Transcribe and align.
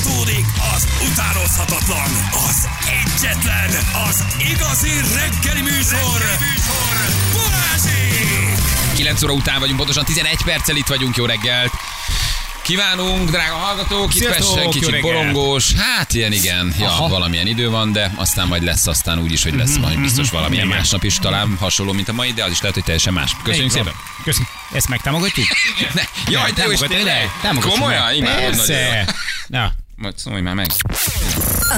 Folytatódik 0.00 0.46
az 0.74 0.86
utánozhatatlan, 1.10 2.10
az 2.48 2.68
egyetlen, 2.86 3.70
az 4.08 4.24
igazi 4.38 4.90
reggeli 5.14 5.60
műsor, 5.60 6.20
reggeli 6.20 6.36
műsor. 6.40 6.94
Balázsék! 7.32 8.94
9 8.94 9.22
óra 9.22 9.32
után 9.32 9.58
vagyunk, 9.60 9.76
pontosan 9.76 10.04
11 10.04 10.42
perccel 10.44 10.76
itt 10.76 10.86
vagyunk, 10.86 11.16
jó 11.16 11.24
reggelt! 11.24 11.72
Kívánunk, 12.62 13.30
drága 13.30 13.54
hallgatók, 13.54 14.14
itt 14.14 14.28
persze 14.28 14.68
kicsit 14.70 15.00
borongós, 15.00 15.72
hát 15.72 16.14
ilyen 16.14 16.32
igen, 16.32 16.74
ja, 16.78 16.86
Aha. 16.86 17.08
valamilyen 17.08 17.46
idő 17.46 17.70
van, 17.70 17.92
de 17.92 18.12
aztán 18.16 18.46
majd 18.46 18.62
lesz, 18.62 18.86
aztán 18.86 19.18
úgy 19.18 19.32
is, 19.32 19.42
hogy 19.42 19.54
lesz 19.54 19.76
majd 19.76 20.00
biztos 20.00 20.30
valamilyen 20.30 20.66
Igen. 20.66 20.76
másnap 20.76 21.04
is, 21.04 21.16
talán 21.16 21.56
hasonló, 21.60 21.92
mint 21.92 22.08
a 22.08 22.12
mai, 22.12 22.32
de 22.32 22.44
az 22.44 22.50
is 22.50 22.60
lehet, 22.60 22.74
hogy 22.74 22.84
teljesen 22.84 23.12
más. 23.12 23.36
Köszönjük 23.42 23.70
szépen! 23.70 23.92
Köszönjük. 24.24 24.50
Ezt 24.72 24.88
megtámogatjuk? 24.88 25.46
Ne, 25.94 26.02
jaj, 26.30 26.50
de 26.50 26.64
jó, 26.64 26.70
és 26.70 26.78
tényleg? 26.88 27.30
Komolyan? 27.60 28.14
Imádom 28.14 28.36
nagyon. 28.36 28.56
Persze. 28.56 29.14
Na, 29.46 29.72
Majd 30.00 30.18
szólj 30.18 30.40
már 30.40 30.54
meg. 30.54 30.66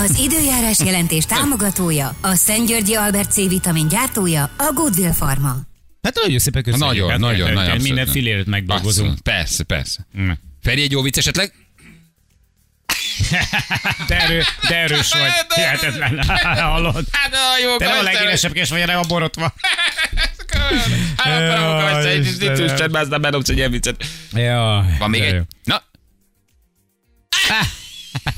Az 0.04 0.18
időjárás 0.18 0.78
jelentés 0.78 1.24
támogatója, 1.24 2.16
a 2.20 2.34
Szent 2.34 2.66
Györgyi 2.66 2.94
Albert 2.94 3.32
C-vitamin 3.32 3.88
gyártója, 3.88 4.50
a 4.58 4.72
Goodwill 4.74 5.10
Pharma. 5.10 5.56
hát 6.02 6.14
nagyon 6.14 6.38
szépen 6.38 6.62
köszönjük. 6.62 6.88
Nagyon, 6.88 7.10
hát, 7.10 7.18
nagyon, 7.18 7.46
hát, 7.46 7.54
nagyon. 7.54 7.70
hát, 7.70 7.82
Minden 7.82 8.06
filért 8.06 8.46
megdolgozunk. 8.46 9.08
Abszolút. 9.10 9.20
Persze, 9.20 9.62
persze. 9.64 10.06
Mm. 10.18 10.30
Feri, 10.62 10.82
egy 10.82 10.90
jó 10.90 11.02
vicc 11.02 11.16
esetleg? 11.16 11.52
De, 14.08 14.20
erő, 14.20 14.42
de 14.68 14.76
erős 14.76 15.12
vagy. 15.18 15.30
Hihetetlen. 15.54 16.22
Hallod? 16.70 17.04
Hát, 17.12 17.34
a 17.34 17.58
jó, 17.62 17.76
Te 17.76 17.86
nem 17.88 17.98
a 17.98 18.02
legélesebb 18.02 18.52
kés 18.52 18.68
vagy, 18.68 18.80
a 18.80 19.00
borotva. 19.08 19.54
Hát, 21.16 21.58
akkor 21.58 21.90
Jaj, 21.90 22.16
ezt 22.16 22.42
egy 22.42 22.72
sem, 22.78 22.94
aztán 22.94 23.20
bedobsz 23.20 23.48
egy 23.48 23.56
ilyen 23.56 23.70
viccet. 23.70 24.04
Jaj, 24.32 24.96
Van 24.98 25.10
még 25.10 25.20
egy? 25.22 25.34
jó. 25.34 25.40
Na? 25.64 25.82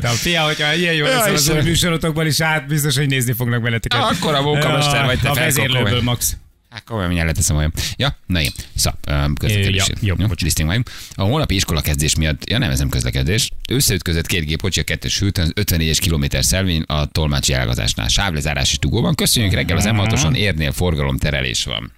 Hát, 0.00 0.14
Fia, 0.16 0.42
hogyha 0.42 0.74
ilyen 0.74 0.94
jó 0.94 1.04
lesz 1.04 1.26
az 1.26 1.48
új 1.48 1.62
műsorotokban 1.62 2.26
is, 2.26 2.40
hát 2.40 2.66
biztos, 2.66 2.96
hogy 2.96 3.06
nézni 3.06 3.32
fognak 3.32 3.62
benneteket. 3.62 4.02
Akkora 4.02 4.42
mókamester 4.42 5.04
vagy 5.04 5.20
te, 5.20 5.28
A 5.28 5.34
vezérlőből. 5.34 6.02
Max. 6.02 6.36
Hát 6.70 6.84
komolyan 6.84 7.08
mindjárt 7.08 7.32
leteszem 7.32 7.56
olyan. 7.56 7.72
Ja, 7.96 8.16
na 8.26 8.40
én. 8.40 8.50
Szap, 8.74 9.10
közlekedés. 9.38 9.88
Ja, 10.00 10.14
jó, 10.18 10.26
bocs. 10.26 10.42
liszting 10.42 10.68
vagyunk. 10.68 10.90
A 11.14 11.22
holnapi 11.22 11.54
iskola 11.54 11.80
kezdés 11.80 12.16
miatt, 12.16 12.50
ja 12.50 12.58
nem, 12.58 12.70
ez 12.70 12.78
nem 12.78 12.88
közlekedés. 12.88 13.50
Összeütközött 13.68 14.26
két 14.26 14.44
gépkocsi 14.44 14.80
a 14.80 14.82
kettős 14.82 15.18
hűtön, 15.18 15.52
54-es 15.60 15.98
kilométer 16.00 16.44
szelvény 16.44 16.82
a 16.86 17.06
tolmácsi 17.06 17.52
elgazásnál. 17.52 18.08
Sávlezárás 18.08 18.70
is 18.70 18.78
dugóban. 18.78 19.14
Köszönjük 19.14 19.52
reggel 19.52 19.76
az 19.76 19.84
M6-oson 19.88 20.36
érnél 20.36 20.72
forgalom 20.72 21.18
terelés 21.18 21.64
van. 21.64 21.92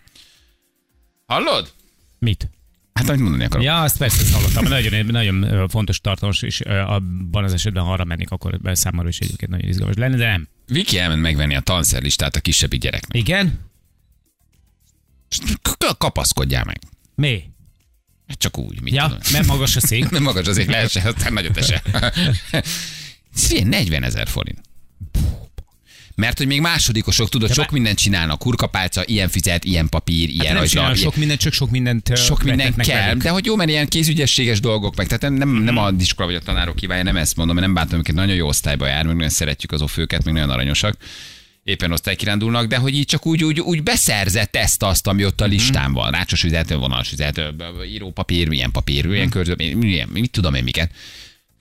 Hallod? 1.26 1.72
Mit? 2.18 2.50
Hát 2.92 3.08
amit 3.08 3.20
mondani 3.20 3.44
akarok. 3.44 3.64
Ja, 3.64 3.82
azt 3.82 3.98
persze 3.98 4.20
ezt 4.20 4.32
hallottam. 4.34 4.64
Nagyon, 4.64 5.04
nagyon 5.04 5.68
fontos 5.68 6.00
tartalmas, 6.00 6.42
és 6.42 6.60
abban 6.60 7.44
az 7.44 7.52
esetben, 7.52 7.82
ha 7.82 7.92
arra 7.92 8.04
mennék, 8.04 8.30
akkor 8.30 8.60
számomra 8.64 9.08
is 9.08 9.18
egyébként 9.18 9.50
nagyon 9.50 9.68
izgalmas 9.68 9.96
lenne, 9.96 10.16
de 10.16 10.26
nem. 10.26 10.48
Viki 10.66 10.98
elment 10.98 11.20
megvenni 11.22 11.54
a 11.54 11.60
tanszerlistát 11.60 12.36
a 12.36 12.40
kisebbik 12.40 12.80
gyereknek. 12.80 13.16
Igen? 13.16 13.60
Kapaszkodjál 15.98 16.64
meg. 16.64 16.78
Mi? 17.14 17.42
Hát 18.28 18.38
Csak 18.38 18.58
úgy, 18.58 18.80
mit 18.82 18.92
Ja, 18.94 19.02
tudom. 19.02 19.18
mert 19.32 19.46
magas 19.46 19.76
a 19.76 19.80
szék. 19.80 20.08
Nem 20.10 20.22
magas 20.22 20.46
azért 20.46 20.68
leesse, 20.68 21.02
aztán 21.08 21.32
nagyot 21.32 21.56
ese. 21.56 21.82
Ez 23.34 23.50
ilyen 23.50 23.66
40 23.66 24.02
ezer 24.02 24.28
forint. 24.28 24.60
Mert 26.14 26.38
hogy 26.38 26.46
még 26.46 26.60
másodikosok, 26.60 27.28
tudod, 27.28 27.48
De 27.48 27.54
sok 27.54 27.64
bár- 27.64 27.72
mindent 27.72 27.98
csinálnak. 27.98 28.38
Kurkapálca, 28.38 29.02
ilyen 29.06 29.28
fizet, 29.28 29.64
ilyen 29.64 29.88
papír, 29.88 30.28
ilyen 30.28 30.46
Hát 30.46 30.56
rajzlap, 30.56 30.96
sok 30.96 31.16
mindent, 31.16 31.40
csak 31.40 31.52
sok 31.52 31.70
mindent 31.70 32.16
sok 32.16 32.38
minden 32.42 32.58
vetetnek 32.58 32.86
kell, 32.86 33.06
velük. 33.06 33.22
de 33.22 33.30
hogy 33.30 33.44
jó, 33.44 33.56
mert 33.56 33.70
ilyen 33.70 33.88
kézügyességes 33.88 34.60
dolgok 34.60 34.96
meg, 34.96 35.06
tehát 35.06 35.38
nem, 35.38 35.48
nem 35.50 35.76
a 35.76 35.90
iskola 35.98 36.26
vagy 36.26 36.36
a 36.36 36.40
tanárok 36.40 36.76
kívánja, 36.76 37.02
nem 37.02 37.16
ezt 37.16 37.36
mondom, 37.36 37.54
mert 37.54 37.66
nem 37.66 37.76
bántom 37.76 37.98
őket, 37.98 38.14
nagyon 38.14 38.34
jó 38.34 38.46
osztályba 38.46 38.86
jár, 38.86 39.04
meg 39.04 39.14
nagyon 39.14 39.30
szeretjük 39.30 39.72
az 39.72 39.82
ofőket, 39.82 40.24
meg 40.24 40.34
nagyon 40.34 40.50
aranyosak 40.50 40.96
éppen 41.64 41.92
osztálykirándulnak, 41.92 42.66
de 42.66 42.76
hogy 42.76 42.94
így 42.94 43.04
csak 43.04 43.26
úgy, 43.26 43.44
úgy, 43.44 43.60
úgy 43.60 43.82
beszerzett 43.82 44.56
ezt 44.56 44.82
azt, 44.82 45.06
ami 45.06 45.24
ott 45.24 45.40
a 45.40 45.44
listán 45.44 45.92
van. 45.92 46.10
Rácsos 46.10 46.44
üzlet, 46.44 46.70
vonalas 46.72 47.14
ö, 47.36 47.82
írópapír, 47.84 48.48
milyen 48.48 48.70
papír, 48.70 49.06
milyen 49.06 49.28
körző, 49.28 49.54
milyen, 49.74 50.08
mit 50.08 50.30
tudom 50.30 50.54
én 50.54 50.62
miket. 50.62 50.90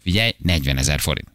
Figyelj, 0.03 0.31
40 0.38 0.78
ezer 0.78 1.00
forint. 1.00 1.28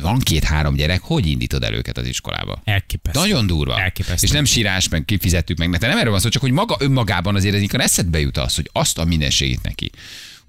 Van 0.00 0.18
két-három 0.18 0.74
gyerek, 0.74 1.00
hogy 1.02 1.26
indítod 1.26 1.62
el 1.62 1.74
őket 1.74 1.98
az 1.98 2.06
iskolába? 2.06 2.62
Elképesztő. 2.64 3.20
Nagyon 3.20 3.46
durva. 3.46 3.80
Elképesztő. 3.80 4.26
És 4.26 4.32
nem 4.32 4.44
sírás, 4.44 4.88
meg 4.88 5.04
kifizettük 5.04 5.58
meg, 5.58 5.70
de 5.70 5.86
nem 5.86 5.98
erről 5.98 6.10
van 6.10 6.20
szó, 6.20 6.28
csak 6.28 6.42
hogy 6.42 6.50
maga 6.50 6.76
önmagában 6.80 7.34
azért 7.34 7.54
ezikor 7.54 7.80
eszedbe 7.80 8.20
jut 8.20 8.38
az, 8.38 8.54
hogy 8.54 8.70
azt 8.72 8.98
a 8.98 9.04
mindenségét 9.04 9.62
neki 9.62 9.90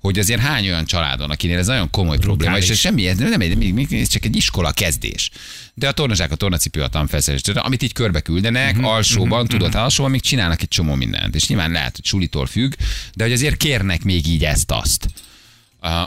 hogy 0.06 0.19
azért 0.19 0.41
hány 0.41 0.66
olyan 0.66 0.85
családon, 0.85 1.29
akinél 1.31 1.57
ez 1.57 1.67
nagyon 1.67 1.89
komoly 1.89 2.17
probléma, 2.17 2.57
és 2.57 2.69
ez 2.69 2.78
semmi, 2.78 3.07
ez 3.07 3.17
nem 3.17 3.41
egy, 3.41 3.94
ez 3.94 4.07
csak 4.07 4.25
egy 4.25 4.35
iskola 4.35 4.72
kezdés. 4.72 5.29
De 5.73 5.88
a 5.88 5.91
tornazsák, 5.91 6.31
a 6.31 6.35
tornacipő, 6.35 6.81
a 6.81 6.88
tanfelszerelés, 6.88 7.63
amit 7.63 7.81
így 7.81 7.94
körbe 7.94 8.22
küldenek, 8.22 8.73
Mhm, 8.73 8.79
uh-huh, 8.79 8.95
alsóban, 8.95 9.31
uh-huh, 9.31 9.47
tudod, 9.47 9.75
alsóban 9.75 10.12
még 10.12 10.22
csinálnak 10.22 10.62
egy 10.62 10.67
csomó 10.67 10.95
mindent. 10.95 11.35
És 11.35 11.47
nyilván 11.47 11.72
lehet, 11.72 11.95
hogy 11.95 12.06
sulitól 12.06 12.45
függ, 12.45 12.73
de 13.13 13.23
hogy 13.23 13.33
azért 13.33 13.57
kérnek 13.57 14.03
még 14.03 14.27
így 14.27 14.45
ezt-azt, 14.45 15.07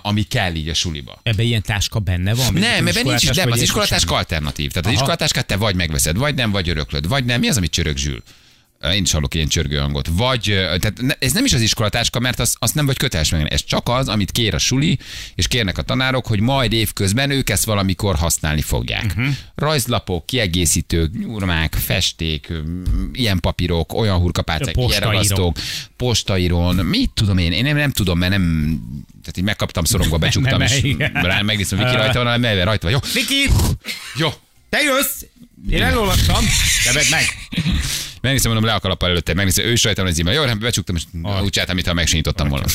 ami 0.02 0.22
kell 0.22 0.54
így 0.54 0.68
a 0.68 0.74
suliba. 0.74 1.20
Ebben 1.22 1.46
ilyen 1.46 1.62
táska 1.62 1.98
benne 1.98 2.34
van? 2.34 2.52
Nem, 2.52 2.86
ebben 2.86 3.02
nincs 3.04 3.22
is, 3.22 3.36
nem, 3.36 3.50
az 3.50 3.60
iskolatáska 3.60 4.14
alternatív. 4.14 4.70
Tehát 4.70 4.86
az 4.86 4.92
Aha. 4.92 5.00
iskolatáskát 5.00 5.46
te 5.46 5.56
vagy 5.56 5.74
megveszed, 5.74 6.16
vagy 6.16 6.34
nem, 6.34 6.50
vagy 6.50 6.68
öröklöd, 6.68 7.08
vagy 7.08 7.24
nem. 7.24 7.40
Mi 7.40 7.48
az, 7.48 7.56
amit 7.56 7.70
csörög 7.70 7.96
zsül? 7.96 8.22
Én 8.82 9.02
is 9.02 9.12
hallok 9.12 9.34
ilyen 9.34 9.48
csörgő 9.48 9.76
hangot. 9.76 10.08
Vagy, 10.12 10.42
tehát 10.42 11.00
ne- 11.00 11.16
ez 11.18 11.32
nem 11.32 11.44
is 11.44 11.52
az 11.52 11.60
iskolatáska, 11.60 12.18
mert 12.18 12.40
azt, 12.40 12.56
azt 12.58 12.74
nem 12.74 12.86
vagy 12.86 12.96
köteles 12.96 13.30
meg. 13.30 13.52
Ez 13.52 13.64
csak 13.64 13.88
az, 13.88 14.08
amit 14.08 14.30
kér 14.30 14.54
a 14.54 14.58
suli, 14.58 14.98
és 15.34 15.48
kérnek 15.48 15.78
a 15.78 15.82
tanárok, 15.82 16.26
hogy 16.26 16.40
majd 16.40 16.72
évközben 16.72 17.30
ők 17.30 17.50
ezt 17.50 17.64
valamikor 17.64 18.16
használni 18.16 18.62
fogják. 18.62 19.04
Uh-huh. 19.04 19.26
Rajzlapok, 19.54 20.26
kiegészítők, 20.26 21.18
nyurmák, 21.18 21.74
festék, 21.74 22.52
ilyen 23.12 23.40
papírok, 23.40 23.92
olyan 23.92 24.18
hurkapálcák, 24.18 24.76
ilyen 24.76 25.00
ragasztók, 25.00 25.56
postaírón, 25.96 26.74
mit 26.74 27.10
tudom 27.14 27.38
én, 27.38 27.52
én 27.52 27.62
nem, 27.64 27.76
nem 27.76 27.90
tudom, 27.90 28.18
mert 28.18 28.30
nem, 28.30 28.74
tehát 29.20 29.36
így 29.36 29.44
megkaptam 29.44 29.84
szorongva, 29.84 30.18
becsuktam, 30.28 30.60
és 30.60 30.96
rá 31.12 31.40
megnéztem, 31.42 31.78
Viki 31.78 31.96
rajta 31.96 32.24
van, 32.24 32.40
mert 32.40 32.64
rajta 32.64 32.90
vagy. 32.90 32.92
Jó, 32.92 33.20
Viki, 33.20 33.52
jó. 34.16 34.28
te 34.68 34.78
jössz! 34.82 35.22
Én 35.70 35.82
elolvastam. 35.82 36.44
Te 36.84 36.92
meg. 37.10 37.24
Megnéztem, 38.20 38.50
mondom, 38.52 38.70
le 38.70 38.76
a 38.76 38.80
kalappal 38.80 39.08
előtte, 39.08 39.34
megnéztem, 39.34 39.64
ő 39.66 39.72
is 39.72 39.84
rajta 39.84 40.02
van 40.02 40.10
az 40.10 40.18
íme. 40.18 40.32
Jó, 40.32 40.44
nem, 40.44 40.58
becsuktam, 40.58 40.96
és 40.96 41.02
Ah. 41.22 41.42
úgy 41.42 41.50
csináltam, 41.50 41.74
mintha 41.74 41.94
megsinyítottam 41.94 42.48
volna. 42.48 42.66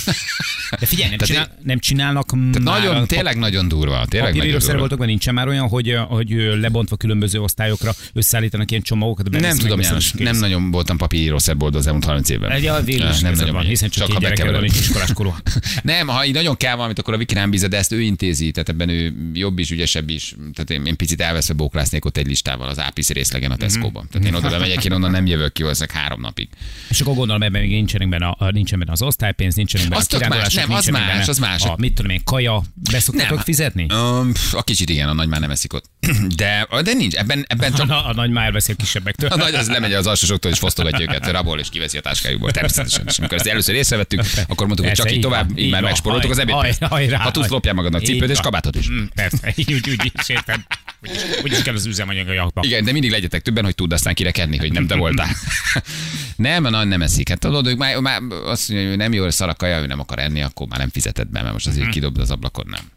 De 0.80 0.86
figyelj, 0.86 1.10
nem, 1.10 1.18
Tehát 1.18 1.26
csinál, 1.26 1.58
nem 1.64 1.80
csinálnak 1.80 2.26
Tehát 2.26 2.60
már 2.60 2.80
nagyon, 2.84 3.08
tényleg 3.08 3.38
nagyon 3.38 3.68
durva. 3.68 3.92
Tényleg 3.92 4.06
nagyon 4.10 4.22
durva. 4.22 4.36
papírírószerboltokban 4.36 5.08
nincsen 5.08 5.34
már 5.34 5.48
olyan, 5.48 5.68
hogy, 5.68 5.98
hogy 6.08 6.30
lebontva 6.60 6.96
különböző 6.96 7.42
osztályokra 7.42 7.94
összeállítanak 8.14 8.72
ilyen 8.72 8.84
csomagokat. 8.84 9.30
Nem 9.30 9.58
tudom, 9.58 9.80
János, 9.80 10.12
nem 10.12 10.36
nagyon 10.38 10.72
voltam 10.72 10.98
papírírószerboltban 10.98 11.80
az 11.82 11.88
elmúlt 11.88 12.06
30 12.06 12.30
évben. 12.30 12.52
Egy 12.52 12.66
a 12.66 12.82
végül 12.82 13.10
is 13.10 13.20
nem 13.20 13.34
nagyon 13.34 13.54
van, 13.54 13.66
hiszen 13.66 13.90
csak, 13.90 14.04
ha 14.08 14.12
két 14.12 14.20
gyereked 14.20 14.52
van, 14.52 14.62
nincs 14.62 14.80
iskolás 14.80 15.14
korú. 15.14 15.36
Nem, 15.84 16.08
ha 16.08 16.26
így 16.26 16.34
nagyon 16.34 16.58
kell 16.58 16.76
valamit, 16.76 17.00
akkor 17.00 17.14
a 17.14 17.18
Viki 17.18 17.34
rám 17.34 17.50
bízza, 17.50 17.68
de 17.68 17.78
ezt 17.78 17.92
ő 17.92 18.02
intézi, 18.02 18.52
tehát 18.52 18.70
ebben 18.70 18.90
ő 18.90 19.14
jobb 19.34 19.60
is, 19.60 19.72
ügyesebb 19.72 20.10
is. 20.10 20.36
Tehát 20.54 20.70
én, 20.70 20.86
én 20.86 20.96
picit 20.96 21.22
elveszve 21.22 21.54
bóklásznék 21.54 22.06
ott 22.06 22.18
egy 22.18 22.28
listával 22.28 22.68
az 22.68 22.80
ápisz 22.80 23.10
részlegen 23.10 23.52
a 23.52 23.56
Tesco-ban. 23.56 24.08
Tehát 24.12 24.28
én 24.28 24.34
oda 24.34 24.50
bemegyek, 24.50 24.86
én 24.86 24.92
onnan 24.92 25.12
nem 25.12 25.26
jövök 25.34 25.54
ki, 25.54 25.64
ezek 25.64 25.92
három 25.92 26.22
napig. 26.22 26.50
És 26.90 27.02
akkor 27.02 27.16
gondolom, 27.16 27.44
ebben 27.44 27.62
még 27.62 27.72
nincsenek 27.72 28.10
benne, 28.10 28.26
a, 28.28 28.52
nincsen 28.52 28.80
benne 28.80 28.92
az 28.92 29.02
osztálypénz, 29.02 29.56
nincsenek 29.56 29.88
benne 29.88 30.02
Az 30.02 30.14
a 30.14 30.28
más, 30.28 30.54
nem, 30.54 30.72
az 30.72 30.86
más, 30.86 31.08
benne 31.08 31.24
az 31.28 31.38
más. 31.38 31.64
A, 31.64 31.76
mit 31.78 31.94
tudom 31.94 32.12
én, 32.12 32.22
kaja, 32.24 32.64
beszoktatok 32.92 33.40
fizetni? 33.40 33.86
Um, 33.94 34.32
a 34.52 34.64
kicsit 34.64 34.90
igen, 34.90 35.10
a 35.10 35.14
nagy 35.14 35.28
már 35.28 35.40
nem 35.40 35.52
eszik 35.52 35.74
ott. 35.74 35.86
De, 36.36 36.68
de 36.84 36.94
nincs, 36.94 37.16
ebben, 37.16 37.46
ebben 37.48 37.74
csak 37.74 37.90
a, 37.90 38.08
a 38.08 38.14
nagy 38.14 38.30
már 38.30 38.52
veszi 38.52 38.72
a 38.72 38.76
kisebbektől. 38.76 39.30
A 39.30 39.36
nagy 39.36 39.54
az 39.54 39.68
lemegy 39.68 39.94
az 39.94 40.08
alsósoktól, 40.08 40.52
és 40.52 40.60
fosztogatja 40.60 41.02
őket, 41.02 41.32
rabol, 41.32 41.60
és 41.60 41.70
kiveszi 41.70 41.98
a 41.98 42.02
táskájukból. 42.02 42.52
Természetesen. 42.52 43.06
És 43.08 43.18
amikor 43.18 43.38
ezt 43.38 43.48
először 43.48 43.76
észrevettük, 43.76 44.22
akkor 44.48 44.68
mondtuk, 44.68 44.88
hogy 44.88 44.96
csak 44.96 45.12
így 45.12 45.14
így 45.16 45.22
tovább, 45.22 45.50
így 45.58 45.66
így 45.66 45.72
már 45.72 45.82
megsporoltuk 45.82 46.32
az 46.32 46.38
ebédpénzt. 46.38 46.84
Ha 47.14 47.32
tudsz, 47.32 47.48
lopjál 47.48 47.74
magadnak 47.74 48.02
Így 48.02 48.08
cipőt 48.08 48.30
és 48.30 48.40
kabátot 48.40 48.76
is. 48.76 48.90
Mm, 48.90 49.04
Persze, 49.16 49.54
úgy, 49.58 49.90
úgy 49.90 50.12
is 50.20 50.30
érted. 50.30 50.60
Úgyis, 51.02 51.22
úgyis 51.44 51.62
kell 51.62 51.74
az 51.74 51.86
üzemanyag 51.86 52.28
a 52.28 52.34
jakba. 52.34 52.62
Igen, 52.66 52.84
de 52.84 52.92
mindig 52.92 53.12
legyetek 53.12 53.42
többen, 53.42 53.64
hogy 53.64 53.76
tudd 53.76 53.94
aztán 53.94 54.14
kirekedni, 54.14 54.58
hogy 54.58 54.72
nem 54.72 54.88
te 54.88 54.96
voltál. 54.96 55.23
nem, 56.36 56.66
a 56.66 56.70
nagy 56.70 56.88
nem 56.88 57.02
eszik. 57.02 57.30
Hát 57.30 57.40
tudod, 57.40 57.68
ők 57.68 57.78
már, 57.78 57.98
már 57.98 58.22
azt 58.46 58.70
mondja, 58.70 58.88
hogy 58.88 58.98
nem 58.98 59.14
jó, 59.14 59.30
szar 59.30 59.50
a 59.50 59.54
kaja, 59.54 59.80
ő 59.80 59.86
nem 59.86 60.00
akar 60.00 60.20
enni, 60.20 60.42
akkor 60.42 60.68
már 60.68 60.80
nem 60.80 60.90
fizeted 60.90 61.28
be, 61.28 61.42
mert 61.42 61.54
most 61.54 61.68
azért 61.68 61.90
kidobd 61.90 62.20
az 62.20 62.32
ablakon, 62.32 62.66
nem. 62.70 62.92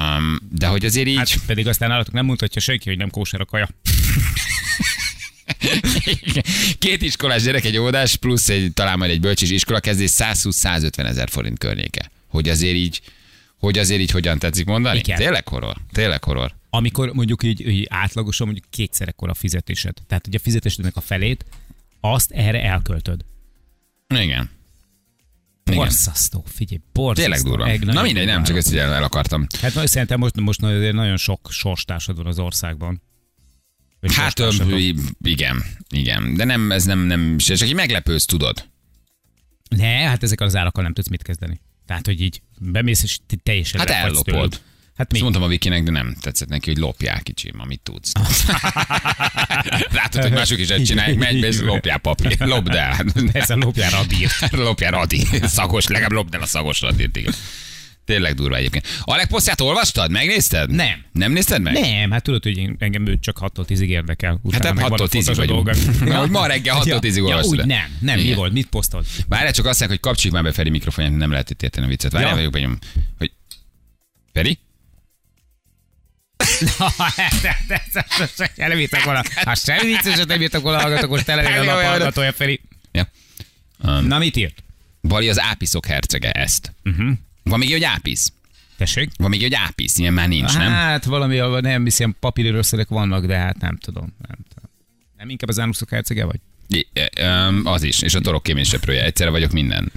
Um, 0.00 0.38
de 0.50 0.66
hogy 0.66 0.84
azért 0.84 1.06
így... 1.06 1.16
Hát 1.16 1.34
pedig 1.46 1.68
aztán 1.68 1.90
állatok 1.90 2.14
nem 2.14 2.24
mutatja 2.24 2.60
senki, 2.60 2.88
hogy 2.88 2.98
nem 2.98 3.10
kóser 3.10 3.40
a 3.40 3.44
kaja. 3.44 3.68
Két 6.78 7.02
iskolás 7.02 7.42
gyerek, 7.42 7.64
egy 7.64 7.76
óvodás, 7.76 8.16
plusz 8.16 8.48
egy, 8.48 8.72
talán 8.72 8.98
majd 8.98 9.10
egy 9.10 9.20
bölcsis 9.20 9.50
iskola 9.50 9.80
kezdés 9.80 10.10
120-150 10.14 11.06
ezer 11.06 11.28
forint 11.28 11.58
környéke. 11.58 12.10
Hogy 12.28 12.48
azért 12.48 12.74
így, 12.74 13.00
hogy 13.58 13.78
azért 13.78 14.00
így 14.00 14.10
hogyan 14.10 14.38
tetszik 14.38 14.66
mondani? 14.66 14.98
Igen. 14.98 15.18
Tényleg 15.18 15.48
horror. 15.48 15.76
Tényleg 15.92 16.24
horror. 16.24 16.54
Amikor 16.74 17.12
mondjuk 17.12 17.42
így, 17.42 17.66
így 17.68 17.86
átlagosan 17.90 18.46
mondjuk 18.46 18.70
kétszer 18.70 19.08
ekkora 19.08 19.30
a 19.30 19.34
fizetésed. 19.34 19.94
Tehát 20.06 20.26
ugye 20.26 20.38
a 20.38 20.42
fizetésednek 20.42 20.96
a 20.96 21.00
felét, 21.00 21.44
azt 22.00 22.30
erre 22.30 22.62
elköltöd. 22.62 23.24
Igen. 24.08 24.50
Borzasztó, 25.64 26.44
figyelj, 26.46 26.80
borzasztó. 26.92 27.22
Tényleg 27.32 27.42
durva. 27.50 27.68
Egy 27.70 27.84
Na 27.84 28.02
mindegy, 28.02 28.26
nem, 28.26 28.42
csak 28.42 28.56
ezt 28.56 28.74
el, 28.74 28.92
el 28.92 29.02
akartam. 29.02 29.46
Hát 29.60 29.74
most 29.74 29.88
szerintem 29.88 30.18
most, 30.18 30.40
most 30.40 30.60
nagyon 30.60 31.16
sok 31.16 31.48
sorstársad 31.50 32.16
van 32.16 32.26
az 32.26 32.38
országban. 32.38 33.02
Vagy 34.00 34.14
Hát 34.14 34.38
ö, 34.38 34.42
sorstársadon. 34.42 35.14
igen, 35.22 35.62
igen. 35.88 36.34
De 36.34 36.44
nem, 36.44 36.72
ez 36.72 36.84
nem, 36.84 36.98
nem, 36.98 37.38
csak 37.38 37.60
így 37.68 37.74
meglepősz, 37.74 38.24
tudod. 38.24 38.68
Ne, 39.68 39.86
hát 40.08 40.22
ezekkel 40.22 40.46
az 40.46 40.56
árakkal 40.56 40.82
nem 40.82 40.92
tudsz 40.92 41.08
mit 41.08 41.22
kezdeni. 41.22 41.60
Tehát, 41.86 42.06
hogy 42.06 42.20
így 42.20 42.42
bemész, 42.58 43.02
és 43.02 43.18
te- 43.26 43.36
teljesen 43.42 43.80
Hát 43.80 43.90
ellopod. 43.90 44.24
tőled. 44.24 44.60
Hát 44.96 45.12
mi? 45.12 45.20
mondtam 45.20 45.42
a 45.42 45.46
Vikinek, 45.46 45.82
de 45.82 45.90
nem 45.90 46.14
tetszett 46.20 46.48
neki, 46.48 46.70
hogy 46.70 46.78
lopják 46.80 47.22
kicsim, 47.22 47.60
amit 47.60 47.80
tudsz. 47.82 48.12
Látod, 49.92 50.22
hogy 50.22 50.32
mások 50.32 50.58
is 50.58 50.68
ezt 50.68 50.84
csinálják, 50.84 51.18
megy 51.18 51.40
be, 51.40 51.46
és 51.46 51.60
lopjál 51.60 51.98
papír. 51.98 52.36
Lopd 52.38 52.74
el. 52.74 53.04
Persze 53.32 53.54
lopjál 53.54 53.90
radírt. 53.90 54.50
lopjál 54.66 54.90
radi. 54.90 55.26
Szagos, 55.42 55.86
legalább 55.86 56.12
lopd 56.12 56.34
el 56.34 56.42
a 56.42 56.46
szagos 56.46 56.80
radírt, 56.80 57.16
igen. 57.16 57.32
Tényleg 58.04 58.34
durva 58.34 58.56
egyébként. 58.56 58.86
Alek 59.00 59.26
posztját 59.28 59.60
olvastad? 59.60 60.10
Megnézted? 60.10 60.70
Nem. 60.70 61.04
Nem 61.12 61.32
nézted 61.32 61.62
meg? 61.62 61.72
Nem, 61.72 62.10
hát 62.10 62.22
tudod, 62.22 62.42
hogy 62.42 62.56
én- 62.56 62.76
engem 62.78 63.06
ő 63.06 63.18
csak 63.18 63.38
6-tól 63.40 63.64
10-ig 63.68 63.86
érdekel. 63.86 64.30
Hát 64.30 64.40
Utána 64.42 64.74
meg 64.74 64.84
6-tól 64.84 64.88
vannak 64.88 65.08
10-ig 65.08 65.12
fontos 65.12 65.36
vagyunk. 65.36 66.00
Na, 66.04 66.18
hogy 66.18 66.30
ma 66.30 66.46
reggel 66.46 66.76
6-tól 66.80 66.98
10-ig 67.00 67.14
ja, 67.16 67.22
olvastad 67.24 67.58
el. 67.58 67.66
nem, 67.66 67.96
nem, 67.98 68.16
mi 68.18 68.22
Igen. 68.24 68.36
volt, 68.36 68.52
mit 68.52 68.66
posztolt? 68.66 69.06
Várjál, 69.28 69.52
csak 69.52 69.66
azt 69.66 69.80
mondják, 69.80 70.00
hogy 70.00 70.10
kapcsoljuk 70.10 70.34
már 70.34 70.42
be 70.42 70.52
Feri 70.52 70.70
mikrofonját, 70.70 71.16
nem 71.16 71.30
lehet 71.30 71.50
itt 71.50 71.62
érteni 71.62 71.86
a 71.86 71.88
viccet. 71.88 72.12
Várjál, 72.12 72.30
Ja. 72.30 72.36
vagyok 72.36 72.52
benyom. 72.52 72.78
Hogy... 73.18 73.32
Nem 78.56 78.76
bírtak 78.76 79.04
volna. 79.04 79.22
Ha 79.44 79.54
semmi 79.54 79.84
vicceset 79.86 80.26
nem 80.26 80.38
bírtak 80.38 80.62
volna 80.62 80.80
hallgatok, 80.80 81.10
most 81.10 81.24
tele 81.24 81.60
a 81.60 81.62
jó. 81.62 81.70
hallgatója, 81.70 82.32
Feri. 82.32 82.60
Ja. 82.92 83.08
Na, 84.00 84.18
mit 84.18 84.36
írt? 84.36 84.62
Bali 85.02 85.28
az 85.28 85.40
ápiszok 85.40 85.86
hercege 85.86 86.30
ezt. 86.30 86.74
Uh-huh. 86.84 87.10
Van 87.42 87.58
még 87.58 87.72
egy, 87.72 87.84
ápisz? 87.84 88.32
Tessék? 88.76 89.10
Van 89.16 89.30
még 89.30 89.42
egy, 89.42 89.54
ápisz? 89.54 89.98
Ilyen 89.98 90.12
már 90.12 90.28
nincs, 90.28 90.56
nem? 90.56 90.72
Hát 90.72 91.04
valami, 91.04 91.36
nem 91.60 91.84
hiszem, 91.84 92.16
papírőrösszerek 92.20 92.88
vannak, 92.88 93.26
de 93.26 93.36
hát 93.36 93.58
nem 93.60 93.76
tudom. 93.76 94.14
Nem, 94.28 94.36
tudom. 94.54 94.70
nem 95.16 95.28
inkább 95.28 95.48
az 95.48 95.58
ánuszok 95.58 95.90
hercege 95.90 96.24
vagy? 96.24 96.40
I- 96.68 96.88
öm, 97.14 97.66
Az 97.66 97.82
is, 97.82 98.02
és 98.02 98.14
a 98.14 98.20
torok 98.20 98.42
kéményseprője. 98.42 99.04
Egyszerre 99.04 99.30
vagyok 99.30 99.52
minden. 99.52 99.92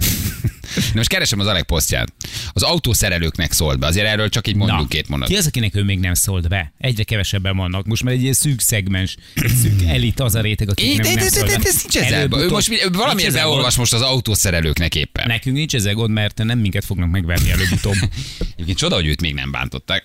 De 0.74 0.82
most 0.94 1.08
keresem 1.08 1.40
az 1.40 1.46
Alek 1.46 1.62
posztját. 1.62 2.12
Az 2.52 2.62
autószerelőknek 2.62 3.52
szólt 3.52 3.78
be. 3.78 3.86
Azért 3.86 4.06
erről 4.06 4.28
csak 4.28 4.48
így 4.48 4.54
mondunk 4.54 4.88
két 4.88 5.08
mondat. 5.08 5.28
Ki 5.28 5.36
az, 5.36 5.46
akinek 5.46 5.74
ő 5.74 5.82
még 5.84 5.98
nem 5.98 6.14
szólt 6.14 6.48
be? 6.48 6.72
Egyre 6.78 7.02
kevesebben 7.02 7.56
vannak. 7.56 7.86
Most 7.86 8.02
már 8.02 8.14
egy 8.14 8.20
ilyen 8.22 8.32
szűk 8.32 8.60
szegmens, 8.60 9.16
szűk 9.62 9.82
elit 9.86 10.20
az 10.20 10.34
a 10.34 10.40
réteg, 10.40 10.70
akik 10.70 10.84
É, 10.86 10.96
nem, 10.96 11.14
nem 11.14 11.28
szólt 11.28 11.46
be. 11.46 11.68
ez 11.68 11.82
nincs 11.82 11.96
ezzel. 11.96 12.28
Ő 12.32 12.48
most 12.48 12.88
valamiért 12.92 13.32
beolvas 13.32 13.74
most 13.76 13.92
az 13.92 14.00
autószerelőknek 14.02 14.94
éppen. 14.94 15.26
Nekünk 15.26 15.56
nincs 15.56 15.74
ezzel 15.74 15.94
gond, 15.94 16.10
mert 16.10 16.44
nem 16.44 16.58
minket 16.58 16.84
fognak 16.84 17.10
megverni 17.10 17.50
előbb-utóbb. 17.50 17.94
Egyébként 18.54 18.78
csoda, 18.78 18.94
hogy 18.94 19.06
őt 19.06 19.20
még 19.20 19.34
nem 19.34 19.50
bántották. 19.50 20.04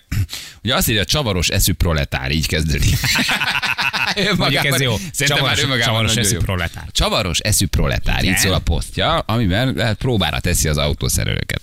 Ugye 0.64 0.76
azt 0.76 0.90
írja, 0.90 1.06
csavaros 1.06 1.48
eszű 1.48 1.74
proletár, 1.74 2.32
így 2.32 2.48
kezdődik. 2.48 2.98
Mondjuk 4.38 4.66
ez 4.66 4.82
jó. 4.82 4.96
Szerintem 5.12 5.28
már 5.28 5.28
Csavaros- 5.28 5.62
önmagában 5.64 5.86
csavaros 5.86 6.16
eszű 6.16 6.38
proletár. 6.38 6.84
Csavaros 6.92 7.40
eszű 7.40 7.66
proletár, 7.66 8.24
így 8.24 8.38
szól 8.38 8.54
a 8.54 8.60
posztja, 8.60 9.20
amiben 9.20 9.74
lehet 9.74 9.98
próbára 9.98 10.40
teszi 10.52 10.68
az 10.68 10.78
autószerelőket. 10.78 11.62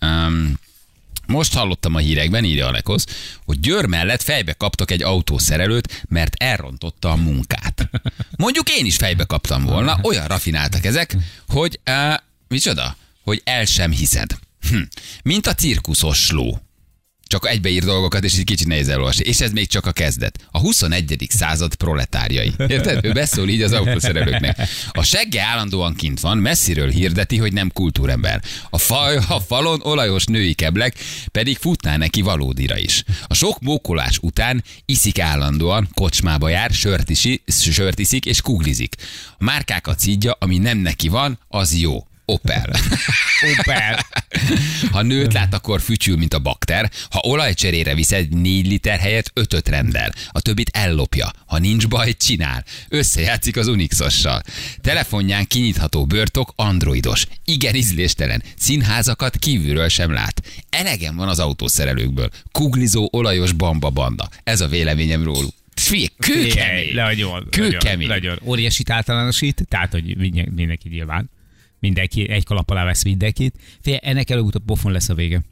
Um, 0.00 0.54
most 1.26 1.54
hallottam 1.54 1.94
a 1.94 1.98
hírekben, 1.98 2.44
írja 2.44 2.66
Alekosz, 2.66 3.06
hogy 3.44 3.60
Győr 3.60 3.86
mellett 3.86 4.22
fejbe 4.22 4.52
kaptak 4.52 4.90
egy 4.90 5.02
autószerelőt, 5.02 6.04
mert 6.08 6.34
elrontotta 6.42 7.10
a 7.10 7.16
munkát. 7.16 7.90
Mondjuk 8.36 8.70
én 8.70 8.86
is 8.86 8.96
fejbe 8.96 9.24
kaptam 9.24 9.64
volna, 9.64 9.98
olyan 10.02 10.26
rafináltak 10.26 10.84
ezek, 10.84 11.16
hogy 11.48 11.80
uh, 11.86 12.14
micsoda? 12.48 12.96
Hogy 13.22 13.40
el 13.44 13.64
sem 13.64 13.90
hiszed. 13.90 14.38
Hm. 14.68 14.82
Mint 15.22 15.46
a 15.46 15.54
cirkuszos 15.54 16.30
ló. 16.30 16.58
Csak 17.28 17.48
egybeír 17.48 17.84
dolgokat, 17.84 18.24
és 18.24 18.38
egy 18.38 18.44
kicsit 18.44 18.66
nehéz 18.66 18.88
elolvasni. 18.88 19.24
És 19.24 19.40
ez 19.40 19.50
még 19.50 19.68
csak 19.68 19.86
a 19.86 19.92
kezdet. 19.92 20.38
A 20.50 20.58
21. 20.58 21.26
század 21.28 21.74
proletárjai. 21.74 22.52
Érted? 22.68 23.04
Ő 23.04 23.12
beszól 23.12 23.48
így 23.48 23.62
az 23.62 23.72
autószerelőknek. 23.72 24.68
A 24.92 25.02
segge 25.02 25.42
állandóan 25.42 25.94
kint 25.94 26.20
van, 26.20 26.38
messziről 26.38 26.90
hirdeti, 26.90 27.36
hogy 27.36 27.52
nem 27.52 27.70
kultúrember. 27.72 28.42
A, 28.70 28.78
faj, 28.78 29.16
a 29.16 29.40
falon 29.40 29.80
olajos 29.82 30.24
női 30.24 30.52
keblek 30.52 30.94
pedig 31.32 31.56
futná 31.56 31.96
neki 31.96 32.20
valódira 32.20 32.78
is. 32.78 33.04
A 33.26 33.34
sok 33.34 33.60
mókolás 33.60 34.18
után 34.22 34.64
iszik 34.84 35.18
állandóan, 35.18 35.88
kocsmába 35.94 36.48
jár, 36.48 36.70
sört, 36.70 37.10
isi, 37.10 37.42
sört 37.46 37.98
iszik 37.98 38.26
és 38.26 38.40
kuglizik. 38.40 38.94
A 39.38 39.44
márkákat 39.44 39.98
szídja, 39.98 40.36
ami 40.38 40.58
nem 40.58 40.78
neki 40.78 41.08
van, 41.08 41.38
az 41.48 41.76
jó. 41.76 42.07
Opel. 42.30 42.70
Opel. 43.58 43.98
Ha 44.92 45.02
nőt 45.02 45.32
lát, 45.32 45.54
akkor 45.54 45.80
fütyül, 45.80 46.16
mint 46.16 46.34
a 46.34 46.38
bakter. 46.38 46.90
Ha 47.10 47.20
olajcserére 47.22 47.94
viszed, 47.94 48.28
4 48.28 48.66
liter 48.66 48.98
helyett 48.98 49.30
5 49.34 49.68
rendel. 49.68 50.12
A 50.30 50.40
többit 50.40 50.70
ellopja. 50.72 51.30
Ha 51.46 51.58
nincs 51.58 51.88
baj, 51.88 52.12
csinál. 52.12 52.64
Összejátszik 52.88 53.56
az 53.56 53.66
Unixossal. 53.66 54.42
Telefonján 54.80 55.46
kinyitható 55.46 56.06
börtok 56.06 56.52
androidos. 56.56 57.26
Igen 57.44 57.74
ízléstelen. 57.74 58.42
Színházakat 58.56 59.36
kívülről 59.36 59.88
sem 59.88 60.12
lát. 60.12 60.42
Elegem 60.70 61.16
van 61.16 61.28
az 61.28 61.38
autószerelőkből. 61.38 62.30
Kuglizó, 62.52 63.08
olajos 63.12 63.52
bamba 63.52 63.90
banda. 63.90 64.28
Ez 64.44 64.60
a 64.60 64.68
véleményem 64.68 65.24
róluk. 65.24 65.54
Figyelj, 65.74 66.08
kőkemény. 66.18 66.94
Nagyon, 66.94 67.46
Kőkemény. 67.50 68.06
nagyon, 68.06 68.22
nagyon. 68.22 68.38
Óriásit 68.44 68.90
általánosít, 68.90 69.66
tehát, 69.68 69.92
hogy 69.92 70.16
mindenki 70.54 70.88
nyilván. 70.88 71.30
Mindenki 71.80 72.28
egy 72.28 72.44
kalap 72.44 72.70
alá 72.70 72.84
vesz 72.84 73.04
mindenkit. 73.04 73.54
Figyelj, 73.80 74.00
ennek 74.02 74.30
előbb-utóbb 74.30 74.64
pofon 74.64 74.92
lesz 74.92 75.08
a 75.08 75.14
vége. 75.14 75.42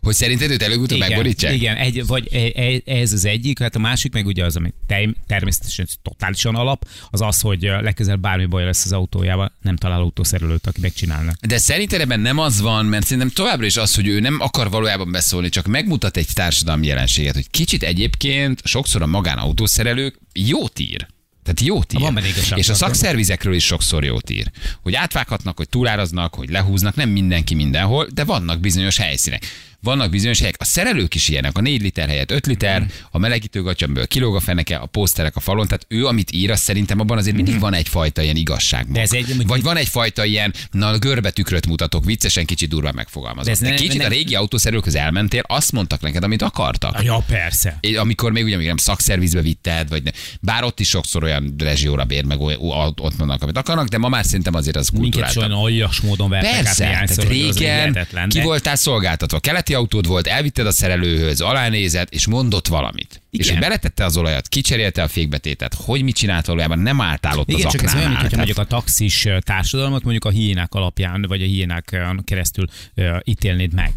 Hogy 0.00 0.14
szerinted 0.14 0.50
őt 0.50 0.62
előbb-utóbb 0.62 0.98
megborítsák? 0.98 1.54
igen 1.54 1.76
egy, 1.76 2.06
vagy 2.06 2.28
e- 2.32 2.62
e- 2.62 2.82
ez 2.84 3.12
az 3.12 3.24
egyik, 3.24 3.58
hát 3.58 3.74
a 3.74 3.78
másik 3.78 4.12
meg 4.12 4.26
ugye 4.26 4.44
az, 4.44 4.56
ami 4.56 4.72
te- 4.86 5.14
természetesen 5.26 5.86
totálisan 6.02 6.54
alap, 6.54 6.88
az 7.10 7.20
az, 7.20 7.40
hogy 7.40 7.64
ö, 7.64 7.80
legközelebb 7.80 8.20
bármi 8.20 8.46
baj 8.46 8.64
lesz 8.64 8.84
az 8.84 8.92
autójával, 8.92 9.52
nem 9.62 9.76
talál 9.76 10.00
autószerelőt, 10.00 10.66
aki 10.66 10.80
megcsinálna. 10.80 11.32
De 11.46 11.58
szerinted 11.58 12.00
ebben 12.00 12.20
nem 12.20 12.38
az 12.38 12.60
van, 12.60 12.86
mert 12.86 13.04
szerintem 13.04 13.30
továbbra 13.30 13.66
is 13.66 13.76
az, 13.76 13.94
hogy 13.94 14.06
ő 14.06 14.20
nem 14.20 14.36
akar 14.40 14.70
valójában 14.70 15.10
beszólni, 15.10 15.48
csak 15.48 15.66
megmutat 15.66 16.16
egy 16.16 16.28
társadalmi 16.34 16.86
jelenséget, 16.86 17.34
hogy 17.34 17.50
kicsit 17.50 17.82
egyébként 17.82 18.60
sokszor 18.64 19.02
a 19.02 19.06
magánautószerelők 19.06 20.18
jót 20.32 20.78
ír. 20.78 21.06
Tehát 21.54 21.74
jót 21.74 21.92
ír. 21.92 22.00
Van 22.00 22.18
És 22.54 22.68
a 22.68 22.74
szakszervizekről 22.74 23.54
is 23.54 23.64
sokszor 23.64 24.04
jót 24.04 24.30
ír. 24.30 24.50
Hogy 24.82 24.94
átvághatnak, 24.94 25.56
hogy 25.56 25.68
túláraznak, 25.68 26.34
hogy 26.34 26.50
lehúznak, 26.50 26.94
nem 26.94 27.08
mindenki 27.08 27.54
mindenhol, 27.54 28.08
de 28.14 28.24
vannak 28.24 28.60
bizonyos 28.60 28.96
helyszínek. 28.96 29.42
Vannak 29.82 30.10
bizonyos 30.10 30.38
helyek. 30.38 30.54
A 30.58 30.64
szerelők 30.64 31.14
is 31.14 31.28
ilyenek. 31.28 31.58
A 31.58 31.60
4 31.60 31.82
liter 31.82 32.08
helyett 32.08 32.30
5 32.30 32.46
liter, 32.46 32.86
a 33.10 33.18
melegítőgatyamből 33.18 34.06
kilóg 34.06 34.34
a 34.36 34.40
feneke, 34.40 34.76
a 34.76 34.86
poszterek 34.86 35.36
a 35.36 35.40
falon. 35.40 35.66
Tehát 35.66 35.84
ő, 35.88 36.06
amit 36.06 36.32
ír, 36.32 36.50
az 36.50 36.60
szerintem 36.60 37.00
abban 37.00 37.18
azért 37.18 37.36
mindig 37.36 37.58
van 37.58 37.74
egyfajta 37.74 38.22
ilyen 38.22 38.36
igazság. 38.36 38.86
De 38.92 39.00
ez 39.00 39.12
egy- 39.12 39.46
Vagy 39.46 39.62
van 39.62 39.76
egyfajta 39.76 40.24
ilyen, 40.24 40.54
na 40.70 40.98
görbe 40.98 41.30
tükröt 41.30 41.66
mutatok, 41.66 42.04
viccesen 42.04 42.44
kicsit 42.44 42.68
durván 42.68 42.94
megfogalmazom. 42.94 43.54
De 43.60 43.74
kicsit 43.74 43.98
ne- 43.98 44.04
a 44.04 44.08
régi 44.08 44.34
autószerelőkhöz 44.34 44.94
elmentél, 44.94 45.42
azt 45.46 45.72
mondtak 45.72 46.00
neked, 46.00 46.22
amit 46.24 46.42
akartak. 46.42 47.02
Ja, 47.02 47.24
persze. 47.26 47.76
É, 47.80 47.96
amikor 47.96 48.32
még 48.32 48.44
ugye 48.44 48.56
még 48.56 48.66
nem 48.66 48.76
szakszervizbe 48.76 49.40
vitted, 49.40 49.88
vagy 49.88 50.02
ne. 50.02 50.10
bár 50.40 50.64
ott 50.64 50.80
is 50.80 50.88
sokszor 50.88 51.24
olyan 51.24 51.54
rezsióra 51.58 52.04
bér, 52.04 52.24
meg 52.24 52.40
olyan- 52.40 52.60
ott 53.00 53.16
mondnak, 53.18 53.42
amit 53.42 53.56
akarnak, 53.56 53.88
de 53.88 53.98
ma 53.98 54.08
már 54.08 54.24
szerintem 54.24 54.54
azért 54.54 54.76
az 54.76 54.88
Minket 54.88 55.10
kultúráltabb. 55.10 55.42
olyan 55.42 55.64
aljas 55.64 56.00
módon 56.00 56.28
vertek 56.30 56.52
át 56.54 56.62
Persze, 56.62 56.84
néhányszor, 56.84 57.16
tehát 57.24 57.30
régen 57.32 58.06
ki 58.28 58.40
voltál 58.40 58.76
szolgáltatva, 58.76 59.40
keleti 59.70 59.74
autód 59.74 60.06
volt, 60.06 60.26
elvitted 60.26 60.66
a 60.66 60.70
szerelőhöz, 60.70 61.40
alánézett, 61.40 62.10
és 62.10 62.26
mondott 62.26 62.66
valamit. 62.66 63.22
Igen. 63.30 63.46
És 63.46 63.52
hogy 63.52 63.60
beletette 63.60 64.04
az 64.04 64.16
olajat, 64.16 64.48
kicserélte 64.48 65.02
a 65.02 65.08
fékbetétet, 65.08 65.74
hogy 65.74 66.02
mit 66.02 66.14
csinált 66.14 66.46
valójában, 66.46 66.78
nem 66.78 67.00
álltál 67.00 67.38
ott 67.38 67.48
Igen, 67.48 67.66
az 67.66 67.72
csak 67.72 67.82
ez 67.82 67.94
olyan, 67.94 68.08
mint 68.08 68.20
hogyha 68.20 68.36
mondjuk 68.36 68.58
a 68.58 68.64
taxis 68.64 69.26
társadalmat 69.38 70.02
mondjuk 70.02 70.24
a 70.24 70.30
hiénák 70.30 70.74
alapján, 70.74 71.24
vagy 71.28 71.42
a 71.42 71.44
hiénák 71.44 71.96
keresztül 72.24 72.66
ö, 72.94 73.16
ítélnéd 73.24 73.72
meg. 73.72 73.92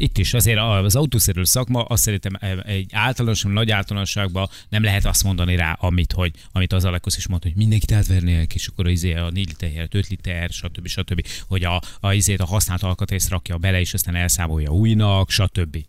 Itt 0.00 0.18
is 0.18 0.34
azért 0.34 0.58
az 0.58 0.96
autószerelő 0.96 1.44
szakma, 1.44 1.82
azt 1.82 2.02
szerintem 2.02 2.32
e, 2.40 2.58
egy 2.66 2.90
általános, 2.92 3.42
nagy 3.42 3.70
általánosságban 3.70 4.48
nem 4.68 4.82
lehet 4.82 5.04
azt 5.04 5.24
mondani 5.24 5.56
rá, 5.56 5.72
amit, 5.80 6.12
hogy, 6.12 6.32
amit 6.52 6.72
az 6.72 6.84
Alekosz 6.84 7.16
is 7.16 7.26
mondta, 7.26 7.48
hogy 7.48 7.56
mindenkit 7.56 7.92
átvernének, 7.92 8.54
és 8.54 8.66
akkor 8.66 8.88
izé 8.88 9.14
a 9.14 9.30
4 9.30 9.46
liter 9.46 9.68
helyett 9.68 9.94
5 9.94 10.08
liter, 10.08 10.50
stb. 10.50 10.86
stb. 10.86 11.26
Hogy 11.48 11.64
a, 11.64 11.80
a, 12.00 12.12
izét, 12.12 12.40
a 12.40 12.46
használt 12.46 12.82
alkatrészt 12.82 13.28
rakja 13.28 13.58
bele, 13.58 13.80
és 13.80 13.94
aztán 13.94 14.14
elszámolja 14.14 14.70
újnak, 14.70 15.30
stb. 15.30 15.84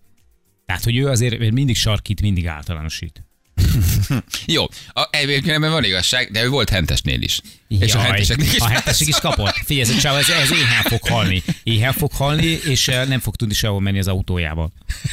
Tehát, 0.65 0.83
hogy 0.83 0.97
ő 0.97 1.07
azért 1.07 1.51
mindig 1.51 1.75
sarkít, 1.75 2.21
mindig 2.21 2.47
általánosít. 2.47 3.28
Jó, 4.45 4.63
a, 4.93 5.07
egyébként 5.11 5.55
ebben 5.55 5.71
van 5.71 5.83
igazság, 5.83 6.31
de 6.31 6.43
ő 6.43 6.49
volt 6.49 6.69
hentesnél 6.69 7.21
is. 7.21 7.41
és 7.67 7.93
a 7.93 7.97
Jaj, 7.97 8.07
henteseknek 8.07 8.53
is. 8.53 8.59
a 8.59 8.67
hentesek 8.67 9.07
is 9.07 9.19
kapott. 9.19 9.53
Figyelj, 9.65 9.89
ez 9.89 10.05
a 10.05 10.17
ez, 10.17 10.29
ez 10.29 10.51
éhen 10.51 10.83
fog 10.83 11.07
halni. 11.07 11.43
Éhen 11.63 11.93
fog 11.93 12.11
halni, 12.11 12.45
és 12.45 12.87
eh, 12.87 13.07
nem 13.07 13.19
fog 13.19 13.35
tudni 13.35 13.53
sehol 13.53 13.81
menni 13.81 13.99
az 13.99 14.07
autójával. 14.07 14.71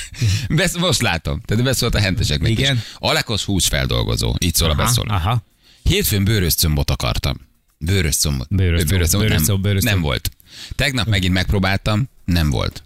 Besz, 0.49 0.77
most 0.77 1.01
látom. 1.01 1.41
Tehát 1.41 1.65
beszólt 1.65 1.95
a 1.95 2.01
henteseknek 2.01 2.51
Igen. 2.51 2.77
is. 2.77 2.83
Alekos 2.99 3.45
húsfeldolgozó. 3.45 4.35
Így 4.39 4.55
szól 4.55 4.71
a 4.71 4.73
Aha, 4.73 4.83
beszól. 4.83 5.09
aha. 5.09 5.43
Hétfőn 5.83 6.25
bőröscombot 6.25 6.91
akartam. 6.91 7.37
Bőröscombot. 7.79 8.49
Bőröszcomb, 8.51 9.23
Bőröscombot 9.23 9.73
nem, 9.73 9.79
nem 9.83 10.01
volt. 10.01 10.31
Tegnap 10.75 11.07
megint 11.07 11.33
megpróbáltam, 11.33 12.09
nem 12.25 12.51
volt. 12.51 12.83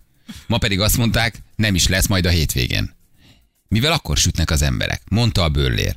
Ma 0.47 0.59
pedig 0.59 0.81
azt 0.81 0.97
mondták, 0.97 1.43
nem 1.57 1.75
is 1.75 1.89
lesz 1.89 2.07
majd 2.07 2.27
a 2.27 2.29
hétvégén. 2.29 2.95
Mivel 3.75 3.93
akkor 3.93 4.17
sütnek 4.17 4.50
az 4.50 4.62
emberek, 4.62 5.03
mondta 5.11 5.43
a 5.43 5.49
bőrlér. 5.49 5.97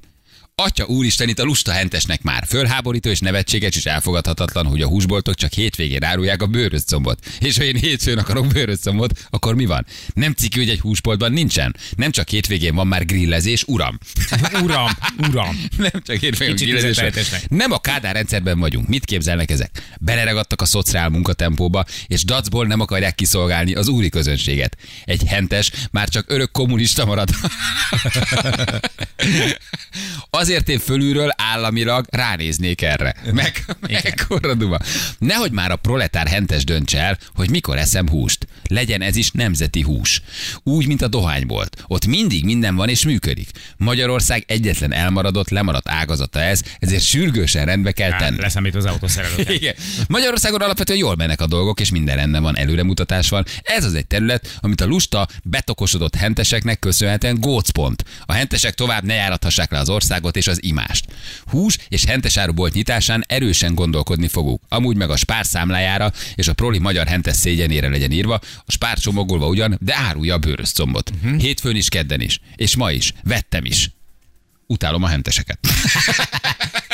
Atya 0.56 0.86
úristen, 0.86 1.30
itt 1.30 1.40
a 1.40 1.44
lusta 1.44 1.72
hentesnek 1.72 2.22
már 2.22 2.44
fölháborító 2.48 3.10
és 3.10 3.20
nevetséges 3.20 3.76
és 3.76 3.86
elfogadhatatlan, 3.86 4.66
hogy 4.66 4.82
a 4.82 4.88
húsboltok 4.88 5.36
csak 5.36 5.52
hétvégén 5.52 6.04
árulják 6.04 6.42
a 6.42 6.48
bőröscombot. 6.48 7.26
És 7.40 7.58
ha 7.58 7.64
én 7.64 7.76
hétfőn 7.76 8.18
akarok 8.18 8.48
bőröscombot, 8.48 9.28
akkor 9.30 9.56
mi 9.56 9.66
van? 9.66 9.86
Nem 10.14 10.34
ciki, 10.34 10.60
hogy 10.60 10.70
egy 10.70 10.80
húsboltban 10.80 11.32
nincsen. 11.32 11.76
Nem 11.96 12.12
csak 12.12 12.30
hétvégén 12.30 12.76
van 12.76 12.88
már 12.88 13.06
grillezés, 13.06 13.64
uram. 13.64 14.00
Uram, 14.64 14.90
uram. 15.30 15.66
Nem 15.78 16.02
csak 16.04 16.18
hétvégén 16.18 16.56
Kicsit 16.56 16.74
grillezés. 16.74 17.30
Nem 17.48 17.72
a 17.72 17.80
Kádár 17.80 18.14
rendszerben 18.14 18.60
vagyunk. 18.60 18.88
Mit 18.88 19.06
képzelnek 19.06 19.52
ezek? 19.52 19.84
Beleragadtak 20.00 20.62
a 20.62 20.66
szociál 20.66 21.10
munkatempóba, 21.10 21.86
és 22.08 22.24
dacból 22.24 22.66
nem 22.66 22.80
akarják 22.80 23.16
kiszolgálni 23.16 23.74
az 23.74 23.88
úri 23.88 24.10
közönséget. 24.10 24.78
Egy 25.06 25.24
hentes 25.28 25.72
már 25.92 26.10
csak 26.10 26.26
örök 26.28 26.52
kommunista 26.52 27.06
marad. 27.06 27.30
Azért 30.44 30.70
én 30.70 30.80
fölülről 30.80 31.30
államilag 31.36 32.06
ránéznék 32.10 32.82
erre. 32.82 33.16
Meg, 33.32 33.66
mekkora 34.04 34.54
duma. 34.54 34.78
Nehogy 35.18 35.52
már 35.52 35.72
a 35.72 35.76
proletár 35.76 36.28
hentes 36.28 36.64
döntse 36.64 37.00
el, 37.00 37.18
hogy 37.36 37.50
mikor 37.50 37.78
eszem 37.78 38.10
húst. 38.10 38.48
Legyen 38.64 39.02
ez 39.02 39.16
is 39.16 39.32
nemzeti 39.32 39.82
hús. 39.82 40.22
Úgy, 40.64 40.88
mint 40.88 41.02
a 41.02 41.08
dohánybolt. 41.08 41.84
Ott 41.88 42.06
mindig 42.06 42.44
minden 42.44 42.76
van 42.76 42.90
és 42.90 43.06
működik. 43.06 43.50
Magyarország 43.78 44.44
egyetlen 44.48 44.94
elmaradott, 44.94 45.50
lemaradt 45.50 45.90
ágazata 45.90 46.40
ez, 46.40 46.62
ezért 46.80 47.04
sürgősen 47.04 47.66
rendbe 47.66 47.92
kell 47.92 48.18
tenni. 48.18 48.40
Leszámít 48.40 48.76
az 48.76 48.86
autószerelőket. 48.86 49.50
Igen. 49.60 49.76
Magyarországon 50.08 50.62
alapvetően 50.62 51.00
jól 51.00 51.16
mennek 51.16 51.42
a 51.42 51.48
dolgok, 51.48 51.80
és 51.80 51.92
minden 51.92 52.16
rendben 52.16 52.42
van, 52.42 52.58
előremutatás 52.58 53.30
van. 53.30 53.46
Ez 53.62 53.84
az 53.84 53.94
egy 53.94 54.08
terület, 54.08 54.58
amit 54.60 54.82
a 54.82 54.86
lusta, 54.86 55.28
betokosodott 55.44 56.16
henteseknek 56.16 56.80
köszönhetően 56.80 57.40
gócpont. 57.40 58.04
A 58.26 58.34
hentesek 58.34 58.74
tovább 58.74 59.04
ne 59.04 59.14
járathassák 59.14 59.72
le 59.72 59.80
az 59.80 59.90
országot 59.90 60.32
és 60.38 60.48
az 60.48 60.64
imást. 60.64 61.06
Hús 61.46 61.78
és 61.88 62.06
hentes 62.06 62.38
árubolt 62.38 62.74
nyitásán 62.74 63.24
erősen 63.28 63.76
gondolkodni 63.76 64.28
fogunk. 64.28 64.62
Amúgy 64.68 64.96
meg 64.96 65.10
a 65.10 65.16
spár 65.16 65.46
számlájára 65.46 66.12
és 66.36 66.48
a 66.48 66.54
proli 66.54 66.80
magyar 66.80 67.08
hentes 67.08 67.36
szégyenére 67.36 67.90
legyen 67.90 68.12
írva, 68.12 68.40
a 68.66 68.72
spár 68.72 68.98
csomagolva 68.98 69.48
ugyan, 69.48 69.78
de 69.82 69.96
árulja 69.96 70.34
a 70.34 70.38
bőröscombot. 70.38 71.12
Uh-huh. 71.16 71.40
Hétfőn 71.42 71.76
is, 71.76 71.90
kedden 71.90 72.22
is. 72.22 72.40
És 72.56 72.76
ma 72.76 72.92
is. 72.92 73.14
Vettem 73.24 73.66
is. 73.66 73.90
Utálom 74.68 75.04
a 75.04 75.08
henteseket. 75.08 75.60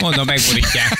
Mondom, 0.01 0.25
megborítják. 0.25 0.97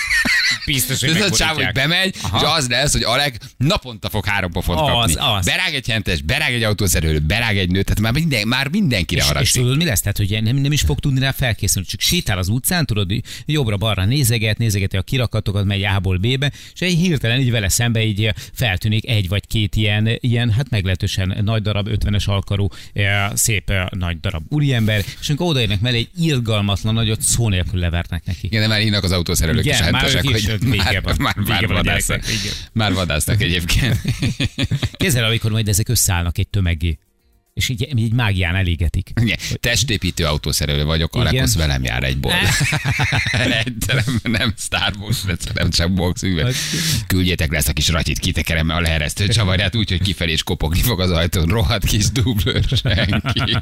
Biztos, 0.66 1.00
hogy 1.00 1.10
Ez 1.10 1.22
a 1.32 1.36
csáv, 1.36 1.56
hogy 1.56 1.72
bemegy, 1.74 2.16
Aha. 2.22 2.38
és 2.38 2.58
az 2.58 2.68
lesz, 2.68 2.92
hogy 2.92 3.04
Alek 3.04 3.38
naponta 3.58 4.10
fog 4.10 4.25
három 4.25 4.51
pofont 4.51 4.80
Az, 4.80 4.88
kapni. 4.88 5.38
az. 5.38 5.46
Berág 5.46 5.74
egy 5.74 5.88
hentes, 5.88 6.22
berág 6.22 6.54
egy 6.54 6.63
autószerelő, 6.63 7.20
berág 7.20 7.58
egy 7.58 7.72
nőt, 7.72 7.86
tehát 7.86 8.00
már, 8.00 8.13
minden, 8.13 8.48
már 8.48 8.68
mindenkire 8.68 9.20
És, 9.22 9.25
és 9.25 9.32
haragszik. 9.32 9.62
tudod, 9.62 9.78
mi 9.78 9.86
lesz? 9.86 10.01
Tehát, 10.01 10.18
hogy 10.18 10.44
nem, 10.44 10.56
nem 10.56 10.72
is 10.72 10.82
fog 10.82 11.00
tudni 11.00 11.20
rá 11.20 11.32
felkészülni, 11.32 11.88
csak 11.88 12.00
sétál 12.00 12.38
az 12.38 12.48
utcán, 12.48 12.86
tudod, 12.86 13.12
jobbra-balra 13.46 14.06
nézeget, 14.06 14.58
nézegeti 14.58 14.98
a 14.98 15.01
kirakatokat, 15.01 15.66
megy 15.66 15.84
A-ból 15.84 16.18
B-be, 16.18 16.51
és 16.74 16.80
egy 16.82 16.94
hirtelen 16.94 17.39
így 17.39 17.51
vele 17.51 17.70
szembe 17.70 18.04
így 18.04 18.34
feltűnik 18.54 19.08
egy 19.10 19.28
vagy 19.28 19.48
két 19.48 19.75
ilyen, 19.75 20.10
ilyen 20.20 20.51
hát 20.51 20.70
meglehetősen 20.70 21.38
nagy 21.44 21.62
darab, 21.62 21.88
50-es 21.92 22.25
alkarú, 22.25 22.68
eh, 22.94 23.30
szép 23.34 23.70
eh, 23.70 23.86
nagy 23.89 24.20
darab 24.20 24.44
úriember, 24.50 25.04
és 25.22 25.30
amikor 25.30 25.48
odaérnek 25.48 25.80
mellé, 25.80 25.98
egy 25.98 26.10
irgalmatlan 26.25 26.94
nagyot 26.94 27.22
szó 27.22 27.50
nélkül 27.50 27.80
levernek 27.80 28.25
neki. 28.25 28.46
Igen, 28.46 28.62
de 28.62 28.68
már 28.68 28.82
írnak 28.82 29.04
az 29.04 29.12
autószerelők 29.12 29.66
Igen, 29.66 29.84
és 29.84 29.92
már 29.92 30.01
hentesek, 30.01 30.24
is, 30.24 30.46
hogy 30.48 30.59
vége 30.63 30.84
már, 30.84 31.01
van. 31.04 31.16
már, 31.20 31.36
Vége 31.38 31.50
már, 31.54 31.68
van 31.68 31.72
a 31.72 31.84
vadásznak. 31.84 32.24
igen. 32.28 32.54
Már 32.74 32.94
vadásznak 32.94 33.42
egyébként. 33.42 34.01
Kézzel, 34.98 35.24
amikor 35.24 35.51
majd 35.51 35.68
ezek 35.68 35.89
összeállnak 35.89 36.38
egy 36.38 36.48
tömegé, 36.48 36.98
és 37.54 37.70
így, 37.70 37.98
így 37.98 38.13
mágián 38.13 38.56
elégetik. 38.56 39.12
Igen, 39.22 39.38
testépítő 39.60 40.25
autószerelő 40.25 40.84
vagyok, 40.86 41.16
Igen. 41.16 41.28
Alekosz 41.28 41.56
velem 41.56 41.84
jár 41.84 42.04
egy 42.04 42.20
bolt. 42.20 42.36
egy, 43.32 43.74
nem, 43.88 44.20
nem 44.24 44.54
Starbucks, 44.58 45.24
nem 45.54 45.70
csak 45.70 45.94
box 45.94 46.24
üveg. 46.24 46.54
Küldjétek 47.08 47.51
le 47.51 47.58
ezt 47.58 47.68
a 47.68 47.74
kis 47.74 47.89
ratyit, 47.89 48.20
kitekerem 48.20 48.70
a 48.70 48.80
leeresztő 48.80 49.28
csavarját 49.28 49.75
úgy, 49.75 49.89
hogy 49.89 50.01
kifelé 50.01 50.32
is 50.32 50.44
kopogni 50.44 50.82
fog 50.82 51.00
az 51.00 51.12
ajtón. 51.12 51.48
Rohadt 51.48 51.86
kis 51.86 52.10
dublőr 52.12 52.63
senki. 52.84 53.58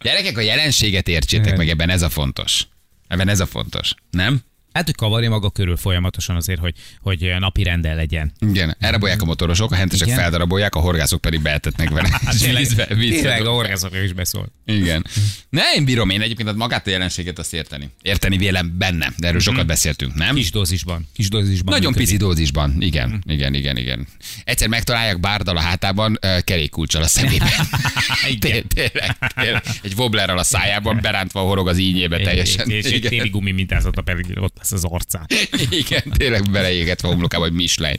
Gyerekek, 0.00 0.36
a 0.38 0.40
jelenséget 0.40 1.08
értsétek 1.08 1.56
meg, 1.56 1.68
ebben 1.68 1.90
ez 1.90 2.02
a 2.02 2.08
fontos. 2.08 2.66
Ebben 3.08 3.28
ez 3.28 3.40
a 3.40 3.46
fontos. 3.46 3.94
Nem? 4.10 4.40
Hát, 4.76 4.84
hogy 4.84 4.94
kavarja 4.94 5.30
maga 5.30 5.50
körül 5.50 5.76
folyamatosan 5.76 6.36
azért, 6.36 6.60
hogy, 6.60 6.74
hogy 7.00 7.34
napi 7.38 7.62
renden 7.62 7.96
legyen. 7.96 8.32
Igen, 8.38 8.76
elrabolják 8.78 9.22
a 9.22 9.24
motorosok, 9.24 9.72
a 9.72 9.74
hentesek 9.74 10.06
Igen. 10.06 10.18
feldarabolják, 10.18 10.74
a 10.74 10.80
horgászok 10.80 11.20
pedig 11.20 11.42
beetetnek 11.42 11.88
vele. 11.88 12.20
Vízbe- 12.56 12.94
vízbe 12.94 13.20
tényleg 13.20 13.46
a 13.46 13.50
orgázokra 13.50 14.02
is 14.02 14.12
beszól. 14.12 14.52
Igen. 14.64 15.06
Ne, 15.48 15.62
én 15.76 15.84
bírom 15.84 16.10
én 16.10 16.20
egyébként 16.20 16.48
hát 16.48 16.56
magát 16.56 16.86
a 16.86 16.90
jelenséget 16.90 17.38
azt 17.38 17.54
érteni. 17.54 17.90
Érteni 18.02 18.36
vélem 18.36 18.78
benne, 18.78 19.12
de 19.18 19.26
erről 19.26 19.40
sokat 19.40 19.66
beszéltünk, 19.66 20.14
nem? 20.14 20.34
Kis 20.34 20.50
dózisban. 20.50 21.08
Kis 21.14 21.28
dózisban. 21.28 21.74
Nagyon 21.74 21.90
működik. 21.90 22.08
pici 22.08 22.18
dózisban, 22.18 22.76
igen, 22.78 23.22
igen, 23.26 23.54
igen, 23.54 23.76
igen. 23.76 24.06
Egyszer 24.44 24.68
megtalálják 24.68 25.20
bárdal 25.20 25.56
a 25.56 25.60
hátában, 25.60 26.18
kerékkulcsal 26.44 27.02
a 27.02 27.06
szemében. 27.06 27.48
Tényleg, 28.38 28.66
tényleg. 28.66 29.62
Egy 29.82 29.94
wobblerrel 29.96 30.38
a 30.38 30.42
szájában, 30.42 30.98
berántva 31.02 31.40
horog 31.40 31.68
az 31.68 31.78
ínyébe 31.78 32.20
teljesen. 32.20 32.70
És 32.70 32.84
egy 32.84 32.92
Igen. 32.92 33.10
téli 33.10 33.28
gumi 33.28 33.50
mintázata 33.50 34.02
pedig 34.02 34.26
ott 34.40 34.64
lesz 34.70 34.84
az 34.84 34.90
arcán. 34.90 35.26
Igen, 35.70 36.02
tényleg 36.16 36.50
beleégetve 36.50 37.08
homlokába, 37.08 37.44
hogy 37.44 37.52
Michelin, 37.52 37.98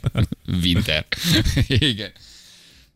Winter. 0.62 1.06
Igen. 1.66 2.12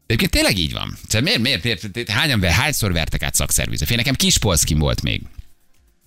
Egyébként 0.07 0.31
tényleg 0.31 0.59
így 0.59 0.73
van. 0.73 0.97
Szóval 1.07 1.21
miért, 1.21 1.41
miért, 1.41 1.63
miért, 1.63 1.95
miért 1.95 2.11
hányan, 2.11 2.41
ver- 2.41 2.55
hányszor 2.55 2.93
vertek 2.93 3.23
át 3.23 3.35
szakszervizbe? 3.35 3.87
Fél 3.87 3.97
nekem 3.97 4.15
Kispolszkim 4.15 4.79
volt 4.79 5.03
még. 5.03 5.23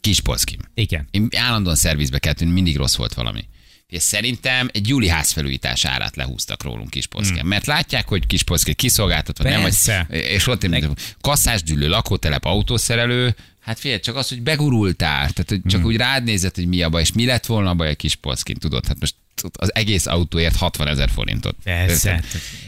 Kispolszkim. 0.02 0.60
Igen. 0.74 1.08
Én 1.12 1.28
állandóan 1.38 1.76
szervizbe 1.76 2.20
kellett, 2.20 2.40
mindig 2.40 2.76
rossz 2.76 2.96
volt 2.96 3.14
valami. 3.14 3.48
És 3.88 4.02
szerintem 4.02 4.70
egy 4.74 4.88
júli 4.88 5.08
házfelújítás 5.08 5.86
árát 5.86 6.16
lehúztak 6.16 6.64
rólunk 6.64 6.90
Kispolszkin. 6.90 7.40
Hmm. 7.40 7.48
Mert 7.48 7.66
látják, 7.66 8.08
hogy 8.08 8.28
Kispolszki 8.28 8.74
kiszolgáltatva, 8.74 9.50
nem 9.50 9.62
Persze. 9.62 10.06
vagy. 10.10 10.18
És 10.18 10.48
ott 10.48 10.64
én, 10.64 10.94
kasszásdüllő, 11.22 11.88
lakótelep, 11.88 12.46
autószerelő, 12.46 13.36
Hát 13.66 13.80
figyelj, 13.80 14.00
csak 14.00 14.16
az, 14.16 14.30
hogy 14.30 14.42
begurultál, 14.42 15.30
tehát 15.30 15.50
hogy 15.50 15.62
csak 15.66 15.80
hmm. 15.80 15.90
úgy 15.90 15.96
rád 15.96 16.24
nézett, 16.24 16.56
hogy 16.56 16.68
mi 16.68 16.82
a 16.82 16.90
baj, 16.90 17.02
és 17.02 17.12
mi 17.12 17.26
lett 17.26 17.46
volna 17.46 17.70
a 17.70 17.74
baj 17.74 17.90
a 17.90 17.96
kis 17.96 18.16
polszkin, 18.16 18.56
tudod? 18.56 18.88
Hát 18.88 19.00
most 19.00 19.16
az 19.54 19.76
egész 19.76 20.06
autóért 20.06 20.56
60 20.56 20.88
ezer 20.88 21.10
forintot. 21.10 21.56
Persze. 21.64 22.24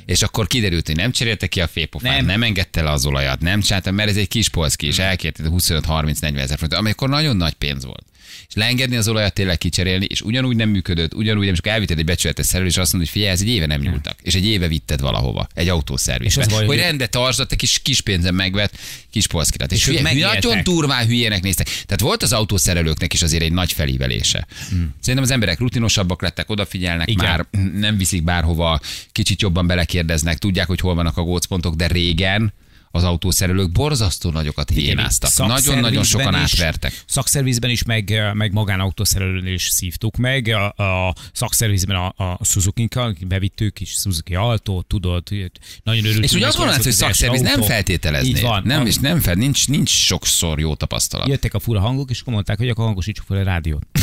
És 0.06 0.22
akkor 0.22 0.48
kiderült, 0.48 0.86
hogy 0.86 0.96
nem 0.96 1.12
cserélte 1.12 1.48
ki 1.48 1.62
a 1.62 1.68
fépofát, 1.68 2.16
nem. 2.16 2.26
Nem. 2.26 2.44
engedte 2.44 2.82
le 2.82 2.90
az 2.90 3.06
olajat, 3.06 3.42
nem 3.42 3.62
csinálta, 3.62 3.92
mert 3.92 4.10
ez 4.10 4.18
egy 4.18 4.28
kis 4.28 4.50
polszki, 4.50 4.88
és 4.88 5.00
elkérte 5.00 5.44
25-30-40 5.46 6.38
ezer 6.38 6.58
forintot, 6.58 6.80
amikor 6.80 7.10
nagyon 7.10 7.38
nagy 7.38 7.54
pénz 7.54 7.86
volt. 7.86 8.06
És 8.48 8.54
leengedni 8.54 8.96
az 8.96 9.08
olajat 9.08 9.34
tényleg 9.34 9.58
kicserélni, 9.58 10.06
és 10.10 10.22
ugyanúgy 10.22 10.56
nem 10.56 10.70
működött, 10.70 11.14
ugyanúgy 11.14 11.46
nem, 11.46 11.56
akkor 11.58 11.72
elvitted 11.72 11.98
egy 12.00 12.06
becsületes 12.06 12.46
szerelő, 12.46 12.68
és 12.68 12.78
azt 12.78 12.94
mondod, 12.94 13.10
hogy 13.10 13.20
figyelj, 13.20 13.34
ez 13.34 13.42
egy 13.42 13.48
éve 13.48 13.66
nem 13.66 13.82
nyúltak. 13.82 14.16
És 14.22 14.34
egy 14.34 14.46
éve 14.46 14.68
vitted 14.68 15.02
valahova, 15.02 15.48
egy 15.54 15.70
autószervizbe. 15.70 16.46
Baj, 16.50 16.66
hogy 16.66 16.78
rendet 16.78 17.10
tartsd, 17.10 17.48
te 17.48 17.56
kis, 17.56 17.80
kis 17.80 18.02
pénzen 18.02 18.34
megvett 18.34 18.78
kis 19.10 19.28
polszkirat. 19.28 19.72
És, 19.72 19.88
És 19.88 20.02
megéltek. 20.02 20.44
nagyon 20.44 20.64
durván 20.64 21.06
hülyének 21.06 21.42
néztek. 21.42 21.66
Tehát 21.68 22.00
volt 22.00 22.24
az 22.24 22.34
autószerelőknek 22.34 23.14
is 23.14 23.22
azért 23.22 23.44
egy 23.44 23.52
nagy 23.52 23.74
felívelése. 23.74 24.48
Hmm. 24.70 24.94
Szerintem 25.00 25.24
az 25.24 25.32
emberek 25.32 25.60
rutinosabbak 25.60 26.22
lettek, 26.22 26.50
odafigyelnek 26.50 27.10
Igen. 27.10 27.26
már, 27.26 27.46
nem 27.74 27.98
viszik 27.98 28.24
bárhova, 28.24 28.80
kicsit 29.12 29.42
jobban 29.42 29.68
belekérdeznek, 29.68 30.38
tudják, 30.38 30.68
hogy 30.68 30.80
hol 30.80 30.96
vannak 30.96 31.18
a 31.18 31.22
gócpontok, 31.22 31.76
de 31.76 31.88
régen 31.88 32.54
az 32.92 33.04
autószerelők 33.04 33.72
borzasztó 33.72 34.30
nagyokat 34.30 34.70
hiénáztak. 34.70 35.48
Nagyon-nagyon 35.48 36.04
sokan 36.04 36.34
is- 36.34 36.40
átvertek. 36.40 37.04
Szakszervizben 37.06 37.70
is, 37.70 37.84
meg, 37.84 38.32
meg 38.34 38.52
magánautószerelőnél 38.52 39.54
is 39.54 39.64
szívtuk 39.68 40.16
meg. 40.16 40.48
A, 40.48 40.84
a 40.84 41.16
szakszervizben 41.34 41.96
a, 41.96 42.14
a 42.18 42.40
Suzuki-kkal 42.44 43.16
bevittük 43.28 43.74
kis 43.74 43.90
Suzuki 43.90 44.36
Alto, 44.36 44.82
tudod, 44.88 45.24
nagyon 45.84 46.04
örültünk. 46.04 46.24
És 46.24 46.32
ugye 46.32 46.48
azt 46.48 46.58
mondanád, 46.58 46.84
hogy 46.84 46.92
első 46.92 47.00
szakszerviz 47.06 47.42
nem 47.42 47.54
autó. 47.54 47.66
feltételezné. 47.66 48.30
Így 48.30 48.42
van. 48.42 48.62
Nem, 48.66 48.86
és 48.86 48.96
nem 48.96 49.20
fel, 49.20 49.34
nincs, 49.34 49.68
nincs 49.68 49.90
sokszor 49.90 50.60
jó 50.60 50.76
tapasztalat. 50.76 51.28
Jöttek 51.28 51.54
a 51.54 51.60
fura 51.60 51.80
hangok, 51.80 52.10
és 52.10 52.22
akkor 52.22 52.34
mondták, 52.34 52.58
hogy 52.58 52.70
akkor 52.70 52.86
hangosítsuk 52.86 53.26
fel 53.26 53.38
a 53.38 53.44
rádiót. 53.44 53.86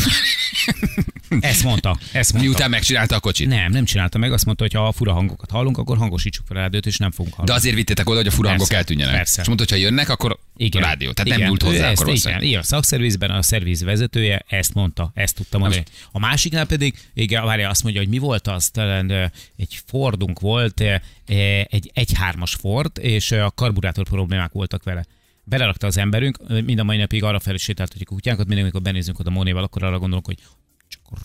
ezt 1.41 1.63
mondta, 1.63 1.99
ezt 2.13 2.33
mondta. 2.33 2.51
Miután 2.51 2.71
megcsinálta 2.71 3.17
a 3.17 3.21
kocsit. 3.21 3.49
Nem, 3.49 3.71
nem 3.73 3.85
csinálta 3.85 4.19
meg, 4.19 4.33
azt 4.33 4.45
mondta, 4.45 4.63
hogy 4.63 4.73
ha 4.73 4.87
a 4.87 4.93
fura 4.93 5.13
hangokat 5.13 5.51
hallunk, 5.51 5.79
akkor 5.79 5.97
hangosítsuk 5.97 6.47
fel 6.47 6.57
a 6.57 6.61
rádiót, 6.61 6.87
és 6.87 6.97
nem 6.97 7.11
fogunk 7.11 7.35
De 7.35 7.41
hallani. 7.41 7.59
azért 7.59 7.75
vittétek 7.75 8.09
oda, 8.09 8.17
hogy 8.19 8.27
a 8.27 8.31
fura 8.31 8.49
hangok 8.49 8.73
eltűnjenek. 8.75 9.15
persze. 9.15 9.41
És 9.41 9.47
mondta, 9.47 9.65
hogy 9.69 9.79
ha 9.79 9.85
jönnek, 9.85 10.09
akkor 10.09 10.39
Igen. 10.57 10.83
rádió. 10.83 11.13
Tehát 11.13 11.27
igen. 11.27 11.39
nem 11.39 11.49
nyúlt 11.49 11.63
hozzá, 11.63 11.91
ezt, 11.91 12.03
akkor 12.03 12.15
igen, 12.15 12.43
igen, 12.43 12.61
a 12.61 12.63
szakszervizben 12.63 13.31
a 13.31 13.43
szerviz 13.43 13.83
vezetője 13.83 14.45
ezt 14.49 14.75
mondta, 14.75 15.11
ezt 15.15 15.35
tudta 15.35 15.59
mondani. 15.59 15.83
A 16.13 16.19
másiknál 16.19 16.67
pedig, 16.67 16.95
igen, 17.15 17.45
várja, 17.45 17.69
azt 17.69 17.83
mondja, 17.83 18.01
hogy 18.01 18.11
mi 18.11 18.19
volt 18.19 18.47
az, 18.47 18.69
talán 18.69 19.33
egy 19.57 19.79
Fordunk 19.87 20.41
volt, 20.41 20.81
egy 20.81 21.91
1.3-as 21.95 22.53
Ford, 22.61 22.99
és 23.01 23.33
a 23.33 23.51
karburátor 23.51 24.05
problémák 24.05 24.53
voltak 24.53 24.83
vele. 24.83 25.05
Belerakta 25.45 25.87
az 25.87 25.97
emberünk, 25.97 26.39
mind 26.65 26.79
a 26.79 26.85
mai 26.85 26.97
napig 26.97 27.23
arra 27.23 27.41
felé 27.41 27.57
sétáltatjuk 27.57 28.11
a 28.11 28.15
kutyánkat, 28.15 28.47
mindig, 28.47 28.63
amikor 28.65 28.83
benézünk 28.83 29.19
oda 29.19 29.31
Mónéval, 29.31 29.63
akkor 29.63 29.83
arra 29.83 29.99
gondolok, 29.99 30.27
hogy 30.27 30.39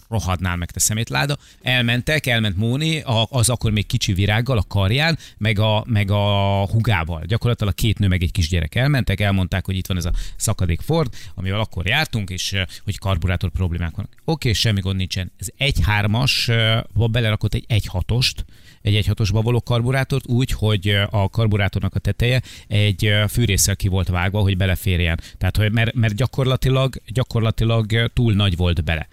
rohadnál 0.10 0.56
meg 0.56 0.72
te 0.72 0.80
szemétláda. 0.80 1.38
Elmentek, 1.62 2.26
elment 2.26 2.58
Móni, 2.58 3.04
az 3.30 3.50
akkor 3.50 3.72
még 3.72 3.86
kicsi 3.86 4.14
virággal, 4.14 4.58
a 4.58 4.64
karján, 4.68 5.18
meg 5.38 5.60
a, 5.60 5.84
meg 5.88 6.12
a 6.12 6.66
hugával. 6.68 7.24
Gyakorlatilag 7.26 7.74
a 7.74 7.76
két 7.76 8.00
nő 8.00 8.08
meg 8.08 8.24
egy 8.24 8.32
kisgyerek 8.32 8.76
elmentek, 8.76 9.20
elmondták, 9.20 9.66
hogy 9.66 9.76
itt 9.76 9.88
van 9.88 9.98
ez 9.98 10.06
a 10.06 10.14
szakadék 10.36 10.82
Ford, 10.82 11.14
amivel 11.36 11.60
akkor 11.60 11.88
jártunk, 11.88 12.30
és 12.30 12.54
eh, 12.54 12.66
hogy 12.84 12.98
karburátor 12.98 13.50
problémák 13.50 13.96
vannak. 13.96 14.12
Oké, 14.26 14.54
semmi 14.54 14.80
gond 14.80 14.98
nincsen. 14.98 15.32
Ez 15.38 15.48
egy 15.58 15.78
hármas, 15.82 16.50
belerakott 16.94 17.54
egy 17.54 17.66
egy 17.68 17.86
hatost, 17.86 18.46
egy 18.82 18.96
egy 18.96 19.06
hatosba 19.06 19.42
való 19.42 19.62
karburátort 19.62 20.28
úgy, 20.28 20.52
hogy 20.52 20.88
eh, 20.88 21.14
a 21.14 21.30
karburátornak 21.30 21.96
a 21.96 22.00
teteje 22.00 22.42
egy 22.68 23.06
eh, 23.06 23.28
fűrészsel 23.28 23.76
ki 23.76 23.88
volt 23.88 24.08
vágva, 24.08 24.40
hogy 24.40 24.58
beleférjen. 24.58 25.20
Tehát, 25.38 25.58
hogy 25.58 25.72
mert, 25.72 25.94
mert 25.94 26.16
gyakorlatilag, 26.16 26.96
gyakorlatilag 27.08 27.94
eh, 27.94 28.06
túl 28.14 28.34
nagy 28.34 28.56
volt 28.56 28.84
bele 28.84 29.08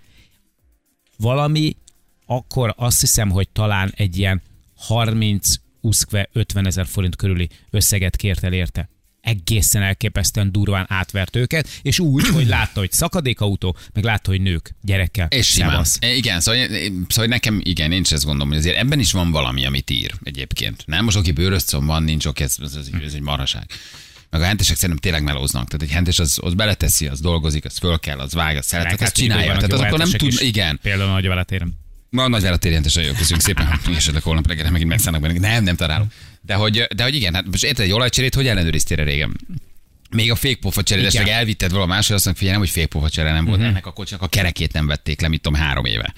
valami, 1.16 1.76
akkor 2.26 2.74
azt 2.76 3.00
hiszem, 3.00 3.30
hogy 3.30 3.48
talán 3.48 3.92
egy 3.96 4.18
ilyen 4.18 4.42
30 4.76 5.54
uszkve 5.80 6.28
50 6.32 6.66
ezer 6.66 6.86
forint 6.86 7.16
körüli 7.16 7.48
összeget 7.70 8.16
kért 8.16 8.44
el 8.44 8.52
érte. 8.52 8.88
Egészen 9.20 9.82
elképesztően 9.82 10.52
durván 10.52 10.84
átvert 10.88 11.36
őket, 11.36 11.68
és 11.82 11.98
úgy, 11.98 12.28
hogy 12.36 12.46
látta, 12.46 12.80
hogy 12.80 12.92
szakadékautó, 12.92 13.76
meg 13.92 14.04
látta, 14.04 14.30
hogy 14.30 14.40
nők 14.40 14.74
gyerekkel. 14.82 15.26
És 15.30 15.46
simán. 15.46 15.84
Igen, 16.00 16.40
szóval, 16.40 16.66
szóval 17.08 17.26
nekem, 17.26 17.60
igen, 17.62 17.92
én 17.92 18.00
is 18.00 18.12
ezt 18.12 18.24
gondolom, 18.24 18.48
hogy 18.48 18.58
azért 18.58 18.76
ebben 18.76 18.98
is 18.98 19.12
van 19.12 19.30
valami, 19.30 19.66
amit 19.66 19.90
ír 19.90 20.14
egyébként. 20.22 20.82
Nem, 20.86 21.04
most 21.04 21.16
aki 21.16 21.32
bőröszcom 21.32 21.86
van, 21.86 22.02
nincs, 22.02 22.26
oké, 22.26 22.42
ez, 22.42 22.56
ez, 22.62 22.76
ez 23.04 23.14
egy 23.14 23.20
marhaság. 23.20 23.66
Meg 24.36 24.44
a 24.44 24.48
hentesek 24.48 24.76
szerintem 24.76 25.12
tényleg 25.12 25.22
melóznak. 25.22 25.68
Tehát 25.68 25.82
egy 25.82 25.90
hentes 25.90 26.18
az, 26.18 26.38
az 26.42 26.54
beleteszi, 26.54 27.06
az 27.06 27.20
dolgozik, 27.20 27.64
az 27.64 27.78
föl 27.78 27.98
kell, 27.98 28.18
az 28.18 28.32
vág, 28.32 28.56
az 28.56 28.66
szeretet, 28.66 28.90
Meg 28.90 29.00
azt 29.00 29.10
hát 29.10 29.16
csinálja. 29.16 29.56
Tehát 29.56 29.70
jó 29.70 29.78
akkor 29.78 29.98
nem 29.98 30.10
tud, 30.10 30.34
igen. 30.38 30.78
Például 30.82 31.10
nagy 31.10 31.26
veletérem. 31.26 31.72
Ma 32.10 32.28
nagy 32.28 32.42
vele 32.42 32.56
térjentes 32.56 32.94
vagyok, 32.94 33.16
köszönjük 33.16 33.44
szépen, 33.44 33.66
hogy 33.84 33.94
esetleg 33.94 34.22
holnap 34.22 34.46
reggel 34.46 34.70
megint 34.70 34.90
megszállnak 34.90 35.22
bennünk. 35.22 35.40
Nem, 35.40 35.64
nem 35.64 35.76
találom. 35.76 36.06
De 36.40 36.54
hogy, 36.54 36.86
de 36.94 37.02
hogy 37.02 37.14
igen, 37.14 37.34
hát 37.34 37.44
most 37.46 37.64
érted, 37.64 37.84
egy 37.84 37.92
olajcserét 37.92 38.34
hogy 38.34 38.46
ellenőriztél 38.46 39.04
régen? 39.04 39.36
Még 40.10 40.30
a 40.30 40.34
fékpofa 40.34 40.82
Igen. 40.84 41.04
esetleg 41.04 41.28
elvitted 41.28 41.70
valami 41.70 41.92
másra, 41.92 42.14
azt 42.14 42.24
mondja, 42.24 42.42
figyelj, 42.42 42.58
nem, 42.58 42.66
hogy 42.66 42.80
fékpofa 42.80 43.10
csere 43.10 43.32
nem 43.32 43.44
volt, 43.44 43.60
ennek 43.60 43.86
a 43.86 43.92
kocsinak 43.92 44.22
a 44.22 44.28
kerekét 44.28 44.72
nem 44.72 44.86
vették 44.86 45.20
le, 45.20 45.28
mit 45.28 45.40
tudom, 45.40 45.60
három 45.60 45.84
éve. 45.84 46.14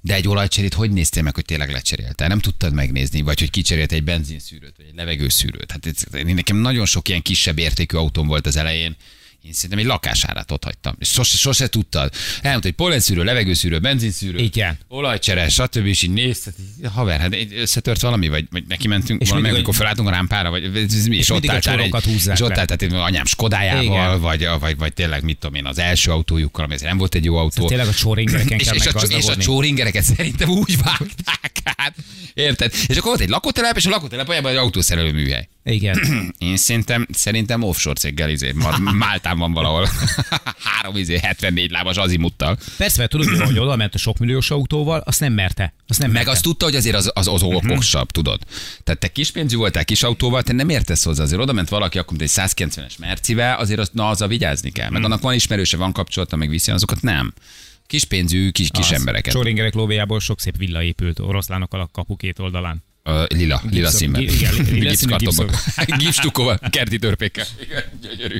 De 0.00 0.14
egy 0.14 0.28
olajcserét 0.28 0.74
hogy 0.74 0.90
néztél 0.90 1.22
meg, 1.22 1.34
hogy 1.34 1.44
tényleg 1.44 1.70
lecserélte? 1.70 2.28
Nem 2.28 2.38
tudtad 2.38 2.72
megnézni, 2.74 3.22
vagy 3.22 3.38
hogy 3.38 3.50
kicserélte 3.50 3.94
egy 3.94 4.04
benzinszűrőt, 4.04 4.74
vagy 4.76 4.86
egy 4.86 4.94
levegőszűrőt. 4.94 5.70
Hát 5.70 5.86
ez, 5.86 6.22
nekem 6.24 6.56
nagyon 6.56 6.86
sok 6.86 7.08
ilyen 7.08 7.22
kisebb 7.22 7.58
értékű 7.58 7.96
autóm 7.96 8.26
volt 8.26 8.46
az 8.46 8.56
elején, 8.56 8.96
én 9.44 9.52
szerintem 9.52 9.78
egy 9.78 9.84
lakásárát 9.84 10.50
ott 10.50 10.64
hagytam. 10.64 10.94
És 10.98 11.08
sose, 11.08 11.36
sose 11.36 11.68
tudtad. 11.68 12.12
Elmondta, 12.42 12.68
hogy 12.68 12.76
pollenszűrő, 12.76 13.22
levegőszűrő, 13.22 13.78
benzinszűrő, 13.78 14.38
Igen. 14.38 14.78
olajcsere, 14.88 15.48
stb. 15.48 15.86
És 15.86 16.02
így 16.02 16.10
nézted, 16.10 16.54
haver, 16.92 17.20
hát 17.20 17.36
összetört 17.56 18.00
valami, 18.00 18.28
vagy, 18.28 18.46
vagy 18.50 18.64
neki 18.68 18.88
mentünk 18.88 19.20
És 19.20 19.28
valami, 19.28 19.48
amikor 19.48 19.74
felálltunk 19.74 20.08
a 20.08 20.10
rámpára, 20.10 20.50
vagy 20.50 20.64
ez, 20.74 21.06
mi, 21.06 21.16
és, 21.16 21.20
És 21.20 21.30
ott 21.30 21.48
álltál 21.48 21.80
egy, 21.80 21.94
és 22.32 22.40
ott 22.40 22.58
álltál 22.58 23.00
anyám 23.00 23.24
Skodájával, 23.24 24.18
vagy, 24.18 24.48
vagy, 24.60 24.76
vagy, 24.76 24.92
tényleg, 24.92 25.22
mit 25.22 25.38
tudom 25.38 25.56
én, 25.56 25.66
az 25.66 25.78
első 25.78 26.10
autójukkal, 26.10 26.64
ami 26.64 26.76
nem 26.80 26.98
volt 26.98 27.14
egy 27.14 27.24
jó 27.24 27.36
autó. 27.36 27.66
Tényleg 27.66 27.86
a 27.86 27.94
csoringereken 27.94 28.58
és, 28.58 28.70
és, 28.72 28.86
a, 28.86 29.00
és 29.00 29.26
a 29.26 29.36
csóringereket 29.36 30.02
szerintem 30.02 30.48
úgy 30.48 30.76
vágták 30.82 31.52
át. 31.76 31.94
Érted? 32.34 32.72
És 32.86 32.96
akkor 32.96 33.08
volt 33.08 33.20
egy 33.20 33.28
lakótelep, 33.28 33.76
és 33.76 33.86
a 33.86 33.90
lakótelep 33.90 34.28
olyan 34.28 34.46
egy 34.46 34.56
autószerelő 34.56 35.12
műhely. 35.12 35.48
Igen. 35.64 35.98
Én 36.38 36.56
szerintem, 36.56 37.06
szerintem 37.12 37.62
offshore 37.62 38.00
céggel 38.00 38.30
izé, 38.30 38.52
Mar- 38.52 38.78
Máltán 39.34 39.52
van 39.52 39.52
valahol. 39.52 39.88
Három 40.64 40.96
izé, 40.96 41.18
74 41.18 41.70
lábas 41.70 41.96
azimuttal. 41.96 42.58
Persze, 42.76 42.98
mert 42.98 43.10
tudod, 43.10 43.28
hogy 43.28 43.58
oda 43.58 43.76
ment 43.76 43.94
a 43.94 43.98
sok 43.98 44.18
milliós 44.18 44.50
autóval, 44.50 44.98
azt 45.04 45.20
nem 45.20 45.32
merte. 45.32 45.74
Azt 45.88 45.98
nem 45.98 46.08
Meg 46.08 46.16
merte. 46.16 46.30
azt 46.30 46.42
tudta, 46.42 46.64
hogy 46.64 46.74
azért 46.76 46.96
az, 46.96 47.10
az, 47.14 47.26
az 47.28 47.42
okosabb, 47.42 48.10
tudod. 48.10 48.40
Tehát 48.84 49.00
te 49.00 49.08
kispénzű 49.08 49.56
voltál 49.56 49.84
kis 49.84 50.02
autóval, 50.02 50.42
te 50.42 50.52
nem 50.52 50.68
értesz 50.68 51.04
hozzá. 51.04 51.22
Azért 51.22 51.40
oda 51.40 51.52
ment 51.52 51.68
valaki, 51.68 51.98
akkor 51.98 52.18
mint 52.18 52.30
egy 52.38 52.50
190-es 52.54 52.98
Mercivel, 52.98 53.58
azért 53.58 53.78
az, 53.80 53.90
na, 53.92 54.08
azzal 54.08 54.28
vigyázni 54.28 54.70
kell. 54.70 54.90
Meg 54.90 55.04
annak 55.04 55.20
van 55.22 55.34
ismerőse, 55.34 55.76
van 55.76 55.92
kapcsolata, 55.92 56.36
meg 56.36 56.48
viszi, 56.48 56.70
azokat 56.70 57.02
nem. 57.02 57.32
Kispénzű, 57.86 58.50
kis, 58.50 58.68
kis 58.70 58.86
Az 58.86 58.92
embereket. 58.92 59.32
Csoringerek 59.32 59.74
lóvéjából 59.74 60.20
sok 60.20 60.40
szép 60.40 60.56
villa 60.56 60.82
épült 60.82 61.18
oroszlánokkal 61.18 61.80
a 61.80 61.88
kapu 61.92 62.16
két 62.16 62.38
oldalán. 62.38 62.84
Uh, 63.04 63.14
lila, 63.14 63.60
lila 63.64 63.70
Gipsz- 63.70 63.94
színben. 63.96 64.22
igen, 64.22 64.54
lila 64.54 64.64
színű 64.64 64.80
Gipszkartonban. 64.80 65.50
Gipstukóval, 65.98 66.58
kerti 66.70 66.98
törpékkel. 66.98 67.44
Gyönyörű. 68.02 68.38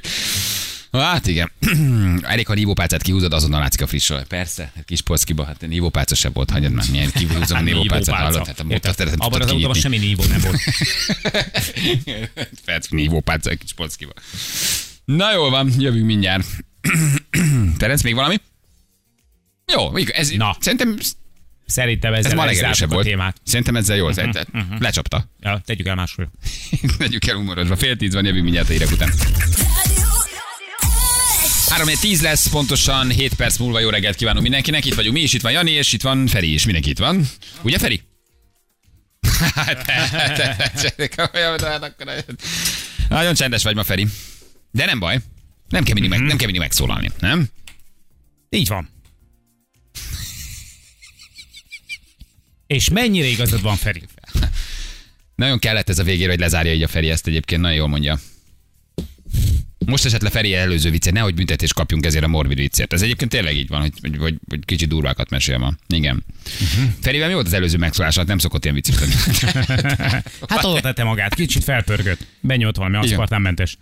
Hát 0.93 1.27
igen. 1.27 1.51
Elég, 2.23 2.47
ha 2.47 2.55
nívópálcát 2.55 3.03
kihúzod, 3.03 3.33
azonnal 3.33 3.61
látszik 3.61 3.81
a 3.81 3.87
friss 3.87 4.11
olaj. 4.11 4.25
Persze, 4.29 4.73
hát 4.75 4.85
kis 4.85 5.01
polckiba, 5.01 5.45
hát 5.45 5.61
nívópálca 5.61 6.15
sem 6.15 6.33
volt, 6.33 6.51
hagyjad 6.51 6.73
már, 6.73 6.85
milyen 6.91 7.11
kihúzom 7.11 7.59
a 7.59 7.61
nívópálcát, 7.71 8.15
hallod? 8.15 8.47
Hát 8.47 8.61
a 8.61 8.65
motor 8.65 8.95
nem 8.97 9.15
Abban 9.19 9.41
az 9.41 9.51
autóban 9.51 9.75
semmi 9.75 9.99
nívó 9.99 10.25
nem 10.25 10.41
volt. 10.41 10.61
Perc, 12.65 12.89
nívópálca 12.89 13.51
egy 13.51 13.59
kis 13.59 13.73
polckiba. 13.73 14.13
Na 15.05 15.33
jól 15.33 15.51
van, 15.51 15.73
jövünk 15.79 16.07
mindjárt. 16.07 16.47
Terence, 17.79 18.05
még 18.05 18.15
valami? 18.15 18.37
Jó, 19.73 19.97
ez, 19.97 20.31
Na. 20.31 20.57
szerintem 20.61 20.99
Szerintem 21.67 22.15
ezzel 22.15 22.31
ez 22.31 22.37
ma 22.37 22.43
a 22.43 22.47
legerősebb 22.47 22.91
a 22.91 22.95
volt. 22.95 23.07
témát. 23.07 23.37
Szerintem 23.45 23.77
ezzel 23.77 23.97
jól, 23.97 24.11
uh 24.11 24.35
lecsapta. 24.79 25.29
Ja, 25.41 25.63
tegyük 25.65 25.87
el 25.87 25.95
másról. 25.95 26.31
Tegyük 26.99 27.27
el 27.27 27.37
humorosba. 27.37 27.77
Fél 27.77 27.97
tíz 27.97 28.15
van, 28.15 28.25
jövünk 28.25 28.45
mindjárt 28.45 28.69
a 28.69 28.73
hírek 28.73 28.91
után. 28.91 29.11
3 31.73 31.89
10 32.01 32.23
lesz, 32.23 32.49
pontosan 32.49 33.11
7 33.11 33.35
perc 33.35 33.59
múlva 33.59 33.81
jó 33.81 33.89
reggelt 33.89 34.17
kívánunk 34.17 34.43
mindenkinek. 34.43 34.85
Itt 34.85 34.95
vagyunk 34.95 35.15
mi 35.15 35.21
is, 35.21 35.33
itt 35.33 35.41
van 35.41 35.53
Jani, 35.53 35.71
és 35.71 35.93
itt 35.93 36.03
van 36.03 36.27
Feri 36.27 36.53
is. 36.53 36.65
Mindenki 36.65 36.91
itt 36.91 36.99
van. 36.99 37.29
Ugye 37.63 37.79
Feri? 37.79 38.03
Hát, 39.55 39.91
hát 39.91 40.65
Nagyon 43.09 43.35
csendes 43.35 43.63
vagy 43.63 43.75
ma, 43.75 43.83
Feri. 43.83 44.07
De 44.71 44.85
nem 44.85 44.99
baj. 44.99 45.19
Nem 45.69 45.85
kell 45.85 45.93
mindig, 45.95 46.11
meg, 46.11 46.21
nem 46.21 46.37
kell 46.37 46.47
mindig 46.47 46.61
megszólalni, 46.61 47.11
nem? 47.19 47.49
Így 48.51 48.69
van. 48.69 48.89
És 52.67 52.89
mennyire 52.89 53.27
igazad 53.27 53.63
van, 53.63 53.77
Feri? 53.77 54.03
Nagyon 55.35 55.59
kellett 55.59 55.89
ez 55.89 55.99
a 55.99 56.05
végére, 56.05 56.31
hogy 56.31 56.41
lezárja 56.41 56.73
így 56.73 56.83
a 56.83 56.89
Feri 56.89 57.11
ezt 57.11 57.27
egyébként, 57.27 57.61
nagyon 57.61 57.77
jól 57.77 57.89
mondja. 57.89 58.21
Most 59.87 60.05
esett 60.05 60.23
le 60.23 60.31
Feri 60.31 60.55
előző 60.55 60.91
vicce, 60.91 61.11
nehogy 61.11 61.35
büntetést 61.35 61.75
kapjunk 61.75 62.07
ezért 62.07 62.25
a 62.25 62.29
morbid 62.29 62.59
viccért. 62.59 62.93
Ez 62.93 63.03
egyébként 63.03 63.31
tényleg 63.31 63.57
így 63.57 63.69
van, 63.69 63.81
hogy, 63.81 63.93
hogy, 64.01 64.17
hogy, 64.19 64.35
hogy 64.49 64.65
kicsit 64.65 64.89
durvákat 64.89 65.31
mesél 65.31 65.59
ma. 65.59 65.73
Igen. 65.87 66.25
Uh-huh. 66.63 66.91
Ferivel 67.01 67.29
mi 67.29 67.35
volt 67.35 67.47
az 67.47 67.53
előző 67.53 67.79
megszólás? 67.79 68.17
Hát 68.17 68.27
nem 68.27 68.39
szokott 68.39 68.63
ilyen 68.65 68.75
viccet. 68.77 68.99
Hát 70.49 70.65
oda 70.65 70.81
tette 70.81 71.05
magát, 71.05 71.35
kicsit 71.35 71.65
felpörgött. 71.65 72.27
Benyomott 72.41 72.77
valami 72.77 72.97
aszpartánmentes. 72.97 73.77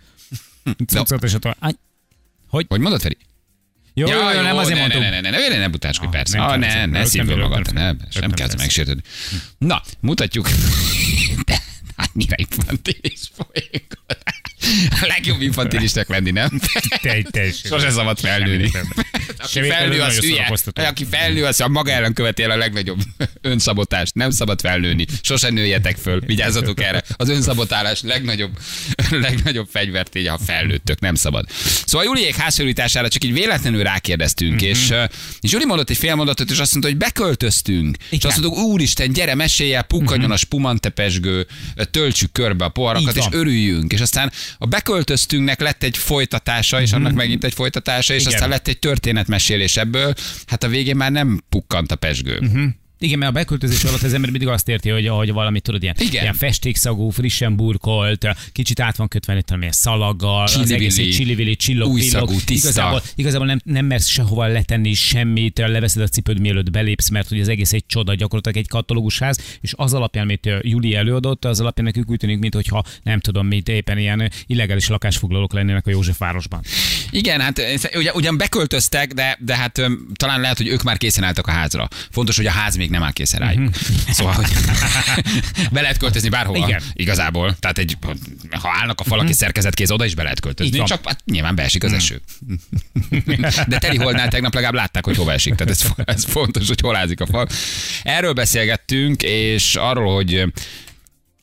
Cuccot, 0.87 1.23
és 1.23 1.33
van- 1.39 1.55
Áj, 1.59 1.71
Hogy 2.47 2.65
mondod, 2.79 3.01
Feri? 3.01 3.17
Jó, 3.93 4.07
jó, 4.07 4.13
jó, 4.33 4.41
nem 4.41 4.57
azért 4.57 4.75
ne, 4.75 4.79
mondtam. 4.79 5.01
Ne, 5.01 5.09
ne, 5.09 5.19
ne, 5.19 5.29
ne, 5.29 5.47
ne, 5.47 5.57
ne 5.57 5.67
butáskodj, 5.67 6.07
Ah, 6.07 6.13
persze. 6.13 6.37
nem 6.37 6.47
Ah, 6.47 6.57
ne, 6.57 6.85
ne 6.85 7.05
szívd 7.05 7.27
magad, 7.35 7.55
rögtön. 7.55 7.73
ne, 7.73 7.87
Rögtön 7.87 8.07
sem 8.11 8.31
kell 8.31 8.47
megsértődni. 8.57 9.01
Na, 9.57 9.81
mutatjuk. 9.99 10.49
De, 11.45 11.59
annyira 11.95 12.35
infantilis 12.37 13.19
folyékony. 13.33 14.17
A 14.91 15.05
legjobb 15.07 15.41
infantilisnek 15.41 16.09
lenni, 16.09 16.31
nem? 16.31 16.59
Te, 17.01 17.21
te, 17.31 17.51
Sose 17.51 17.89
szabad 17.91 18.19
felnőni. 18.19 18.71
Aki 19.37 19.61
felnő, 19.61 19.99
az 20.01 20.17
hülye. 20.17 20.53
Aki 20.73 21.05
felnő, 21.11 21.45
az 21.45 21.59
a 21.61 21.67
maga 21.67 21.91
ellen 21.91 22.13
követi 22.13 22.43
el 22.43 22.51
a 22.51 22.55
legnagyobb 22.57 22.99
önszabotást. 23.41 24.13
Nem 24.15 24.29
szabad 24.31 24.59
felnőni. 24.61 25.05
Sose 25.21 25.49
nőjetek 25.49 25.97
föl. 25.97 26.19
Vigyázzatok 26.19 26.81
erre. 26.83 27.03
Az 27.15 27.29
önszabotálás 27.29 28.01
legnagyobb, 28.01 28.51
legnagyobb 29.09 29.67
fegyvertény, 29.71 30.29
ha 30.29 30.37
felnőttök. 30.45 30.99
Nem 30.99 31.15
szabad. 31.15 31.45
Szóval 31.85 32.05
Juliék 32.07 32.35
házfelújítására 32.35 33.07
csak 33.07 33.23
így 33.23 33.33
véletlenül 33.33 33.83
rákérdeztünk, 33.83 34.55
Mhm. 34.55 34.63
és, 34.69 34.93
és 35.39 35.51
Juli 35.51 35.65
mondott 35.65 35.89
egy 35.89 35.97
fél 35.97 36.15
mondatot, 36.15 36.51
és 36.51 36.59
azt 36.59 36.71
mondta, 36.71 36.89
hogy 36.89 36.99
beköltöztünk. 36.99 37.97
És 37.97 38.05
Igen. 38.17 38.31
azt 38.31 38.39
mondtuk, 38.41 38.63
úristen, 38.63 39.11
gyere, 39.13 39.35
mesélj 39.35 39.73
el, 39.73 39.83
pukkanjon 39.83 40.31
a 40.31 40.37
spumantepesgő, 40.37 41.47
töltsük 41.91 42.31
körbe 42.31 42.65
a 42.65 42.69
poharakat, 42.69 43.15
és 43.17 43.25
örüljünk. 43.31 43.93
És 43.93 43.99
aztán 43.99 44.31
a 44.57 44.65
beköltöztünknek 44.65 45.59
lett 45.59 45.83
egy 45.83 45.97
folytatása, 45.97 46.81
és 46.81 46.91
annak 46.91 47.13
megint 47.13 47.43
egy 47.43 47.53
folytatása, 47.53 48.13
és 48.13 48.21
Igen. 48.21 48.33
aztán 48.33 48.49
lett 48.49 48.67
egy 48.67 48.79
történetmesélés 48.79 49.77
ebből. 49.77 50.13
Hát 50.45 50.63
a 50.63 50.67
végén 50.67 50.95
már 50.95 51.11
nem 51.11 51.41
pukkant 51.49 51.91
a 51.91 51.95
pesgő. 51.95 52.39
Igen, 53.03 53.17
mert 53.19 53.31
a 53.31 53.33
beköltözés 53.33 53.83
alatt 53.83 54.01
az 54.01 54.13
ember 54.13 54.29
mindig 54.29 54.47
azt 54.47 54.67
érti, 54.67 54.89
hogy, 54.89 55.07
hogy 55.07 55.31
valami 55.31 55.59
tudod, 55.59 55.83
ilyen, 55.83 55.95
Igen. 55.99 56.21
ilyen 56.21 56.33
festékszagú, 56.33 57.09
frissen 57.09 57.55
burkolt, 57.55 58.27
kicsit 58.51 58.79
át 58.79 58.95
van 58.95 59.07
kötve, 59.07 59.33
nem 59.33 59.41
tudom, 59.41 59.61
ilyen 59.61 59.73
szalaggal, 59.73 60.43
az 60.43 60.71
egész 60.71 60.97
egy 60.97 61.09
csili 61.09 61.55
csillog, 61.55 61.89
új 61.89 61.99
pillog. 61.99 62.27
szagú, 62.27 62.39
tiszta. 62.45 62.69
Igazából, 62.69 63.01
igazából 63.15 63.47
nem, 63.47 63.59
nem 63.63 63.85
mersz 63.85 64.07
sehova 64.07 64.47
letenni 64.47 64.93
semmit, 64.93 65.57
leveszed 65.57 66.01
a 66.01 66.07
cipőd, 66.07 66.39
mielőtt 66.39 66.71
belépsz, 66.71 67.09
mert 67.09 67.27
hogy 67.27 67.39
az 67.39 67.47
egész 67.47 67.73
egy 67.73 67.85
csoda, 67.87 68.15
gyakorlatilag 68.15 68.57
egy 68.57 68.67
katalógusház, 68.67 69.57
és 69.61 69.73
az 69.75 69.93
alapján, 69.93 70.23
amit 70.23 70.49
Juli 70.61 70.95
előadott, 70.95 71.45
az 71.45 71.59
alapján 71.59 71.85
nekünk 71.85 72.09
úgy 72.09 72.17
tűnik, 72.17 72.39
mintha 72.39 72.83
nem 73.03 73.19
tudom, 73.19 73.47
mit 73.47 73.69
éppen 73.69 73.97
ilyen 73.97 74.31
illegális 74.45 74.87
lakásfoglalók 74.87 75.53
lennének 75.53 75.87
a 75.87 75.89
Józsefvárosban. 75.89 76.61
Igen, 77.11 77.41
hát 77.41 77.61
ugyan, 77.95 78.15
ugyan 78.15 78.37
beköltöztek, 78.37 79.13
de, 79.13 79.37
de 79.39 79.55
hát 79.55 79.81
talán 80.13 80.41
lehet, 80.41 80.57
hogy 80.57 80.67
ők 80.67 80.83
már 80.83 80.97
készen 80.97 81.23
álltak 81.23 81.47
a 81.47 81.51
házra. 81.51 81.87
Fontos, 82.09 82.37
hogy 82.37 82.45
a 82.45 82.51
ház 82.51 82.75
még 82.75 82.89
nem 82.91 83.03
áll 83.03 83.11
készen 83.11 83.39
rájuk. 83.39 83.75
Szóval, 84.09 84.33
hogy 84.33 84.47
be 85.71 85.81
lehet 85.81 85.97
költözni 85.97 86.29
bárhova. 86.29 86.67
Igen. 86.67 86.81
Igazából. 86.93 87.55
Tehát 87.59 87.77
egy, 87.77 87.97
ha 88.51 88.69
állnak 88.79 88.99
a 88.99 89.03
falak 89.03 89.29
és 89.29 89.35
szerkezetkéz, 89.35 89.91
oda 89.91 90.05
is 90.05 90.15
be 90.15 90.23
lehet 90.23 90.39
költözni. 90.39 90.83
Csak 90.83 91.07
hát, 91.07 91.21
nyilván 91.25 91.55
beesik 91.55 91.83
az 91.83 91.93
eső. 91.93 92.21
De 93.67 93.77
Teli 93.77 93.97
Holdnál 93.97 94.27
tegnap 94.27 94.53
legalább 94.53 94.73
látták, 94.73 95.05
hogy 95.05 95.17
hova 95.17 95.31
esik. 95.31 95.55
Tehát 95.55 95.73
ez, 95.73 95.85
ez 96.05 96.23
fontos, 96.23 96.67
hogy 96.67 96.81
hol 96.81 96.95
ázik 96.95 97.19
a 97.19 97.25
fal. 97.25 97.47
Erről 98.03 98.33
beszélgettünk, 98.33 99.23
és 99.23 99.75
arról, 99.75 100.15
hogy 100.15 100.45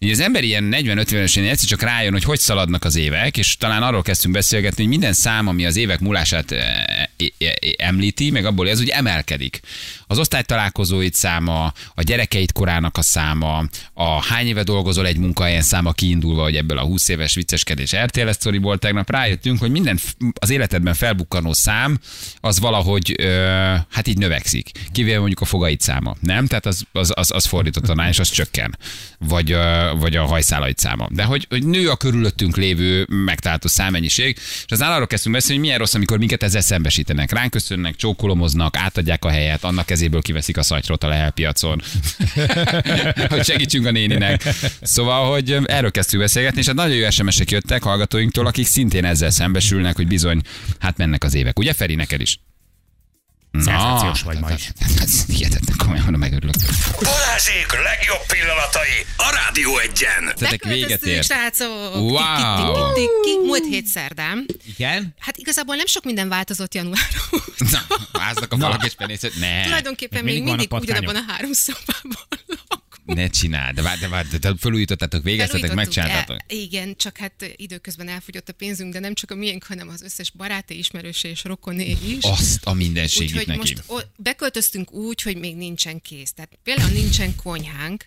így 0.00 0.11
az 0.11 0.20
ember 0.20 0.44
ilyen 0.44 0.68
40-50 0.72 1.12
évesen 1.12 1.44
egyszer 1.44 1.68
csak 1.68 1.82
rájön, 1.82 2.12
hogy 2.12 2.24
hogy 2.24 2.38
szaladnak 2.38 2.84
az 2.84 2.96
évek, 2.96 3.37
és 3.37 3.56
talán 3.56 3.82
arról 3.82 4.02
kezdtünk 4.02 4.34
beszélgetni, 4.34 4.82
hogy 4.82 4.90
minden 4.90 5.12
szám, 5.12 5.46
ami 5.46 5.66
az 5.66 5.76
évek 5.76 6.00
múlását 6.00 6.50
eh, 6.50 6.84
eh, 7.16 7.28
eh, 7.38 7.52
említi, 7.76 8.30
meg 8.30 8.44
abból 8.44 8.68
ez 8.68 8.80
úgy 8.80 8.88
emelkedik. 8.88 9.61
Az 10.06 10.18
osztálytalálkozóid 10.18 11.14
száma, 11.14 11.72
a 11.94 12.02
gyerekeid 12.02 12.52
korának 12.52 12.96
a 12.96 13.02
száma, 13.02 13.64
a 13.92 14.24
hány 14.24 14.46
éve 14.46 14.62
dolgozol 14.62 15.06
egy 15.06 15.18
munkahelyen 15.18 15.62
száma 15.62 15.92
kiindulva, 15.92 16.42
hogy 16.42 16.56
ebből 16.56 16.78
a 16.78 16.84
20 16.84 17.08
éves 17.08 17.34
vicceskedés 17.34 17.96
RTL 17.96 18.30
sztoriból 18.30 18.78
tegnap 18.78 19.11
rájöttünk, 19.11 19.58
hogy 19.58 19.70
minden 19.70 19.98
az 20.40 20.50
életedben 20.50 20.94
felbukkanó 20.94 21.52
szám, 21.52 21.98
az 22.40 22.61
valahogy 22.61 23.14
ö, 23.18 23.26
hát 23.90 24.06
így 24.06 24.18
növekszik. 24.18 24.70
Kivéve 24.92 25.18
mondjuk 25.18 25.40
a 25.40 25.44
fogaid 25.44 25.80
száma, 25.80 26.16
nem? 26.20 26.46
Tehát 26.46 26.66
az, 26.66 26.84
az, 26.92 27.12
az, 27.14 27.30
az 27.34 27.46
fordítottan 27.46 28.06
és 28.08 28.18
az 28.18 28.30
csökken. 28.30 28.78
Vagy, 29.18 29.52
ö, 29.52 29.88
vagy 29.96 30.16
a 30.16 30.24
hajszálaid 30.24 30.79
száma. 30.79 31.09
De 31.11 31.24
hogy, 31.24 31.46
hogy 31.48 31.66
nő 31.66 31.88
a 31.88 31.96
körülöttünk 31.96 32.57
lévő 32.57 33.07
megtalálható 33.09 33.68
számmennyiség, 33.68 34.37
és 34.38 34.64
aztán 34.68 34.92
arról 34.92 35.07
kezdtünk 35.07 35.35
beszélni, 35.35 35.55
hogy 35.55 35.64
milyen 35.64 35.79
rossz, 35.79 35.94
amikor 35.94 36.18
minket 36.18 36.42
ezzel 36.42 36.61
szembesítenek. 36.61 37.33
Ránk 37.33 37.51
köszönnek, 37.51 37.96
csókolomoznak, 37.96 38.77
átadják 38.77 39.24
a 39.24 39.31
helyet, 39.31 39.64
annak 39.64 39.87
kezéből 39.87 40.22
kiveszik 40.22 40.57
a 40.57 40.62
szatyrot 40.62 41.05
a 41.05 41.09
Lehel 41.09 41.31
piacon. 41.31 41.83
hogy 43.29 43.44
segítsünk 43.44 43.87
a 43.87 43.90
néninek. 43.90 44.42
Szóval, 44.83 45.31
hogy 45.31 45.59
erről 45.64 45.90
kezdtünk 45.90 46.22
beszélgetni, 46.22 46.61
és 46.61 46.66
hát 46.66 46.74
nagyon 46.74 46.96
jó 46.96 47.11
SMS-ek 47.11 47.51
jöttek 47.51 47.83
hallgatóinktól, 47.83 48.46
akik 48.46 48.66
szintén 48.66 49.05
ezzel 49.05 49.31
szembesülnek, 49.31 49.96
hogy 49.96 50.07
bizony, 50.07 50.40
hát 50.79 50.96
mennek 50.96 51.24
az 51.24 51.35
évek. 51.35 51.59
Ugye, 51.59 51.72
Feri, 51.72 51.94
neked 51.94 52.20
is? 52.20 52.38
Szenzációs 53.61 54.23
vagy 54.23 54.38
ma 54.38 54.51
is. 54.51 54.71
Ez 55.01 55.25
hihetetlen 55.27 55.77
komolyan, 55.77 56.03
mondom, 56.03 56.21
megörülök. 56.21 56.55
Balázsék 57.03 57.73
legjobb 57.73 58.27
pillanatai 58.27 59.07
a 59.16 59.31
Rádió 59.33 59.79
egyen. 59.79 60.35
Tetek 60.37 60.64
véget 60.64 61.03
ért. 61.03 61.25
srácok! 61.25 61.94
Wow. 61.94 63.44
Múlt 63.44 63.64
hét 63.64 63.87
szerdán. 63.87 64.47
Igen? 64.66 65.14
Hát 65.18 65.37
igazából 65.37 65.77
nem 65.77 65.87
sok 65.87 66.05
minden 66.05 66.29
változott 66.29 66.75
január. 66.75 67.09
Na, 67.71 67.81
váznak 68.12 68.53
a 68.53 68.57
falak 68.57 68.85
és 68.85 68.94
penészet. 68.94 69.33
Ne, 69.38 69.62
Tulajdonképpen 69.62 70.25
Még 70.25 70.42
mindig 70.42 70.73
ugyanabban 70.73 71.16
a 71.16 71.23
három 71.29 71.53
szobában. 71.53 72.27
Ne 73.14 73.29
csináld. 73.29 73.75
De 73.75 73.83
várj, 73.83 74.01
de 74.01 74.09
várj, 74.09 74.37
de 74.37 74.55
felújítottátok, 74.57 75.23
végeztetek, 75.23 75.75
megcsináltatok. 75.75 76.37
e, 76.47 76.55
Igen, 76.55 76.97
csak 76.97 77.16
hát 77.16 77.53
időközben 77.57 78.09
elfogyott 78.09 78.49
a 78.49 78.53
pénzünk, 78.53 78.92
de 78.92 78.99
nem 78.99 79.14
csak 79.14 79.31
a 79.31 79.35
miénk, 79.35 79.64
hanem 79.64 79.88
az 79.88 80.03
összes 80.03 80.31
baráté, 80.31 80.75
ismerősé 80.75 81.29
és 81.29 81.44
rokoné 81.44 81.97
is. 82.07 82.25
Azt 82.25 82.66
a 82.66 82.73
mindenségét 82.73 83.31
Úgyhogy 83.31 83.47
neki. 83.47 83.59
most 83.59 83.83
beköltöztünk 84.16 84.92
úgy, 84.92 85.23
hogy 85.23 85.37
még 85.37 85.57
nincsen 85.57 86.01
kész. 86.01 86.33
Tehát 86.33 86.59
például 86.62 86.90
nincsen 86.90 87.37
konyhánk, 87.37 88.07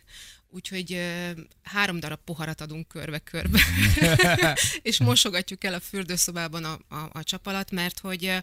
úgyhogy 0.49 0.93
ö, 0.93 1.31
három 1.63 1.99
darab 1.99 2.19
poharat 2.25 2.61
adunk 2.61 2.87
körbe-körbe, 2.87 3.59
és 4.81 4.99
mosogatjuk 4.99 5.63
el 5.63 5.73
a 5.73 5.79
fürdőszobában 5.79 6.63
a, 6.63 6.79
a, 6.95 7.09
a 7.11 7.23
csapalat, 7.23 7.71
mert 7.71 7.99
hogy 7.99 8.33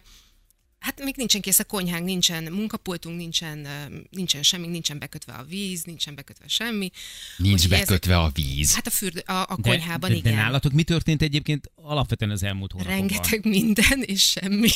Hát 0.79 1.03
még 1.03 1.13
nincsen 1.17 1.41
kész 1.41 1.59
a 1.59 1.63
konyhánk, 1.63 2.05
nincsen 2.05 2.43
munkapultunk, 2.43 3.17
nincsen, 3.17 3.67
nincsen 4.09 4.43
semmi, 4.43 4.67
nincsen 4.67 4.99
bekötve 4.99 5.33
a 5.33 5.43
víz, 5.43 5.83
nincsen 5.83 6.15
bekötve 6.15 6.47
semmi. 6.47 6.91
Nincs 7.37 7.53
Úgyhogy 7.63 7.71
ez- 7.79 7.87
bekötve 7.87 8.17
a 8.19 8.29
víz. 8.33 8.73
Hát 8.73 8.87
a, 8.87 8.89
fürdő, 8.89 9.19
a, 9.25 9.31
a 9.31 9.55
De, 9.61 9.69
konyhában 9.69 10.09
de, 10.09 10.15
igen. 10.15 10.33
de 10.35 10.41
nálatok 10.41 10.71
mi 10.71 10.83
történt 10.83 11.21
egyébként 11.21 11.71
alapvetően 11.89 12.31
az 12.31 12.43
elmúlt 12.43 12.71
hónapokban? 12.71 13.07
Rengeteg 13.07 13.45
minden 13.45 14.01
és 14.01 14.21
semmi. 14.21 14.69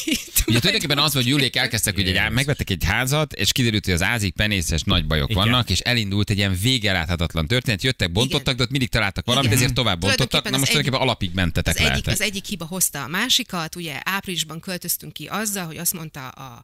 Ugye 0.48 0.60
tulajdonképpen 0.60 0.98
az, 0.98 1.14
hogy 1.14 1.28
Julék 1.28 1.56
elkezdtek, 1.56 1.96
hogy 1.96 2.08
egy, 2.08 2.32
megvettek 2.32 2.70
egy 2.70 2.84
házat, 2.84 3.34
és 3.34 3.52
kiderült, 3.52 3.86
hogy 3.86 3.94
az 3.94 4.02
ázik 4.02 4.34
penészes 4.34 4.84
nagy 4.84 5.08
bajok 5.08 5.30
Igen. 5.30 5.44
vannak, 5.44 5.70
és 5.70 5.80
elindult 5.80 6.30
egy 6.30 6.38
ilyen 6.38 6.58
végeláthatatlan 6.62 7.48
történet. 7.48 7.84
Jöttek, 7.84 8.12
bontottak, 8.12 8.56
de 8.56 8.64
ott 8.64 8.70
mindig 8.70 8.90
találtak 8.90 9.26
valamit, 9.26 9.50
Igen. 9.50 9.62
ezért 9.62 9.76
tovább 9.76 10.00
bontottak. 10.00 10.44
Na 10.50 10.58
most 10.58 10.72
tulajdonképpen 10.72 11.08
alapig 11.08 11.32
mentetek 11.34 11.80
Az 11.80 11.86
egyik, 11.86 12.08
az 12.08 12.22
egyik 12.22 12.46
hiba 12.46 12.66
hozta 12.66 13.04
a 13.04 13.08
másikat, 13.08 13.76
ugye 13.76 14.00
áprilisban 14.04 14.60
költöztünk 14.60 15.14
ki 15.14 15.26
azzal, 15.26 15.66
hogy 15.66 15.78
azt 15.78 15.94
mondta 15.94 16.28
a, 16.28 16.64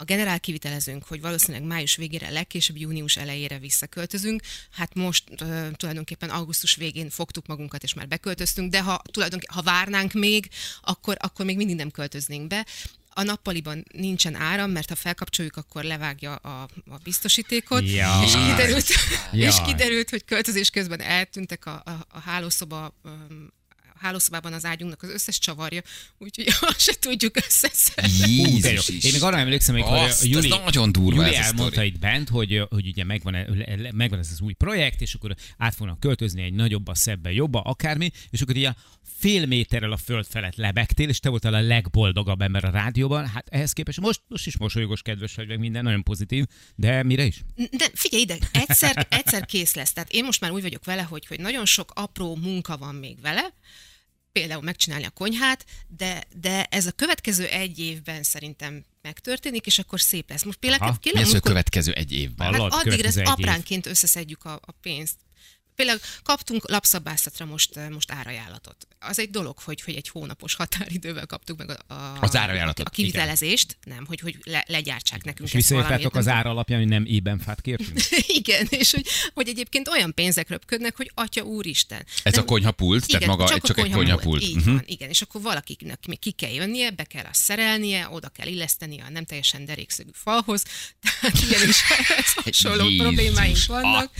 a 0.00 0.04
generál 0.04 0.40
kivitelezőnk, 0.40 1.04
hogy 1.04 1.20
valószínűleg 1.20 1.66
május 1.66 1.96
végére, 1.96 2.30
legkésőbb 2.30 2.76
június 2.76 3.16
elejére 3.16 3.58
visszaköltözünk. 3.58 4.42
Hát 4.70 4.94
most 4.94 5.24
uh, 5.30 5.70
tulajdonképpen 5.70 6.30
augusztus 6.30 6.74
végén 6.74 7.10
fogtuk 7.10 7.46
magunkat, 7.46 7.82
és 7.82 7.94
már 7.94 8.08
beköltöztünk, 8.08 8.70
de 8.70 8.82
ha, 8.82 9.02
tulajdonképpen, 9.10 9.56
ha 9.56 9.62
várnánk 9.62 10.12
még, 10.12 10.48
akkor, 10.82 11.16
akkor 11.18 11.44
még 11.44 11.56
mindig 11.56 11.76
nem 11.76 11.90
költöznénk 11.90 12.46
be. 12.46 12.66
A 13.08 13.22
nappaliban 13.22 13.84
nincsen 13.92 14.34
áram, 14.34 14.70
mert 14.70 14.88
ha 14.88 14.94
felkapcsoljuk, 14.94 15.56
akkor 15.56 15.84
levágja 15.84 16.34
a, 16.34 16.68
a 16.90 16.96
biztosítékot, 17.02 17.90
Jaj. 17.90 18.24
és 18.24 18.32
kiderült, 18.32 18.88
Jaj. 19.32 19.46
és 19.46 19.54
kiderült, 19.64 20.10
hogy 20.10 20.24
költözés 20.24 20.70
közben 20.70 21.00
eltűntek 21.00 21.66
a, 21.66 21.82
a, 21.84 22.06
a 22.08 22.20
hálószoba 22.20 22.94
um, 23.04 23.52
hálószobában 24.00 24.52
az 24.52 24.64
ágyunknak 24.64 25.02
az 25.02 25.10
összes 25.10 25.38
csavarja, 25.38 25.82
úgyhogy 26.18 26.46
azt 26.68 26.80
se 26.80 26.92
tudjuk 26.98 27.36
összeszedni. 27.36 28.32
Jézus. 28.32 28.88
Én 28.88 29.12
még 29.12 29.22
arra 29.22 29.38
emlékszem, 29.38 29.74
hogy 29.74 29.98
Azt, 29.98 30.22
a 30.22 30.26
Juli, 30.26 30.52
ez 30.52 30.58
nagyon 30.64 30.92
durva 30.92 31.22
Juli 31.22 31.36
elmondta 31.36 31.82
itt 31.82 31.98
bent, 31.98 32.28
hogy, 32.28 32.62
hogy 32.70 32.86
ugye 32.86 33.04
megvan, 33.04 33.36
megvan 33.92 34.18
ez 34.18 34.28
az 34.32 34.40
új 34.40 34.52
projekt, 34.52 35.00
és 35.00 35.14
akkor 35.14 35.34
át 35.58 35.74
fognak 35.74 36.00
költözni 36.00 36.42
egy 36.42 36.52
nagyobba, 36.52 36.94
szebbe, 36.94 37.32
jobba, 37.32 37.60
akármi, 37.60 38.10
és 38.30 38.40
akkor 38.40 38.56
ilyen 38.56 38.76
fél 39.18 39.46
méterrel 39.46 39.92
a 39.92 39.96
föld 39.96 40.26
felett 40.26 40.56
lebegtél, 40.56 41.08
és 41.08 41.18
te 41.18 41.28
voltál 41.28 41.54
a 41.54 41.60
legboldogabb 41.60 42.40
ember 42.40 42.64
a 42.64 42.70
rádióban. 42.70 43.26
Hát 43.26 43.48
ehhez 43.48 43.72
képest 43.72 44.00
most, 44.00 44.20
most 44.28 44.46
is 44.46 44.58
mosolyogos, 44.58 45.02
kedves 45.02 45.34
vagy, 45.34 45.48
meg 45.48 45.58
minden 45.58 45.82
nagyon 45.82 46.02
pozitív, 46.02 46.44
de 46.74 47.02
mire 47.02 47.24
is? 47.24 47.44
De 47.54 47.90
figyelj 47.94 48.22
ide, 48.22 48.38
egyszer, 48.52 49.06
egyszer 49.10 49.46
kész 49.46 49.74
lesz. 49.74 49.92
Tehát 49.92 50.12
én 50.12 50.24
most 50.24 50.40
már 50.40 50.50
úgy 50.50 50.62
vagyok 50.62 50.84
vele, 50.84 51.02
hogy, 51.02 51.26
hogy 51.26 51.40
nagyon 51.40 51.66
sok 51.66 51.92
apró 51.94 52.36
munka 52.36 52.76
van 52.76 52.94
még 52.94 53.20
vele, 53.20 53.52
például 54.32 54.62
megcsinálni 54.62 55.04
a 55.04 55.10
konyhát, 55.10 55.64
de, 55.88 56.22
de 56.40 56.64
ez 56.64 56.86
a 56.86 56.92
következő 56.92 57.46
egy 57.46 57.78
évben 57.78 58.22
szerintem 58.22 58.84
megtörténik, 59.02 59.66
és 59.66 59.78
akkor 59.78 60.00
szép 60.00 60.30
lesz. 60.30 60.44
Most 60.44 60.58
például 60.58 60.82
Aha. 60.82 60.98
ki 61.00 61.10
Mi 61.14 61.20
az, 61.20 61.24
amikor- 61.28 61.42
következő 61.50 61.92
egy 61.92 62.12
évben? 62.12 62.46
Hallod? 62.46 62.72
Hát 62.72 62.80
addigra 62.80 62.96
következő 62.96 63.20
ez 63.20 63.28
egy 63.28 63.38
év. 63.38 63.46
apránként 63.46 63.86
összeszedjük 63.86 64.44
a, 64.44 64.52
a 64.52 64.72
pénzt. 64.82 65.16
Például 65.80 66.00
kaptunk 66.22 66.70
lapszabászatra 66.70 67.44
most, 67.44 67.80
most 67.90 68.12
árajánlatot. 68.12 68.86
Az 68.98 69.18
egy 69.18 69.30
dolog, 69.30 69.58
hogy, 69.58 69.80
hogy 69.80 69.94
egy 69.94 70.08
hónapos 70.08 70.54
határidővel 70.54 71.26
kaptuk 71.26 71.58
meg 71.58 71.70
a, 71.70 71.94
a, 71.94 72.16
Az 72.20 72.36
árajánlatot, 72.36 72.86
a 72.86 72.90
kivitelezést, 72.90 73.76
nem, 73.84 74.04
hogy, 74.06 74.20
hogy 74.20 74.38
le, 74.44 74.64
legyártsák 74.66 75.24
nekünk 75.24 75.48
És 75.48 75.54
visszajöttetek 75.54 76.14
az 76.14 76.24
nem 76.24 76.34
ár 76.36 76.46
alapján, 76.46 76.78
hogy 76.80 76.88
nem 76.88 77.04
ében 77.06 77.38
fát 77.38 77.60
kértünk? 77.60 78.00
Igen, 78.40 78.66
és 78.70 78.90
hogy, 78.90 79.06
hogy 79.34 79.48
egyébként 79.48 79.88
olyan 79.88 80.14
pénzek 80.14 80.48
röpködnek, 80.48 80.96
hogy 80.96 81.10
atya 81.14 81.42
úristen. 81.42 82.06
Ez 82.22 82.32
Nem- 82.34 82.42
a 82.42 82.46
konyhapult, 82.46 83.06
tehát 83.06 83.26
maga 83.26 83.48
csak, 83.48 83.62
csak 83.66 83.76
a 83.76 83.82
egy 83.82 83.90
konyhapult. 83.90 84.42
Így 84.42 84.56
Mhm. 84.56 84.70
van, 84.70 84.82
igen, 84.86 85.08
és 85.08 85.22
akkor 85.22 85.42
valakinek 85.42 86.06
még 86.06 86.18
ki 86.18 86.30
kell 86.30 86.50
jönnie, 86.52 86.90
be 86.90 87.04
kell 87.04 87.24
azt 87.24 87.40
szerelnie, 87.40 88.08
oda 88.10 88.28
kell 88.28 88.46
illesztenie 88.46 89.04
a 89.04 89.10
nem 89.10 89.24
teljesen 89.24 89.64
derékszögű 89.64 90.10
falhoz, 90.12 90.62
tehát 91.02 91.38
ilyen 91.48 91.68
is 91.68 91.82
ehhez 91.90 92.32
hasonló 92.44 92.84
Jézus, 92.88 93.06
problémáink 93.06 93.64
vannak. 93.66 94.10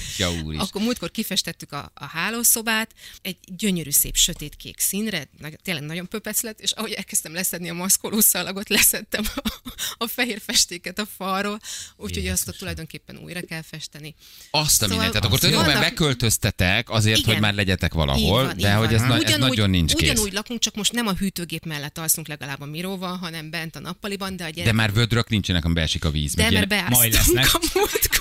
Akkor 0.58 0.82
múltkor 0.82 1.10
kifestettük 1.50 1.72
a, 1.72 1.90
a 1.94 2.06
hálószobát, 2.06 2.90
egy 3.22 3.36
gyönyörű 3.46 3.90
szép 3.90 4.16
sötétkék 4.16 4.78
színre, 4.78 5.28
nagy, 5.38 5.56
tényleg 5.62 5.84
nagyon 5.84 6.08
pöpec 6.08 6.40
lett, 6.42 6.60
és 6.60 6.72
ahogy 6.72 6.92
elkezdtem 6.92 7.32
leszedni 7.32 7.68
a 7.68 7.74
maszkoló 7.74 8.20
szalagot, 8.20 8.68
leszettem 8.78 9.24
a, 9.34 9.52
a 9.98 10.06
fehér 10.06 10.40
festéket 10.44 10.98
a 10.98 11.06
falról, 11.16 11.60
úgyhogy 11.96 12.26
azt 12.26 12.48
ott 12.48 12.56
tulajdonképpen 12.56 13.16
újra 13.16 13.40
kell 13.40 13.62
festeni. 13.62 14.14
Azt 14.50 14.82
a 14.82 14.86
Szóval 14.86 14.88
mindent. 14.88 15.12
Tehát 15.12 15.26
akkor 15.26 15.40
vannak- 15.40 15.56
tulajdonképpen 15.58 15.94
beköltöztetek 15.94 16.90
azért, 16.90 17.18
Igen. 17.18 17.32
hogy 17.32 17.40
már 17.40 17.54
legyetek 17.54 17.92
valahol, 17.92 18.44
van, 18.44 18.56
de 18.56 18.72
hogy 18.72 18.94
ez, 18.94 19.00
na, 19.00 19.14
ez 19.14 19.20
Ugyanúgy- 19.20 19.48
nagyon 19.48 19.70
nincs 19.70 19.94
kész. 19.94 20.10
Ugyanúgy 20.10 20.32
lakunk, 20.32 20.60
csak 20.60 20.74
most 20.74 20.92
nem 20.92 21.06
a 21.06 21.12
hűtőgép 21.12 21.64
mellett 21.64 21.98
alszunk 21.98 22.28
legalább 22.28 22.60
a 22.60 22.66
miróval, 22.66 23.16
hanem 23.16 23.50
bent 23.50 23.76
a 23.76 23.80
nappaliban, 23.80 24.36
de 24.36 24.44
a 24.44 24.48
gyerek... 24.48 24.70
De 24.70 24.76
már 24.76 24.92
vödrök 24.92 25.28
nincsenek, 25.28 25.64
amiben 25.64 25.82
beesik 25.82 26.04
a 26.04 26.10
víz. 26.10 26.34
de. 26.34 26.50
Majd 26.50 26.68
beáztunk 26.68 27.48
a 27.52 27.60
múltkor. 27.74 28.19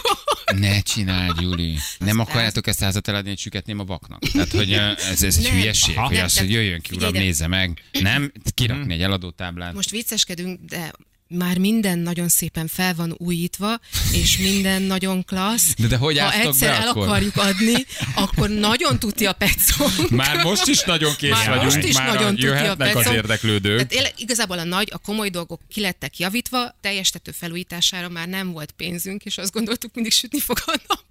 Ne 0.56 0.82
csináld, 0.82 1.42
Juli. 1.42 1.78
Nem 1.98 2.20
akarjátok 2.20 2.68
ezt 2.68 2.80
házat 2.80 3.08
eladni, 3.08 3.30
hogy 3.30 3.38
süketném 3.38 3.80
a 3.80 3.84
vaknak? 3.84 4.20
Tehát, 4.20 4.52
hogy 4.52 4.74
ez, 4.74 5.24
ez 5.24 5.38
egy 5.38 5.50
hülyeség, 5.50 5.98
Aha. 5.98 6.06
hogy 6.06 6.16
Nem, 6.16 6.26
azt, 6.26 6.40
hogy 6.40 6.52
jöjjön 6.52 6.82
ki, 6.82 6.96
uram, 6.96 7.12
nézze 7.12 7.48
meg. 7.48 7.84
Nem, 7.92 8.32
kirakni 8.54 8.94
egy 8.94 9.02
eladótáblát. 9.02 9.74
Most 9.74 9.90
vicceskedünk, 9.90 10.60
de 10.62 10.92
már 11.30 11.58
minden 11.58 12.00
nagyon 12.00 12.28
szépen 12.30 12.68
fel 12.68 12.94
van 12.96 13.16
újítva, 13.18 13.80
és 14.12 14.38
minden 14.38 14.82
nagyon 14.82 15.26
klassz. 15.26 15.74
De- 15.78 15.88
de 15.88 15.98
hogy 15.98 16.20
Ha 16.20 16.34
egyszer 16.34 16.74
el 16.82 16.88
akkor? 16.88 17.08
akarjuk 17.08 17.38
adni, 17.38 17.86
akkor 18.16 18.50
nagyon 18.50 19.00
tuti 19.00 19.26
a 19.26 19.34
pecónk. 19.34 20.10
Már 20.10 20.44
most 20.44 20.68
is 20.68 20.82
nagyon 20.84 21.16
kész 21.18 21.30
Már 21.32 21.48
vagyunk, 21.48 21.74
most 21.74 21.88
is 21.88 21.96
már 21.98 22.14
nagyon 22.14 22.36
tuti 22.36 22.48
a 22.48 22.50
jöhetnek 22.50 22.96
az 22.96 23.06
érdeklődők. 23.08 23.88
Tehát 23.88 24.14
igazából 24.18 24.60
a 24.60 24.64
nagy, 24.64 24.90
a 24.92 24.98
komoly 24.98 25.30
dolgok 25.30 25.62
kilettek 25.70 26.18
javítva, 26.20 26.76
teljes 26.82 27.10
tető 27.10 27.32
felújítására 27.32 28.10
már 28.10 28.28
nem 28.28 28.52
volt 28.52 28.72
pénzünk, 28.72 29.24
és 29.24 29.38
azt 29.38 29.52
gondoltuk, 29.52 29.94
mindig 29.94 30.12
sütni 30.12 30.40
fog 30.40 30.58
a 30.66 30.76
nap. 30.88 31.04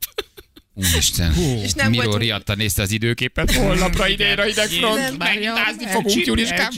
Úristen, 0.79 1.35
És 1.63 1.73
nem 1.73 1.91
Miró 1.91 2.03
voltunk- 2.03 2.23
riadta 2.23 2.55
nézte 2.55 2.83
az 2.83 2.91
időképet, 2.91 3.53
holnapra 3.53 4.09
idénre 4.09 4.49
ideg 4.49 4.71
Nem, 4.71 4.79
front, 4.79 5.19
megitázni 5.19 5.87
fogunk, 5.87 6.27
Juliskám. 6.27 6.71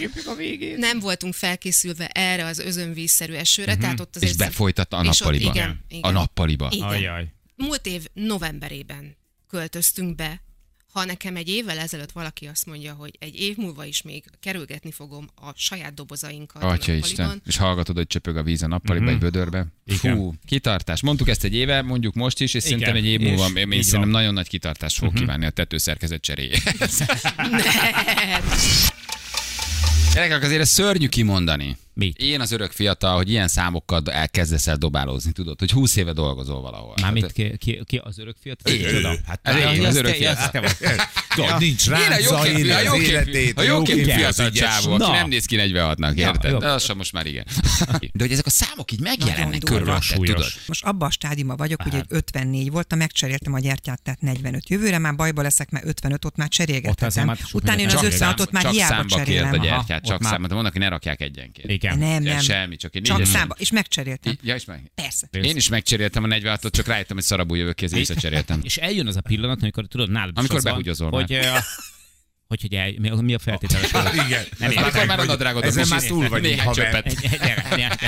Nem 0.77 0.99
voltunk 1.01 1.35
felkészülve 1.35 2.07
erre 2.07 2.45
az 2.45 2.59
özönvízszerű 2.59 3.33
esőre, 3.33 3.77
tehát 3.77 4.01
ott 4.01 4.15
Mhm. 4.15 4.25
És 4.25 4.31
azért... 4.31 4.49
befolytatta 4.51 4.97
a 4.97 5.03
nappaliba. 5.03 5.51
Igen, 5.51 5.85
igen. 5.89 6.03
A 6.03 6.11
nappaliba. 6.11 6.69
Igen. 6.73 6.89
Ajaj. 6.89 7.27
Múlt 7.57 7.87
év 7.87 8.05
novemberében 8.13 9.17
költöztünk 9.49 10.15
be. 10.15 10.43
Ha 10.93 11.05
nekem 11.05 11.37
egy 11.37 11.49
évvel 11.49 11.79
ezelőtt 11.79 12.13
valaki 12.13 12.47
azt 12.47 12.67
mondja, 12.67 12.93
hogy 12.93 13.17
egy 13.19 13.41
év 13.41 13.57
múlva 13.57 13.85
is 13.85 14.03
még 14.03 14.25
kerülgetni 14.41 14.91
fogom 14.93 15.29
a 15.35 15.51
saját 15.57 15.95
dobozainkat 15.95 16.63
a 16.63 16.69
Atya 16.69 16.93
Isten. 16.93 17.43
És 17.47 17.57
hallgatod, 17.57 17.97
hogy 17.97 18.07
csöpög 18.07 18.37
a 18.37 18.43
víz 18.43 18.63
a 18.63 18.67
nappaliba 18.67 19.05
Mhm. 19.05 19.15
egy 19.15 19.21
vödörbe. 19.21 19.67
Igen. 19.87 20.17
Fú, 20.17 20.35
kitartás. 20.47 21.01
Mondtuk 21.03 21.29
ezt 21.29 21.45
egy 21.45 21.55
éve, 21.55 21.83
mondjuk 21.83 22.15
most 22.15 22.41
is, 22.41 22.55
és 22.55 22.65
Igen. 22.65 22.79
szerintem 22.79 22.95
egy 23.05 23.07
év 23.11 23.21
És 23.21 23.27
múlva 23.29 23.49
így 23.49 23.57
én 23.57 23.69
van. 23.69 23.83
szerintem 23.83 24.11
nagyon 24.11 24.35
nagy 24.35 24.49
kitartást 24.49 24.99
fog 24.99 25.13
kívánni 25.13 25.47
a 25.47 25.51
tetőszerkezet 25.51 26.21
cseréjéhez. 26.23 27.03
Gyerekek, 30.15 30.43
azért 30.43 30.61
ez 30.61 30.69
szörnyű 30.71 31.07
kimondani. 31.09 31.77
Mi? 32.01 32.13
Én 32.17 32.41
az 32.41 32.53
örök 32.53 32.71
fiatal, 32.73 33.17
hogy 33.17 33.31
ilyen 33.31 33.49
számokkal 33.49 34.03
elkezdesz 34.07 34.67
el 34.67 34.77
dobálózni, 34.77 35.33
tudod, 35.33 35.59
hogy 35.59 35.71
20 35.71 35.97
éve 35.97 36.13
dolgozol 36.13 36.61
valahol. 36.61 36.95
Mármint 37.01 37.25
Hát, 37.25 37.33
ki, 37.35 37.57
ki, 37.57 37.81
ki 37.87 37.97
az 37.97 38.19
örök 38.19 38.37
fiatal? 38.43 38.73
Én. 38.73 38.89
Csoda. 38.91 39.15
Hát 39.27 39.41
Ez 39.43 39.57
én, 39.57 39.69
én, 39.81 39.85
az 39.87 39.97
örök 39.97 40.15
fiatal. 40.15 40.71
Tudod, 41.35 41.59
nincs 41.67 41.89
a 41.89 41.97
jóképű, 42.21 42.59
éli 42.59 42.71
a 42.71 42.93
az 42.93 43.01
életét, 43.01 43.59
a 43.59 43.63
jóképű 43.63 43.99
jóképű, 43.99 44.19
fiatal 44.19 44.51
csávó, 44.51 44.93
aki 44.93 45.11
nem 45.11 45.29
néz 45.29 45.45
ki 45.45 45.57
46-nak, 45.61 46.15
Ja, 46.15 46.27
érted? 46.29 46.57
De 46.59 46.69
az 46.71 46.85
sem 46.85 46.97
most 46.97 47.13
már 47.13 47.27
igen. 47.27 47.45
De 48.01 48.25
hogy 48.25 48.33
ezek 48.33 48.47
a 48.47 48.51
számok 48.51 48.93
így 48.93 49.01
megjelennek 49.01 49.61
körülötted, 49.61 50.21
tudod? 50.21 50.45
Most 50.67 50.85
abban 50.85 51.09
a 51.09 51.11
stádiumban 51.11 51.57
vagyok, 51.57 51.83
hogy 51.83 51.95
egy 51.95 52.05
54 52.09 52.71
voltam, 52.71 52.99
megcseréltem 52.99 53.53
a 53.55 53.59
gyertyát, 53.59 54.03
tehát 54.03 54.21
45. 54.21 54.69
Jövőre 54.69 54.99
már 54.99 55.15
bajba 55.17 55.43
leszek, 55.43 55.71
mert 55.71 55.85
55-ot 55.85 56.03
már 56.03 56.21
Ott 56.23 56.37
azért 56.37 56.51
cserélgetettem. 56.51 57.27
már 57.27 57.37
sok 57.37 57.55
Utána 57.55 57.81
én 57.81 57.87
az 57.87 57.93
minden- 57.93 58.19
Csak 58.19 58.37
56-ot 58.39 58.51
már 58.51 58.63
csak 58.63 58.73
hiába 58.73 58.95
számba 58.95 59.17
cserélem. 59.17 59.51
kért 59.51 59.63
a 59.63 59.67
Aha. 59.67 59.77
gyertyát, 59.77 60.05
csak 60.05 60.21
már- 60.21 60.33
számba. 60.33 60.49
Vannak, 60.55 60.73
hogy 60.73 60.81
ne 60.81 60.89
rakják 60.89 61.21
egyenként. 61.21 61.71
Igen. 61.71 61.90
Nem, 61.99 62.23
Ja, 62.23 62.33
nem. 62.33 62.41
Semmi, 62.41 62.77
csak 62.77 62.95
egy 62.95 63.03
Csak 63.03 63.25
számba, 63.25 63.55
és 63.59 63.71
megcseréltem. 63.71 64.39
Ja, 64.43 64.55
és 64.55 64.65
meg. 64.65 64.91
Persze. 64.95 65.29
Én 65.33 65.57
is 65.57 65.69
megcseréltem 65.69 66.25
a 66.25 66.27
46-ot, 66.27 66.71
csak 66.71 66.87
rájöttem, 66.87 67.17
hogy 67.17 67.25
szarabú 67.25 67.55
jövök 67.55 67.75
ki, 67.75 67.85
ezért 67.85 68.07
visszacseréltem. 68.07 68.61
És 68.63 68.77
eljön 68.77 69.07
az 69.07 69.17
a 69.17 69.21
pillanat, 69.21 69.63
amikor 69.63 69.87
tudod, 69.87 70.11
nálad 70.11 70.39
Amikor 70.39 70.63
behugyozol 70.63 71.11
hogy, 71.11 71.31
már. 71.31 71.63
hogy, 72.47 72.61
hogy 72.61 72.75
el, 72.75 72.93
mi, 72.99 73.09
a- 73.11 73.15
mi 73.15 73.35
a 73.35 73.39
feltételes? 73.39 73.91
Igen. 74.27 74.45
Nem 74.59 74.71
Ez 74.77 75.07
már 75.07 75.19
a 75.19 75.25
nadrágodat 75.25 75.69
Ezen 75.71 75.83
is 75.85 75.91
már 75.91 76.03
túl 76.03 76.29
vagyunk, 76.29 76.55
néhány 76.55 76.73
csöppet. 76.73 77.15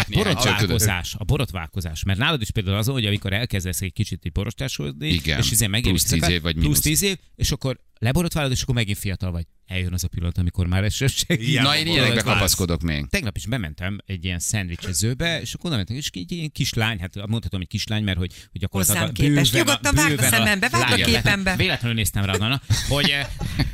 Borotválkozás, 0.08 1.14
a 1.18 1.24
borotválkozás. 1.24 2.02
Mert 2.02 2.18
nálad 2.18 2.40
is 2.40 2.50
például 2.50 2.76
az, 2.76 2.86
hogy 2.86 3.06
amikor 3.06 3.32
elkezdesz 3.32 3.80
egy 3.80 3.92
kicsit 3.92 4.32
borostásodni, 4.32 5.08
Igen. 5.08 5.38
és 5.38 5.50
izé 5.50 5.66
megér 5.66 5.88
Plusz 5.92 6.04
10 6.04 6.28
év 6.28 6.42
vagy 6.42 6.52
plusz 6.52 6.64
mínusz. 6.64 6.80
10 6.80 7.02
év, 7.02 7.16
és 7.36 7.50
akkor 7.50 7.78
leborotválod, 8.02 8.50
és 8.50 8.62
akkor 8.62 8.74
megint 8.74 8.98
fiatal 8.98 9.30
vagy. 9.30 9.46
Eljön 9.66 9.92
az 9.92 10.04
a 10.04 10.08
pillanat, 10.08 10.38
amikor 10.38 10.66
már 10.66 10.84
ez 10.84 10.94
sem 10.94 11.08
segít. 11.08 11.48
Igen. 11.48 11.62
Na, 11.62 11.76
én 11.76 11.86
ilyenekbe 11.86 12.22
kapaszkodok 12.22 12.80
még. 12.82 13.06
Tegnap 13.08 13.36
is 13.36 13.46
bementem 13.46 13.98
egy 14.06 14.24
ilyen 14.24 14.38
szendvicsezőbe, 14.38 15.40
és 15.40 15.54
akkor 15.54 15.70
mentem, 15.70 15.96
és 15.96 16.10
egy 16.12 16.32
ilyen 16.32 16.50
kislány, 16.52 17.00
hát 17.00 17.14
mondhatom, 17.26 17.60
hogy 17.60 17.68
kislány, 17.68 18.04
mert 18.04 18.18
hogy, 18.18 18.32
hogy 18.50 18.60
gyakorlatilag 18.60 19.00
Hozzám 19.00 19.14
képest. 19.14 19.52
bőven 19.52 19.66
a- 19.66 19.70
Nyugodtan 19.70 19.94
vágd 19.94 20.18
a 20.18 20.36
szemembe, 20.36 20.68
vágd 20.68 21.00
a 21.00 21.04
képembe. 21.04 21.56
Véletlenül 21.56 21.96
néztem 21.96 22.24
rá, 22.24 22.36
Dana, 22.36 22.60
hogy, 22.88 23.10
eh, 23.10 23.26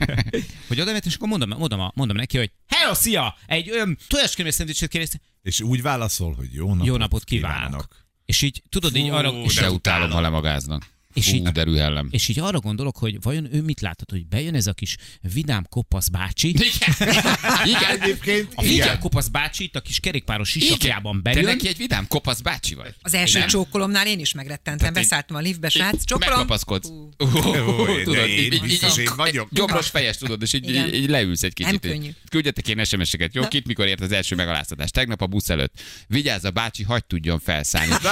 hogy 0.68 0.80
oda 0.80 0.90
mentem, 0.92 1.10
és 1.10 1.14
akkor 1.14 1.28
mondom, 1.28 1.48
mondom, 1.58 1.90
mondom 1.94 2.16
neki, 2.16 2.36
hogy 2.38 2.52
hello, 2.66 2.94
szia, 2.94 3.36
egy 3.46 3.68
öm, 3.70 3.96
tojáskönyves 4.08 4.54
szendvicset 4.54 4.88
kérdeztem, 4.88 5.20
És 5.42 5.60
úgy 5.60 5.82
válaszol, 5.82 6.34
hogy 6.34 6.52
jó 6.52 6.68
napot, 6.68 6.86
jó 6.86 6.96
napot 6.96 7.24
kívánok. 7.24 8.06
És 8.24 8.42
így, 8.42 8.62
tudod, 8.68 8.96
így 8.96 9.08
arra, 9.08 9.30
és, 9.30 9.54
De 9.54 9.70
utálom, 9.70 10.10
ha 10.10 10.20
lemagáznak. 10.20 10.96
És 11.14 11.28
Fú, 11.28 11.34
így- 11.34 11.42
de 11.48 11.62
rühellem. 11.62 12.08
és 12.10 12.28
így 12.28 12.38
arra 12.38 12.60
gondolok, 12.60 12.96
hogy 12.96 13.22
vajon 13.22 13.54
ő 13.54 13.62
mit 13.62 13.80
láthat, 13.80 14.10
hogy 14.10 14.26
bejön 14.26 14.54
ez 14.54 14.66
a 14.66 14.72
kis 14.72 14.96
vidám 15.34 15.66
kopasz 15.68 16.08
bácsi, 16.08 16.48
Igen. 16.48 17.16
Igen. 17.76 18.00
Egyébként 18.00 18.52
a 18.54 18.62
vidám 18.62 18.98
kopasz 18.98 19.28
bácsi 19.28 19.64
itt 19.64 19.76
a 19.76 19.80
kis 19.80 20.00
kerékpáros 20.00 20.48
sisakjában 20.48 21.22
Te 21.22 21.30
bejön, 21.30 21.44
neki 21.44 21.68
egy 21.68 21.76
vidám 21.76 22.06
kopasz 22.08 22.40
bácsi 22.40 22.74
vagy. 22.74 22.94
Az 23.02 23.14
első 23.14 23.38
Nem? 23.38 23.48
csókolomnál 23.48 24.06
én 24.06 24.18
is 24.18 24.32
megrettentem. 24.32 24.92
Beszálltam 24.92 25.36
a 25.36 25.40
liftbe, 25.40 25.68
srác, 25.68 26.04
csókolom. 26.04 26.30
Megkapaszkodsz. 26.32 26.88
Hú, 26.88 27.10
de 27.18 28.02
Tudod, 28.04 28.28
én 28.28 28.52
így- 28.52 29.10
vagyok. 29.16 29.48
Jobbros 29.52 29.88
fejes, 29.88 30.16
tudod, 30.16 30.42
és 30.42 30.52
így, 30.52 30.68
Igen. 30.68 31.10
leülsz 31.10 31.42
egy 31.42 31.52
kicsit. 31.52 31.82
Nem 31.82 31.92
így. 31.92 31.98
könnyű. 31.98 32.10
Küldjetek 32.30 32.68
én 32.68 32.84
SMS-eket, 32.84 33.34
jó? 33.34 33.48
Kit 33.48 33.66
mikor 33.66 33.86
ért 33.86 34.00
az 34.00 34.12
első 34.12 34.34
megaláztatás? 34.34 34.90
Tegnap 34.90 35.22
a 35.22 35.26
busz 35.26 35.48
előtt. 35.48 35.80
Vigyázz 36.06 36.44
a 36.44 36.50
bácsi, 36.50 36.82
hagyd 36.82 37.04
tudjon 37.06 37.38
felszállni. 37.38 37.94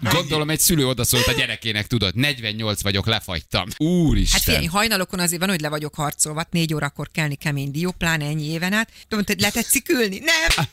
Gondolom 0.00 0.50
egy 0.50 0.60
szülő 0.60 0.86
odaszólt 0.86 1.26
a 1.26 1.32
gyerekének, 1.32 1.86
tudod, 1.86 2.14
48 2.14 2.82
vagyok, 2.82 3.06
lefagytam. 3.06 3.68
Úristen. 3.76 4.40
Hát 4.40 4.48
figyelj, 4.48 4.66
hajnalokon 4.66 5.20
azért 5.20 5.40
van, 5.40 5.48
hogy 5.50 5.60
le 5.60 5.68
vagyok 5.68 5.94
harcolva, 5.94 6.46
négy 6.50 6.74
órakor 6.74 7.10
kelni 7.12 7.34
kemény 7.34 7.70
dió, 7.70 7.90
pláne 7.90 8.24
ennyi 8.24 8.50
éven 8.50 8.72
át. 8.72 8.90
Tudom, 9.08 9.24
hogy 9.26 9.40
le 9.40 9.50
tetszik 9.50 9.88
ülni? 9.88 10.18
Nem! 10.18 10.66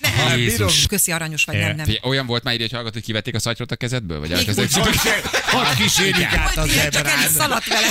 Nem! 0.00 0.38
Jézus. 0.38 0.86
Köszi, 0.86 1.12
aranyos 1.12 1.44
vagy, 1.44 1.56
nem, 1.56 1.76
nem. 1.76 1.84
Figyelj, 1.84 2.00
olyan 2.02 2.26
volt 2.26 2.42
már 2.42 2.54
ide, 2.54 2.62
hogy 2.62 2.72
hallgatod, 2.72 2.94
hogy 2.94 3.04
kivették 3.04 3.34
a 3.34 3.38
szatyrot 3.38 3.70
a 3.70 3.76
kezedből? 3.76 4.18
Vagy 4.20 4.28
Még 4.28 4.38
elkezdett 4.38 4.64
úgy 4.64 4.96
Hogy 5.44 5.76
kísérjük 5.76 6.32
át 6.32 6.56
az 6.56 6.74
Majd 6.76 6.88
csak 6.92 7.06
el 7.06 7.18
is 7.18 7.30
szaladt 7.30 7.66
vele. 7.68 7.88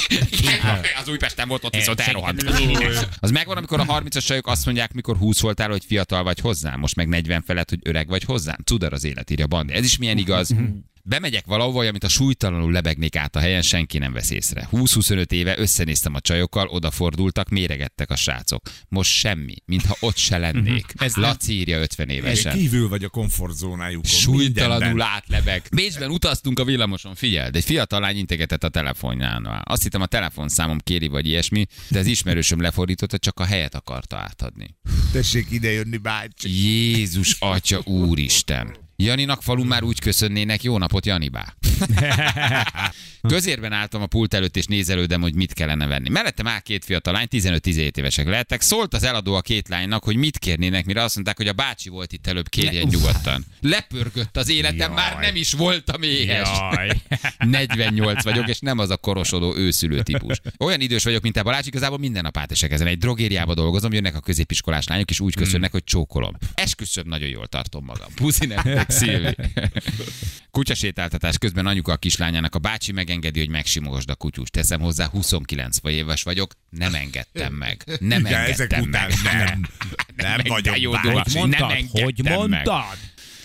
Az 1.01 1.07
Újpesten 1.07 1.47
volt, 1.47 1.63
ott 1.63 1.75
viszont 1.75 2.01
Segít. 2.01 2.15
elrohant. 2.15 2.43
Az 3.19 3.31
megvan, 3.31 3.57
amikor 3.57 3.79
a 3.79 3.85
30-as 3.85 4.23
sajok 4.23 4.47
azt 4.47 4.65
mondják, 4.65 4.93
mikor 4.93 5.17
20 5.17 5.39
voltál, 5.39 5.69
hogy 5.69 5.83
fiatal 5.87 6.23
vagy 6.23 6.39
hozzám, 6.39 6.79
most 6.79 6.95
meg 6.95 7.07
40 7.07 7.43
felett, 7.45 7.69
hogy 7.69 7.79
öreg 7.83 8.07
vagy 8.07 8.23
hozzám. 8.23 8.57
Cudar 8.65 8.93
az 8.93 9.03
élet, 9.03 9.29
írja 9.29 9.47
Bandi. 9.47 9.73
Ez 9.73 9.83
is 9.83 9.97
milyen 9.97 10.17
igaz. 10.17 10.55
Bemegyek 11.03 11.45
valahova, 11.45 11.85
amit 11.85 12.03
a 12.03 12.07
súlytalanul 12.07 12.71
lebegnék 12.71 13.15
át 13.15 13.35
a 13.35 13.39
helyen, 13.39 13.61
senki 13.61 13.97
nem 13.97 14.13
vesz 14.13 14.29
észre. 14.29 14.67
20-25 14.71 15.31
éve 15.31 15.59
összenéztem 15.59 16.13
a 16.15 16.19
csajokkal, 16.19 16.67
odafordultak, 16.67 17.49
méregettek 17.49 18.09
a 18.09 18.15
srácok. 18.15 18.61
Most 18.87 19.11
semmi, 19.11 19.53
mintha 19.65 19.95
ott 19.99 20.17
se 20.17 20.37
lennék. 20.37 20.93
Ez 20.97 21.15
Laci 21.15 21.53
írja 21.53 21.79
50 21.79 22.09
Én 22.09 22.15
évesen. 22.17 22.53
kívül 22.53 22.87
vagy 22.89 23.03
a 23.03 23.09
komfortzónájukon. 23.09 24.11
Súlytalanul 24.11 24.77
mindenben. 24.79 25.07
átlebeg. 25.07 25.67
Bécsben 25.75 26.09
utaztunk 26.09 26.59
a 26.59 26.63
villamoson, 26.63 27.15
figyeld, 27.15 27.55
egy 27.55 27.63
fiatal 27.63 27.99
lány 27.99 28.17
integetett 28.17 28.63
a 28.63 28.69
telefonjánál. 28.69 29.61
Azt 29.65 29.83
hittem 29.83 30.01
a 30.01 30.05
telefonszámom 30.05 30.79
kéri, 30.79 31.07
vagy 31.07 31.27
ilyesmi, 31.27 31.65
de 31.89 31.99
az 31.99 32.05
ismerősöm 32.05 32.61
lefordította, 32.61 33.17
csak 33.17 33.39
a 33.39 33.45
helyet 33.45 33.75
akarta 33.75 34.17
átadni. 34.17 34.75
Tessék 35.11 35.51
idejönni, 35.51 35.97
bácsi. 35.97 36.49
Jézus 36.63 37.35
atya 37.39 37.81
úristen. 37.85 38.89
Janinak 39.03 39.41
falun 39.41 39.67
már 39.67 39.83
úgy 39.83 39.99
köszönnének, 39.99 40.63
jó 40.63 40.77
napot 40.77 41.05
Janibá. 41.05 41.55
Közérben 43.27 43.71
álltam 43.71 44.01
a 44.01 44.05
pult 44.05 44.33
előtt, 44.33 44.57
és 44.57 44.65
nézelődem, 44.65 45.21
hogy 45.21 45.35
mit 45.35 45.53
kellene 45.53 45.87
venni. 45.87 46.09
Mellettem 46.09 46.47
áll 46.47 46.59
két 46.59 46.85
fiatal 46.85 47.13
lány, 47.13 47.27
15-17 47.31 47.97
évesek 47.97 48.27
lehettek. 48.27 48.61
Szólt 48.61 48.93
az 48.93 49.03
eladó 49.03 49.33
a 49.35 49.41
két 49.41 49.67
lánynak, 49.67 50.03
hogy 50.03 50.15
mit 50.15 50.37
kérnének, 50.37 50.85
mire 50.85 51.03
azt 51.03 51.15
mondták, 51.15 51.37
hogy 51.37 51.47
a 51.47 51.53
bácsi 51.53 51.89
volt 51.89 52.13
itt 52.13 52.27
előbb, 52.27 52.49
kérjen 52.49 52.87
nyugodtan. 52.87 53.45
Lepörgött 53.61 54.37
az 54.37 54.49
életem, 54.49 54.93
már 54.93 55.17
nem 55.19 55.35
is 55.35 55.53
voltam 55.53 56.01
éhes. 56.01 56.49
Jaj. 56.71 57.01
48 57.49 58.23
vagyok, 58.23 58.47
és 58.47 58.59
nem 58.59 58.77
az 58.77 58.89
a 58.89 58.97
korosodó 58.97 59.55
őszülő 59.55 60.01
típus. 60.01 60.41
Olyan 60.57 60.81
idős 60.81 61.03
vagyok, 61.03 61.21
mint 61.21 61.37
a 61.37 61.43
Balázs, 61.43 61.67
igazából 61.67 61.97
minden 61.97 62.21
nap 62.23 62.37
átesek 62.37 62.71
ezen. 62.71 62.87
Egy 62.87 62.97
drogériába 62.97 63.53
dolgozom, 63.53 63.93
jönnek 63.93 64.15
a 64.15 64.19
középiskolás 64.19 64.87
lányok, 64.87 65.09
és 65.09 65.19
úgy 65.19 65.35
köszönnek, 65.35 65.71
hogy 65.71 65.83
csókolom. 65.83 66.37
Esküszöm, 66.53 67.07
nagyon 67.07 67.29
jól 67.29 67.47
tartom 67.47 67.85
magam. 67.85 68.13
Puszi 68.15 68.45
nektek, 68.45 68.90
Szilvi. 68.91 69.35
Kutyasétáltatás 70.51 71.37
közben 71.37 71.65
anyuka 71.65 71.91
a 71.91 71.97
kislányának 71.97 72.55
a 72.55 72.59
bácsi 72.59 72.91
megengedi, 72.91 73.39
hogy 73.39 73.49
megsimogasd 73.49 74.09
a 74.09 74.15
kutyust. 74.15 74.51
Teszem 74.51 74.79
hozzá, 74.79 75.07
29 75.07 75.77
éves 75.83 76.23
vagyok, 76.23 76.53
nem 76.69 76.93
engedtem 76.93 77.53
meg. 77.53 77.83
Nem 77.99 78.25
Igen, 78.25 78.41
ezek 78.41 78.71
engedtem 78.73 78.81
után 78.81 79.11
meg. 79.23 79.45
nem. 79.47 79.69
Nem 80.15 80.35
meg, 80.35 80.47
vagyok 80.47 80.73
de 80.73 80.79
jó 80.79 80.91
bácsi. 80.91 81.07
Nem 81.07 81.23
mondtad? 81.33 81.71
engedtem 81.71 82.03
Hogy 82.03 82.23
meg. 82.23 82.33
mondtad? 82.37 82.97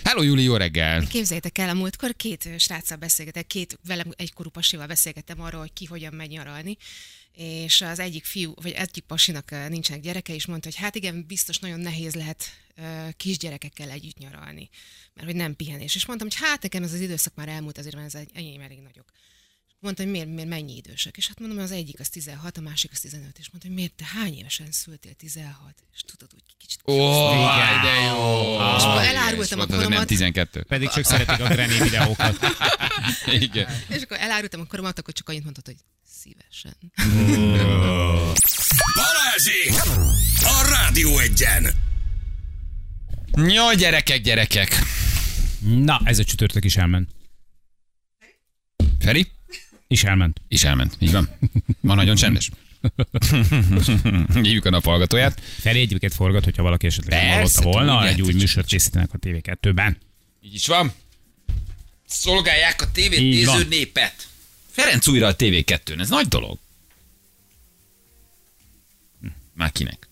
Hello, 0.04 0.22
Júli, 0.22 0.42
jó 0.42 0.56
reggel. 0.56 1.06
Képzeljétek 1.06 1.58
el, 1.58 1.68
a 1.68 1.74
múltkor 1.74 2.14
két 2.16 2.48
sráccal 2.58 2.96
beszélgetek, 2.96 3.46
két 3.46 3.78
velem 3.86 4.06
egykorú 4.16 4.50
pasival 4.50 4.86
beszélgettem 4.86 5.40
arról, 5.40 5.60
hogy 5.60 5.72
ki 5.72 5.84
hogyan 5.84 6.12
megy 6.14 6.30
nyaralni, 6.30 6.76
és 7.36 7.80
az 7.80 7.98
egyik 7.98 8.24
fiú, 8.24 8.52
vagy 8.54 8.70
egyik 8.72 9.04
pasinak 9.04 9.50
nincsenek 9.68 10.02
gyereke, 10.02 10.34
és 10.34 10.46
mondta, 10.46 10.68
hogy 10.68 10.76
hát 10.78 10.94
igen, 10.94 11.26
biztos 11.26 11.58
nagyon 11.58 11.80
nehéz 11.80 12.14
lehet 12.14 12.44
kisgyerekekkel 13.16 13.90
együtt 13.90 14.18
nyaralni, 14.18 14.68
mert 15.14 15.26
hogy 15.26 15.36
nem 15.36 15.56
pihenés. 15.56 15.94
És 15.94 16.06
mondtam, 16.06 16.28
hogy 16.28 16.38
hát 16.48 16.62
nekem 16.62 16.82
ez 16.82 16.92
az 16.92 17.00
időszak 17.00 17.34
már 17.34 17.48
elmúlt, 17.48 17.78
azért 17.78 17.94
mert 17.94 18.06
az 18.06 18.14
egy- 18.14 18.30
enyém 18.34 18.60
elég 18.60 18.78
nagyok. 18.80 19.10
Mondta, 19.78 20.02
hogy 20.02 20.10
miért, 20.10 20.28
miért 20.28 20.48
mennyi 20.48 20.76
idősek. 20.76 21.16
És 21.16 21.28
hát 21.28 21.38
mondom, 21.40 21.58
az 21.58 21.70
egyik 21.70 22.00
az 22.00 22.08
16, 22.08 22.56
a 22.56 22.60
másik 22.60 22.90
az 22.92 23.00
15. 23.00 23.38
És 23.38 23.50
mondta, 23.50 23.68
hogy 23.68 23.76
miért 23.76 23.92
te 23.94 24.04
hány 24.04 24.34
évesen 24.38 24.70
szültél 24.70 25.12
16? 25.14 25.74
És 25.94 26.00
tudod, 26.00 26.30
úgy 26.34 26.42
kicsit... 26.58 26.80
Ó, 26.84 26.96
de 27.82 27.92
jó. 28.06 28.54
És 28.54 28.82
akkor 28.82 29.02
elárultam 29.02 29.58
a 29.60 29.66
mondtad, 29.66 29.68
hogy 29.68 29.78
nem 29.78 29.86
koromat. 29.88 30.06
12. 30.06 30.62
Pedig 30.62 30.88
csak 30.88 31.04
szeretik 31.04 31.44
a 31.44 31.48
Granny 31.48 31.82
videókat. 31.82 32.38
Igen. 33.46 33.68
És 33.88 34.02
akkor 34.02 34.16
elárultam 34.20 34.60
a 34.60 34.64
koromat, 34.64 34.98
akkor 34.98 35.14
csak 35.14 35.28
annyit 35.28 35.44
mondott, 35.44 35.66
hogy 35.66 35.76
szívesen. 36.26 36.76
Balázsék! 38.94 39.72
A 40.40 40.68
Rádió 40.70 41.18
egyen! 41.18 41.74
Jó, 43.36 43.72
gyerekek, 43.72 44.20
gyerekek. 44.20 44.78
Na, 45.60 46.00
ez 46.04 46.18
a 46.18 46.24
csütörtök 46.24 46.64
is 46.64 46.76
elment. 46.76 47.10
Feri? 48.98 49.26
Is 49.86 50.04
elment. 50.04 50.40
Is 50.48 50.64
elment, 50.64 50.96
így 50.98 51.12
van. 51.12 51.28
Ma 51.80 51.94
nagyon 51.94 52.16
csendes. 52.16 52.50
Hívjuk 54.34 54.64
a 54.64 54.70
naphallgatóját. 54.70 55.40
Felé 55.40 55.80
egyébként 55.80 56.14
forgat, 56.14 56.44
hogyha 56.44 56.62
valaki 56.62 56.86
esetleg 56.86 57.20
Persze, 57.20 57.34
hallotta 57.34 57.62
volna, 57.62 57.92
tudják, 57.92 58.12
egy 58.12 58.22
új 58.22 58.32
műsort 58.32 58.66
készítenek 58.66 59.08
a 59.12 59.18
TV2-ben. 59.18 59.98
Így 60.40 60.54
is 60.54 60.66
van. 60.66 60.92
Szolgálják 62.06 62.82
a 62.82 62.90
tévét 62.92 63.20
néző 63.20 63.44
van. 63.44 63.66
népet. 63.68 64.28
Ferenc 64.76 65.06
újra 65.06 65.26
a 65.26 65.36
TV2-n, 65.36 66.00
ez 66.00 66.08
nagy 66.08 66.28
dolog. 66.28 66.58
Hm, 69.20 69.26
Már 69.54 69.72
kinek? 69.72 70.08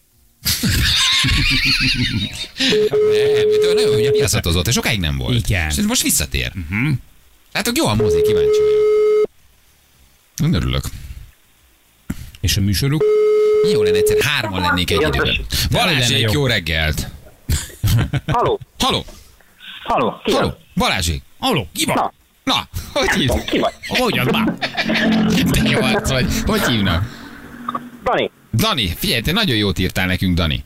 nem, 3.60 3.74
nagyon 3.74 3.94
ugye 3.94 4.10
piacozott, 4.10 4.66
és 4.66 4.74
sokáig 4.74 5.00
nem 5.00 5.16
volt. 5.16 5.48
Igen. 5.48 5.70
És 5.70 5.80
most 5.80 6.02
visszatér. 6.02 6.52
Uh-huh. 6.70 6.92
Látok, 7.52 7.76
jó 7.76 7.86
a 7.86 7.94
mozi, 7.94 8.22
kíváncsi 8.22 8.58
vagyok. 8.60 10.54
Örülök. 10.54 10.84
És 12.40 12.56
a 12.56 12.60
műsoruk? 12.60 13.04
Jó 13.72 13.82
lenne 13.82 13.96
egyszer, 13.96 14.20
hárman 14.20 14.60
lennék 14.60 14.90
egy 14.90 15.00
időben. 15.00 15.46
Balázsék, 15.70 16.20
jó. 16.20 16.32
jó 16.32 16.46
reggelt. 16.46 17.08
Haló, 18.26 18.60
Haló, 18.78 19.04
haló, 19.84 20.20
ki 20.24 20.32
haló? 20.32 20.58
Balázsék. 20.74 21.22
Halló, 21.38 21.68
ki 21.72 21.84
van? 21.84 21.94
Na. 21.96 22.12
Na, 22.44 22.54
hogy 22.92 23.10
hívnak? 23.10 23.44
Ki 23.44 23.58
vagy? 23.58 23.72
Hogyan 23.86 24.28
már? 24.32 24.54
Te 25.50 25.62
jó 25.70 25.80
arc 25.80 26.10
vagy. 26.10 26.26
Hogy 26.46 26.62
hívnak? 26.62 27.04
Dani, 28.02 28.30
Dani, 28.52 28.86
figyelj, 28.96 29.20
te 29.20 29.32
nagyon 29.32 29.56
jót 29.56 29.78
írtál 29.78 30.06
nekünk, 30.06 30.36
Dani. 30.36 30.64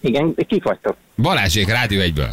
igen, 0.00 0.34
kik 0.48 0.64
vagytok? 0.64 0.96
Balázsék, 1.16 1.68
Rádió 1.68 2.00
egyből. 2.00 2.30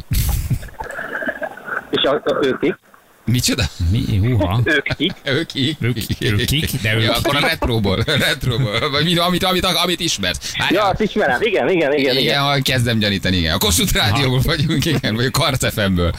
És 1.90 2.04
a, 2.04 2.14
a, 2.24 2.46
ők 2.46 2.60
kik? 2.60 2.76
Micsoda? 3.26 3.64
Mi? 3.92 4.18
Húha. 4.18 4.62
Ők 4.64 4.88
kik? 4.98 5.12
Ők 5.38 5.48
ki? 5.48 5.78
Ők- 5.80 6.22
ők 6.22 6.46
kik? 6.46 6.82
De 6.82 6.96
ők 6.96 7.04
ja, 7.04 7.14
akkor 7.14 7.36
a 7.36 7.40
retróból, 7.40 8.04
retróból, 8.06 8.90
vagy 8.90 9.04
mi- 9.04 9.16
amit, 9.18 9.44
amit, 9.44 9.66
amit 9.66 10.00
ismersz. 10.00 10.54
Ja, 10.58 10.64
Várjál. 10.64 10.90
azt 10.92 11.02
ismerem, 11.02 11.42
igen, 11.42 11.70
igen, 11.70 11.94
igen, 11.94 11.98
igen, 12.12 12.18
igen. 12.18 12.42
ha 12.42 12.62
kezdem 12.62 13.00
gyanítani, 13.00 13.38
igen. 13.38 13.54
A 13.54 13.58
Kossuth 13.58 13.94
Rádióból 13.94 14.40
vagyunk, 14.44 14.86
igen, 14.86 15.16
vagy 15.16 15.26
a 15.26 15.32
Karc 15.32 15.74
FM-ből. 15.74 16.14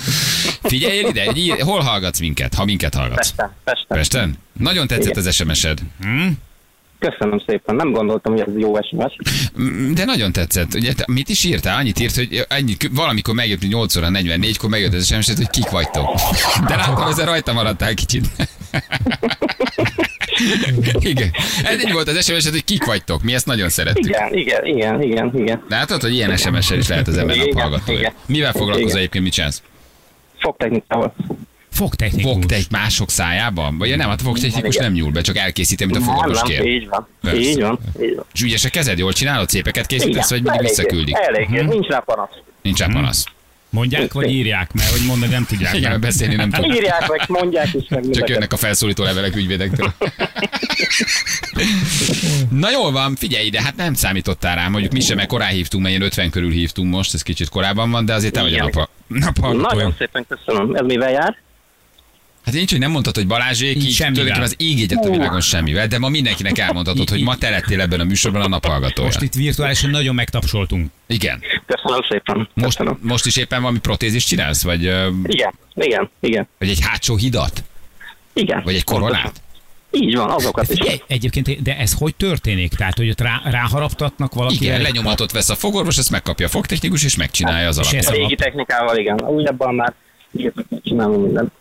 Figyelj 0.62 0.98
ide, 0.98 1.64
hol 1.64 1.80
hallgatsz 1.80 2.20
minket, 2.20 2.54
ha 2.54 2.64
minket 2.64 2.94
hallgatsz? 2.94 3.16
Pesten, 3.30 3.50
Pesten. 3.64 3.96
Pesten? 3.96 4.38
Nagyon 4.58 4.86
tetszett 4.86 5.16
az 5.16 5.34
SMS-ed. 5.34 5.78
Köszönöm 7.10 7.42
szépen, 7.46 7.74
nem 7.74 7.92
gondoltam, 7.92 8.32
hogy 8.32 8.40
ez 8.40 8.60
jó 8.60 8.74
SMS. 8.82 9.16
De 9.94 10.04
nagyon 10.04 10.32
tetszett. 10.32 10.74
Ugye, 10.74 10.92
te 10.92 11.04
mit 11.12 11.28
is 11.28 11.44
írtál? 11.44 11.76
Annyit 11.76 12.00
írt, 12.00 12.14
hogy 12.14 12.44
ennyi, 12.48 12.76
valamikor 12.90 13.34
megjött, 13.34 13.60
hogy 13.60 13.68
8 13.68 13.96
óra 13.96 14.08
44-kor 14.10 14.70
megjött 14.70 14.94
az 14.94 15.06
sms 15.06 15.26
hogy 15.26 15.50
kik 15.50 15.70
vagytok. 15.70 16.14
De 16.66 16.76
láttam, 16.76 17.08
ezzel 17.08 17.26
rajta 17.26 17.52
maradtál 17.52 17.94
kicsit. 17.94 18.26
Igen. 20.98 21.30
Ennyi 21.62 21.92
volt 21.92 22.08
az 22.08 22.24
sms 22.24 22.50
hogy 22.50 22.64
kik 22.64 22.84
vagytok. 22.84 23.22
Mi 23.22 23.34
ezt 23.34 23.46
nagyon 23.46 23.68
szerettük. 23.68 24.04
Igen, 24.04 24.34
igen, 24.34 24.66
igen, 24.66 25.02
igen, 25.02 25.30
igen. 25.34 25.64
Látod, 25.68 26.00
hogy 26.00 26.12
ilyen 26.14 26.36
SMS-sel 26.36 26.78
is 26.78 26.88
lehet 26.88 27.08
az 27.08 27.16
ember 27.16 27.36
igen. 27.86 28.12
Mivel 28.26 28.52
foglalkozol 28.52 28.98
egyébként, 28.98 29.24
mit 29.24 29.32
csinálsz? 29.32 29.62
Fogtechnikával. 30.38 31.14
Fogtechnikus. 31.74 32.32
Fogtech 32.32 32.70
mások 32.70 33.10
szájában? 33.10 33.78
Vagy 33.78 33.96
nem, 33.96 34.08
hát 34.08 34.22
fogtechnikus 34.22 34.76
nem 34.76 34.92
nyúl 34.92 35.10
be, 35.10 35.20
csak 35.20 35.36
elkészíti, 35.36 35.82
amit 35.82 35.96
a 35.96 35.98
Nem, 35.98 36.08
fogorvos 36.08 36.36
nem, 36.36 36.46
kér. 36.46 36.64
így 36.64 36.88
van. 36.88 37.08
Persze. 37.20 37.40
Így 37.40 37.60
van, 37.60 37.78
így 38.02 38.14
van. 38.14 38.24
És 38.32 38.42
ügyes 38.42 38.64
a 38.64 38.68
kezed, 38.68 38.98
jól 38.98 39.12
csinálod, 39.12 39.48
szépeket 39.48 39.86
készítesz, 39.86 40.30
vagy 40.30 40.42
mindig 40.42 40.60
visszaküldik? 40.60 41.16
Eléggé, 41.16 41.60
nincs 41.60 41.86
rá 41.86 41.98
panasz. 41.98 42.34
Nincs 42.62 42.78
rá 42.78 42.86
panasz. 42.86 43.24
Mondják, 43.70 44.12
vagy 44.12 44.30
írják, 44.30 44.72
mert 44.72 44.90
hogy 44.90 45.06
mondani 45.06 45.32
nem 45.32 45.44
tudják. 45.44 45.74
Igen, 45.74 46.00
beszélni 46.00 46.34
nem 46.34 46.50
tudok. 46.50 46.74
Írják 46.74 47.08
meg, 47.08 47.20
mondják 47.28 47.74
is 47.74 47.88
meg. 47.88 48.10
Csak 48.10 48.28
jönnek 48.28 48.52
a 48.52 48.56
felszólító 48.56 49.04
levelek 49.04 49.36
ügyvédektől. 49.36 49.92
Na 52.50 52.70
jól 52.70 52.92
van, 52.92 53.16
figyelj 53.16 53.46
ide, 53.46 53.62
hát 53.62 53.76
nem 53.76 53.94
számítottál 53.94 54.54
rám, 54.54 54.70
mondjuk 54.70 54.92
mi 54.92 55.00
sem, 55.00 55.16
mert 55.16 55.28
korán 55.28 55.50
hívtunk, 55.50 55.82
mert 55.82 55.94
ilyen 55.96 56.06
50 56.08 56.30
körül 56.30 56.50
hívtunk 56.50 56.92
most, 56.92 57.14
ez 57.14 57.22
kicsit 57.22 57.48
korábban 57.48 57.90
van, 57.90 58.04
de 58.04 58.14
azért 58.14 58.32
te 58.32 58.40
vagy 58.40 58.54
a 58.54 58.70
nap, 58.72 58.88
naphallgatója. 59.06 59.74
Nagyon 59.74 59.94
szépen 59.98 60.26
köszönöm. 60.28 60.74
Ez 60.74 60.86
mivel 60.86 61.10
jár? 61.10 61.36
Hát 62.44 62.54
nincs, 62.54 62.70
hogy 62.70 62.78
nem 62.78 62.90
mondtad, 62.90 63.14
hogy 63.14 63.26
Balázsék, 63.26 63.76
így 63.76 63.92
Semmivel. 63.92 64.24
tulajdonképpen 64.24 64.42
az 64.42 64.54
ég 64.58 64.82
egyet 64.82 65.04
a 65.04 65.10
világon 65.10 65.40
semmivel, 65.40 65.86
de 65.86 65.98
ma 65.98 66.08
mindenkinek 66.08 66.58
elmondhatod, 66.58 67.08
hogy 67.08 67.22
ma 67.22 67.36
te 67.36 67.50
lettél 67.50 67.80
ebben 67.80 68.00
a 68.00 68.04
műsorban 68.04 68.42
a 68.42 68.48
naphallgatója. 68.48 69.06
Most 69.06 69.22
itt 69.22 69.34
virtuálisan 69.34 69.90
nagyon 69.90 70.14
megtapsoltunk. 70.14 70.90
Igen. 71.06 71.40
Köszönöm 71.66 72.00
szépen. 72.08 72.48
Most, 72.54 72.76
Köszönöm. 72.76 72.98
most 73.02 73.26
is 73.26 73.36
éppen 73.36 73.60
valami 73.60 73.78
protézis 73.78 74.24
csinálsz, 74.24 74.62
vagy, 74.62 74.82
Igen, 74.82 75.54
igen, 75.74 76.10
igen. 76.20 76.48
vagy 76.58 76.68
egy 76.68 76.80
hátsó 76.80 77.16
hidat? 77.16 77.64
Igen. 78.32 78.62
Vagy 78.64 78.74
egy 78.74 78.84
koronát? 78.84 79.42
Így 79.90 80.16
van, 80.16 80.30
azokat 80.30 80.68
is. 80.70 80.78
Figyelj, 80.78 81.00
egyébként, 81.06 81.62
de 81.62 81.76
ez 81.78 81.92
hogy 81.92 82.14
történik? 82.14 82.74
Tehát, 82.74 82.96
hogy 82.96 83.08
ott 83.10 83.20
rá, 83.20 83.40
ráharaptatnak 83.44 84.34
valaki? 84.34 84.54
Igen, 84.64 84.80
lenyomatot 84.80 85.32
vesz 85.32 85.48
a 85.48 85.54
fogorvos, 85.54 85.98
ezt 85.98 86.10
megkapja 86.10 86.46
a 86.46 86.48
fogtechnikus, 86.48 87.04
és 87.04 87.16
megcsinálja 87.16 87.68
az 87.68 87.78
ez 87.92 88.06
A 88.08 88.10
régi 88.10 88.34
technikával, 88.34 88.96
igen. 88.96 89.18
A 89.18 89.28
újabban 89.28 89.74
már 89.74 89.94
csinálom 90.82 91.22
mindent. 91.22 91.52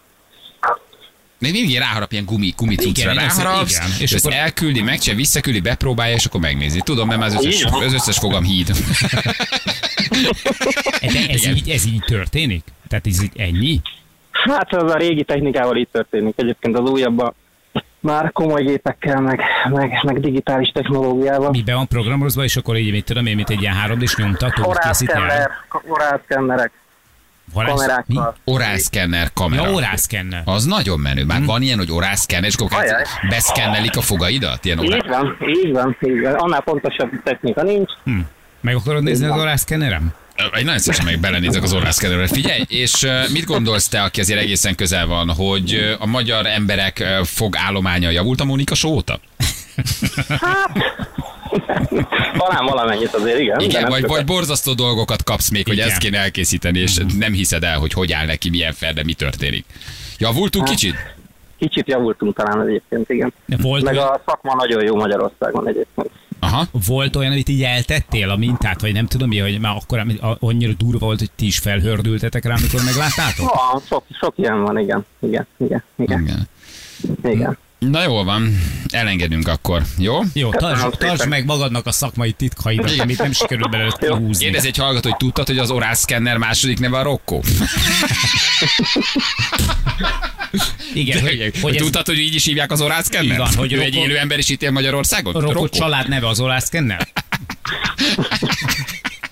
Még 1.43 1.51
mindig 1.51 1.77
ráharap 1.77 2.11
ilyen 2.11 2.25
gumi, 2.25 2.53
gumi 2.57 2.75
cuccra 2.75 3.11
Igen, 3.11 3.23
ez- 3.23 3.37
ráharapsz, 3.37 3.77
igen. 3.77 3.87
és 3.91 3.99
És 4.01 4.11
ezt 4.11 4.25
akkor- 4.25 4.37
elküldi, 4.37 4.81
megcsinálja, 4.81 5.21
visszaküldi, 5.21 5.59
bepróbálja, 5.59 6.15
és 6.15 6.25
akkor 6.25 6.39
megnézi. 6.39 6.79
Tudom, 6.83 7.07
mert 7.07 7.19
már 7.19 7.29
az 7.35 7.45
összes, 7.45 7.63
az 7.71 7.93
összes 7.93 8.17
fogam 8.17 8.43
híd. 8.43 8.71
De 11.01 11.19
ez 11.29 11.41
Igen. 11.43 11.55
így, 11.55 11.69
ez 11.69 11.85
így 11.85 12.03
történik? 12.05 12.63
Tehát 12.87 13.07
ez 13.07 13.21
így 13.23 13.31
ennyi? 13.35 13.81
Hát 14.31 14.73
ez 14.73 14.83
a 14.91 14.95
régi 14.97 15.23
technikával 15.23 15.77
így 15.77 15.87
történik. 15.91 16.33
Egyébként 16.37 16.77
az 16.77 16.89
újabban 16.89 17.33
már 17.99 18.31
komoly 18.31 18.63
gépekkel, 18.63 19.21
meg, 19.21 19.41
meg, 19.69 19.99
meg 20.03 20.19
digitális 20.19 20.69
technológiával. 20.73 21.49
Miben 21.49 21.75
van 21.75 21.87
programozva, 21.87 22.43
és 22.43 22.55
akkor 22.55 22.77
így, 22.77 22.91
mit 22.91 23.05
tudom 23.05 23.25
én, 23.25 23.35
mint 23.35 23.49
egy 23.49 23.61
ilyen 23.61 23.75
3D-s 23.87 24.15
nyomtató 24.15 24.75
készít 24.83 25.09
el? 25.09 25.51
Orálszkenner, 25.87 26.71
Mi? 27.53 27.63
kamerákkal. 27.63 28.35
Orálszkenner 28.43 29.33
kamera. 29.33 29.63
Ja, 29.63 29.71
órászkenner. 29.71 30.41
Az 30.45 30.65
nagyon 30.65 30.99
menő. 30.99 31.25
Már 31.25 31.43
van 31.45 31.61
ilyen, 31.61 31.77
hogy 31.77 31.91
orálszkenner, 31.91 32.49
és 32.49 32.55
akkor 32.55 32.77
Ajaj. 32.77 33.03
beszkennelik 33.29 33.97
a 33.97 34.01
fogaidat? 34.01 34.65
Ilyen 34.65 34.79
orá... 34.79 34.95
Így 34.95 35.07
van, 35.07 35.37
így 35.63 35.71
van, 35.71 35.97
így 36.01 36.21
van. 36.21 36.33
Annál 36.33 36.61
pontosabb 36.61 37.09
technika 37.23 37.63
nincs. 37.63 37.91
Hm. 38.03 38.19
Meg 38.61 38.75
akarod 38.75 39.03
nézni 39.03 39.25
az 39.25 39.39
órászkennerem? 39.39 40.13
Egy 40.53 40.63
nagyon 40.63 40.79
szívesen 40.79 41.05
meg 41.05 41.19
belenézek 41.19 41.63
az 41.63 41.73
orrászkennerre. 41.73 42.27
Figyelj, 42.27 42.65
és 42.67 43.07
mit 43.31 43.45
gondolsz 43.45 43.87
te, 43.87 44.01
aki 44.01 44.19
azért 44.19 44.39
egészen 44.39 44.75
közel 44.75 45.05
van, 45.05 45.29
hogy 45.29 45.95
a 45.99 46.05
magyar 46.05 46.45
emberek 46.45 46.99
ö, 46.99 47.19
fogállománya 47.23 48.09
javult 48.09 48.41
a 48.41 48.45
Mónika 48.45 48.75
show 48.75 48.91
óta? 48.91 49.19
Talán 52.37 52.65
valamennyit 52.65 53.13
azért, 53.13 53.39
igen. 53.39 53.59
Igen, 53.59 53.89
vagy, 53.89 54.07
vagy 54.07 54.25
borzasztó 54.25 54.73
dolgokat 54.73 55.23
kapsz 55.23 55.49
még, 55.49 55.65
hogy 55.65 55.75
Igen. 55.75 55.87
ezt 55.87 55.97
kéne 55.97 56.17
elkészíteni, 56.17 56.79
és 56.79 56.97
nem 57.17 57.33
hiszed 57.33 57.63
el, 57.63 57.79
hogy 57.79 57.93
hogy 57.93 58.11
áll 58.11 58.25
neki, 58.25 58.49
milyen 58.49 58.73
ferde, 58.73 59.03
mi 59.03 59.13
történik. 59.13 59.65
Javultunk 60.17 60.65
kicsit? 60.65 60.95
Kicsit 61.57 61.87
javultunk 61.87 62.35
talán 62.35 62.67
egyébként, 62.67 63.09
igen. 63.09 63.33
De 63.45 63.57
volt, 63.61 63.83
Meg 63.83 63.93
olyan, 63.93 64.07
a 64.07 64.21
szakma 64.25 64.55
nagyon 64.55 64.83
jó 64.83 64.95
Magyarországon 64.95 65.67
egyébként. 65.67 66.09
Aha. 66.39 66.65
volt 66.87 67.15
olyan, 67.15 67.31
amit 67.31 67.49
így 67.49 67.63
eltettél 67.63 68.29
a 68.29 68.35
mintát, 68.35 68.81
vagy 68.81 68.93
nem 68.93 69.05
tudom 69.05 69.27
mi, 69.27 69.37
hogy 69.37 69.59
már 69.59 69.75
akkor 69.75 70.05
annyira 70.39 70.71
durva 70.77 71.05
volt, 71.05 71.19
hogy 71.19 71.31
ti 71.35 71.45
is 71.45 71.59
felhördültetek 71.59 72.45
rá, 72.45 72.55
amikor 72.55 72.81
megláttátok? 72.85 73.53
Van, 73.53 73.81
sok, 73.87 74.03
sok 74.19 74.33
ilyen 74.37 74.61
van, 74.61 74.79
igen. 74.79 75.05
Igen, 75.19 75.47
igen, 75.57 75.83
igen. 75.95 76.21
Igen. 76.21 76.47
igen. 77.31 77.57
Na 77.89 78.03
jól 78.03 78.23
van, 78.23 78.61
elengedünk 78.89 79.47
akkor, 79.47 79.81
jó? 79.97 80.19
Jó, 80.33 80.49
tartsd, 80.51 80.97
tartsd 80.97 81.27
meg 81.27 81.45
magadnak 81.45 81.85
a 81.85 81.91
szakmai 81.91 82.31
titkaidat, 82.31 82.89
Igen. 82.89 82.99
amit 82.99 83.17
nem 83.17 83.31
sikerült 83.31 83.69
belőle 83.69 83.97
Jó. 84.01 84.15
kihúzni. 84.17 84.43
Kérdez 84.43 84.65
egy 84.65 84.77
hallgató, 84.77 85.09
hogy 85.09 85.17
tudtad, 85.17 85.47
hogy 85.47 85.57
az 85.57 85.71
orálszkenner 85.71 86.37
második 86.37 86.79
neve 86.79 86.97
a 86.97 87.03
Rocco? 87.03 87.39
Igen, 90.93 91.21
hogy, 91.21 91.39
Hogy, 91.39 91.59
hogy 91.61 91.75
ez 91.75 91.81
Tudtad, 91.81 92.05
hogy 92.05 92.19
így 92.19 92.35
is 92.35 92.45
hívják 92.45 92.71
az 92.71 92.81
orászkennel? 92.81 93.31
Így 93.31 93.37
van, 93.37 93.53
hogy 93.55 93.73
ő 93.73 93.79
egy 93.79 93.93
Rokko- 93.93 94.09
élő 94.09 94.17
ember 94.17 94.37
is 94.37 94.49
ítél 94.49 94.71
Magyarországon? 94.71 95.33
Rokko 95.33 95.69
család 95.69 96.09
neve 96.09 96.27
az 96.27 96.39
olászkennel? 96.39 97.07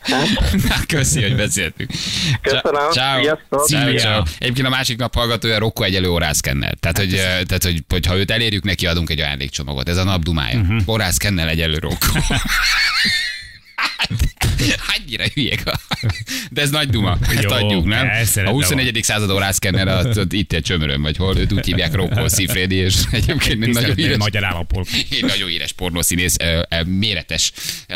Na, 0.68 0.76
Köszi, 0.88 1.22
hogy 1.22 1.36
beszéltünk. 1.36 1.91
Köszönöm. 2.41 2.91
Ciao. 2.91 3.22
Sziasztok. 3.22 3.68
Ciao, 3.68 3.93
ciao. 3.95 4.24
Egyébként 4.39 4.68
a 4.68 4.70
másik 4.70 4.97
nap 4.97 5.16
hallgatója 5.16 5.60
Rokko 5.60 5.84
egyelő 5.84 6.10
orászkennel. 6.10 6.74
Tehát, 6.80 6.97
hogy, 6.97 7.14
eh, 7.14 7.20
tehát 7.20 7.64
hogy, 7.64 7.84
hogy, 7.89 8.06
ha 8.06 8.18
őt 8.18 8.32
elérjük, 8.32 8.64
neki 8.64 8.88
adunk 8.88 9.10
egy 9.10 9.20
ajándékcsomagot. 9.20 9.89
Ez 9.89 9.97
a 9.97 10.04
nap 10.04 10.24
dumája. 10.24 10.58
Mhm. 10.58 10.72
Uh-huh. 10.72 10.93
Orászkennel 10.93 11.49
egyelő 11.49 11.78
Rokko. 11.78 12.20
Annyira 14.97 15.24
hülyék. 15.34 15.64
De 16.49 16.62
ez 16.62 16.70
nagy 16.70 16.89
duma. 16.89 17.18
Ezt 17.22 17.41
Jó, 17.43 17.49
adjuk, 17.51 17.86
nem? 17.86 18.05
A 18.07 18.09
rendben 18.09 18.47
21. 18.53 18.99
század 19.03 19.30
orászkenner 19.30 19.88
az 19.88 20.18
ott 20.18 20.34
itt 20.34 20.53
egy 20.53 20.64
csömörön, 20.64 21.01
vagy 21.01 21.18
hol, 21.18 21.38
őt 21.38 21.51
úgy 21.51 21.66
hívják 21.66 21.93
Rokko 21.93 22.30
Szifrédi, 22.30 22.76
és 22.76 22.95
egyébként 23.12 23.64
egy 23.64 23.74
nagyon 23.74 23.95
híres, 23.95 24.18
magyar 24.18 24.43
állapot. 24.43 24.88
egy 25.12 25.26
nagyon 25.26 25.49
híres 25.49 25.72
pornószínész, 25.72 26.36
méretes, 26.86 27.51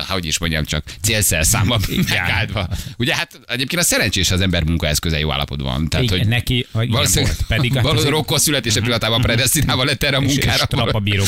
hogy 0.08 0.26
is 0.26 0.40
mondjam 0.40 0.66
csak, 0.66 0.84
célszerszámban 1.02 1.82
megáldva. 2.10 2.70
Ugye 2.98 3.16
hát 3.16 3.40
egyébként 3.48 3.82
a 3.82 3.86
szerencsés 3.86 4.32
az 4.32 4.42
ember 4.42 4.64
munkaeszköze 4.64 5.20
jó 5.20 5.32
állapotban 5.32 5.74
van. 5.74 5.90
Tehát, 5.90 6.06
Igen, 6.06 6.18
hogy 6.18 6.28
neki 6.28 6.66
valószínűleg 6.72 7.36
volt. 7.36 7.48
Pedig 7.48 7.74
hát 7.74 7.84
valószínűleg 7.84 7.96
azért- 7.98 8.10
Rokko 8.14 8.38
születése 8.38 8.80
pillanatában 8.80 9.22
predestinálva 9.22 9.84
lett 9.84 10.04
erre 10.04 10.18
a 10.18 10.22
munkára. 10.22 10.64
Strapabíró. 10.66 11.24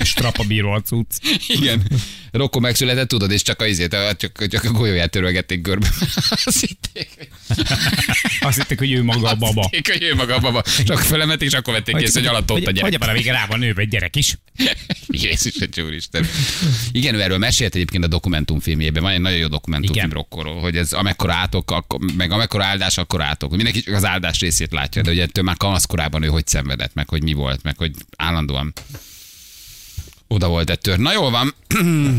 Strapabíró 0.00 0.70
a 0.70 0.80
cucc. 0.80 1.16
Igen. 1.46 1.82
Rokko 2.30 2.60
megszületett, 2.60 3.08
tudod, 3.08 3.30
és 3.30 3.42
csak 3.42 3.60
a 3.60 3.66
izét, 3.66 3.94
a- 3.94 4.14
csak, 4.14 4.48
csak 4.48 4.64
a 4.64 4.70
golyóját 4.82 5.10
törölgették 5.10 5.62
görbe. 5.62 5.88
Azt 6.44 6.60
hitték, 6.60 7.30
Azt 8.48 8.56
hitték, 8.56 8.78
hogy 8.78 8.92
ő 8.92 9.02
maga 9.02 9.28
a 9.28 9.34
baba. 9.34 9.60
azt 9.60 9.74
hitték, 9.74 9.92
hogy 9.92 10.02
ő 10.02 10.14
maga 10.14 10.34
a 10.34 10.38
baba. 10.38 10.62
Csak 10.84 10.98
fölemették, 10.98 11.48
és 11.48 11.54
akkor 11.54 11.74
vették 11.74 11.96
kész, 11.96 12.14
hogy 12.14 12.26
alatt 12.26 12.50
ott 12.50 12.66
a 12.66 12.70
gyerek. 12.70 13.04
Hogy 13.10 13.28
a 13.28 13.32
rá 13.32 13.46
van 13.46 13.58
nőve 13.58 13.80
egy 13.80 13.88
gyerek 13.88 14.16
is. 14.16 14.38
Jézus, 15.06 15.54
a 15.60 15.80
úristen. 15.80 16.26
Igen, 16.92 17.14
ő 17.14 17.22
erről 17.22 17.38
mesélt 17.38 17.74
egyébként 17.74 18.04
a 18.04 18.08
dokumentumfilmjében. 18.08 19.02
Van 19.02 19.12
egy 19.12 19.20
nagyon 19.20 19.38
jó 19.38 19.46
dokumentumfilm. 19.46 20.12
Rokkorról, 20.12 20.60
hogy 20.60 20.76
ez 20.76 20.92
amekkora 20.92 21.32
átok, 21.32 21.96
meg 22.16 22.30
amekkora 22.30 22.64
áldás, 22.64 22.98
akkor 22.98 23.22
átok. 23.22 23.50
Mindenki 23.50 23.82
csak 23.82 23.94
az 23.94 24.04
áldás 24.04 24.40
részét 24.40 24.72
látja, 24.72 25.02
de 25.02 25.08
hogy 25.08 25.18
ettől 25.18 25.44
már 25.44 25.56
kamaszkorában 25.56 26.22
ő 26.22 26.26
hogy 26.26 26.46
szenvedett, 26.46 26.94
meg 26.94 27.08
hogy 27.08 27.22
mi 27.22 27.32
volt, 27.32 27.62
meg 27.62 27.76
hogy 27.76 27.92
állandóan 28.16 28.72
oda 30.32 30.48
volt 30.48 30.70
ettől. 30.70 30.96
Na 30.96 31.12
jól 31.12 31.30
van, 31.30 31.54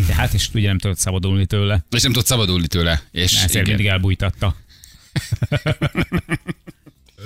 De 0.07 0.13
hát 0.19 0.33
és 0.33 0.49
ugye 0.53 0.67
nem 0.67 0.77
tudott 0.79 0.97
szabadulni 0.97 1.45
tőle. 1.45 1.85
és 1.89 2.01
nem 2.01 2.11
tudott 2.11 2.27
szabadulni 2.27 2.67
tőle. 2.67 3.01
És 3.11 3.33
Ezért 3.33 3.51
igen. 3.51 3.63
mindig 3.65 3.85
elbújtatta. 3.85 4.55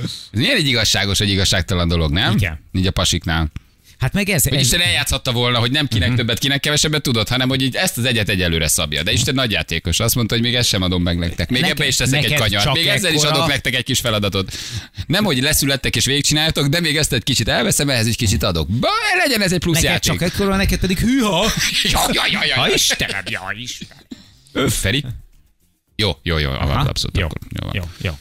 Ez 0.04 0.12
milyen 0.32 0.56
egy 0.56 0.68
igazságos, 0.68 1.20
egy 1.20 1.30
igazságtalan 1.30 1.88
dolog, 1.88 2.12
nem? 2.12 2.36
Igen. 2.36 2.60
Így 2.72 2.88
a 2.88 2.92
pasiknál. 2.92 3.52
Hát 4.00 4.14
meg 4.14 4.30
ez, 4.30 4.44
Hogy 4.44 4.60
Isten 4.60 4.82
eljátszhatta 4.82 5.32
volna, 5.32 5.60
hogy 5.60 5.72
nem 5.72 5.88
kinek 5.88 6.08
Mhm. 6.08 6.18
többet, 6.18 6.40
kinek 6.40 6.60
kevesebbet 6.60 7.02
tudod, 7.02 7.28
hanem 7.28 7.48
hogy 7.50 7.62
így 7.62 7.76
ezt 7.76 7.98
az 7.98 8.06
egyet 8.06 8.30
egyelőre 8.30 8.68
szabja. 8.68 9.04
De 9.04 9.12
Isten 9.12 9.34
nagyjátékos. 9.34 10.00
Azt 10.00 10.16
mondta, 10.16 10.34
hogy 10.34 10.44
még 10.44 10.56
ezt 10.56 10.68
sem 10.70 10.82
adom 10.82 11.04
meg 11.04 11.18
nektek. 11.18 11.50
Még 11.50 11.62
Neked- 11.62 11.78
ebbe 11.78 11.88
is 11.88 11.96
teszek 11.96 12.24
egy 12.24 12.34
kanyart. 12.34 12.74
Még 12.74 12.88
ezzel 12.88 13.12
is 13.14 13.18
ekkora- 13.22 13.36
adok 13.38 13.48
nektek 13.48 13.76
egy 13.76 13.84
kis 13.84 14.00
feladatot. 14.00 14.54
Nem, 15.08 15.24
hogy 15.24 15.42
leszülettek 15.42 15.96
és 15.96 16.06
végigcsináltok, 16.06 16.68
de 16.68 16.80
még 16.80 16.98
ezt 16.98 17.14
egy 17.14 17.24
kicsit 17.24 17.48
elveszem, 17.48 17.90
ehhez 17.90 18.08
egy 18.08 18.16
kicsit 18.18 18.44
adok. 18.44 18.68
Ba, 18.70 18.88
legyen 19.24 19.42
ez 19.42 19.52
egy 19.52 19.60
plusz 19.60 19.76
neked 19.82 19.90
játék. 19.92 20.12
csak 20.20 20.22
ekkora, 20.22 20.56
neked 20.56 20.80
pedig 20.80 21.00
hűha. 21.00 21.46
Ja, 21.92 22.00
ja, 22.12 22.24
ja, 22.32 22.46
ja, 22.46 22.56
Ha. 22.56 22.70
Istenem, 22.74 23.24
ja 23.30 23.42
Istenem. 23.56 24.70
Feri? 24.70 25.04
Jó, 25.96 26.12
jó, 26.24 26.38
jó, 26.38 26.50
Aha, 26.52 26.80
abszolút. 26.80 27.18
jó, 27.18 27.26
Akkor, 27.26 27.40
jó, 27.62 27.70
jó, 27.74 27.84
jó. 28.02 28.12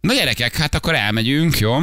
Na 0.00 0.14
gyerekek, 0.14 0.56
hát 0.56 0.74
akkor 0.74 0.94
elmegyünk, 0.94 1.58
jó? 1.58 1.78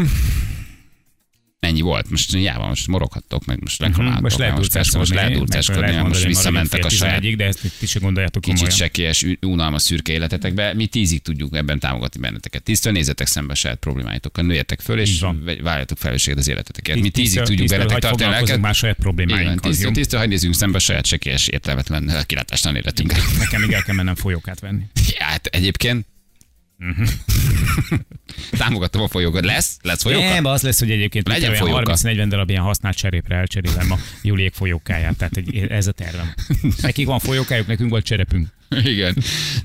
Ennyi 1.64 1.82
volt, 1.82 2.10
most 2.10 2.34
jával, 2.34 2.68
most 2.68 2.88
moroghattok, 2.88 3.46
meg 3.46 3.62
most 3.62 3.80
reklamáltok, 3.80 4.14
Mhm, 4.16 4.24
Most 4.24 4.38
lehet 4.38 4.58
most, 4.58 4.74
persze, 4.74 4.98
most 4.98 5.14
lehet 5.14 5.34
durcáskodni, 5.34 5.96
most 5.96 6.24
visszamentek 6.24 6.86
a 6.86 6.90
saját 6.90 7.36
de 7.36 7.46
ezt 7.46 7.72
ti 7.80 7.86
se 7.86 8.00
gondoljátok 8.00 8.42
kicsit 8.42 8.72
sekélyes, 8.72 9.26
unalmas 9.42 9.82
szürke 9.82 10.12
életetekbe. 10.14 10.74
Mi 10.74 10.86
tízig 10.86 11.22
tudjuk 11.22 11.56
ebben 11.56 11.80
támogatni 11.80 12.20
benneteket. 12.20 12.64
Tisztől 12.64 12.94
nézzetek 12.94 13.28
szembe 13.28 13.52
a 13.52 13.56
saját 13.56 13.78
problémáitokkal, 13.78 14.44
nőjetek 14.46 14.80
föl, 14.80 15.00
és 15.00 15.20
vállaljatok 15.62 15.98
felelősséget 15.98 16.40
az 16.40 16.48
életetekért. 16.48 17.00
Mi 17.02 17.10
tízig 17.10 17.42
tudjuk 17.42 17.68
bennetek 17.68 18.00
tartani 18.00 18.30
lelket. 18.32 18.60
már 18.60 18.76
saját 18.76 18.96
problémáinkkal. 18.96 19.72
tisztől, 19.94 20.20
hadd 20.20 20.30
nézzünk 20.30 20.54
szembe 20.54 20.78
a 20.78 20.80
saját 20.80 21.06
sekélyes, 21.06 21.48
értelmetlen, 21.48 22.12
kilátástalan 22.26 22.78
életünkre. 22.78 23.22
Nekem 23.38 23.62
még 23.62 23.72
el 23.72 23.84
kell 23.84 23.96
mennem 23.96 24.16
folyókát 24.16 24.60
venni. 24.60 24.82
Hát 25.18 25.46
egyébként. 25.46 26.06
támogattam 28.58 29.02
a 29.02 29.08
folyókat. 29.08 29.46
Lesz? 29.46 29.78
Lesz 29.82 30.02
folyóka? 30.02 30.30
Nem, 30.30 30.46
az 30.46 30.62
lesz, 30.62 30.80
hogy 30.80 30.92
egyébként 30.92 31.28
Legyen 31.28 31.54
folyóka. 31.54 31.94
30-40 31.96 32.26
darab 32.30 32.50
ilyen 32.50 32.62
használt 32.62 32.96
cserépre 32.98 33.36
elcserélem 33.36 33.92
a 33.92 33.98
Juliék 34.22 34.54
folyókáját. 34.54 35.18
Tehát 35.18 35.38
egy, 35.38 35.58
ez 35.70 35.88
a 35.88 35.92
tervem. 35.92 36.34
Nekik 36.82 37.06
van 37.06 37.20
folyókájuk, 37.20 37.68
nekünk 37.68 37.90
volt 37.90 38.06
cserepünk. 38.06 38.48
Igen. 38.70 39.16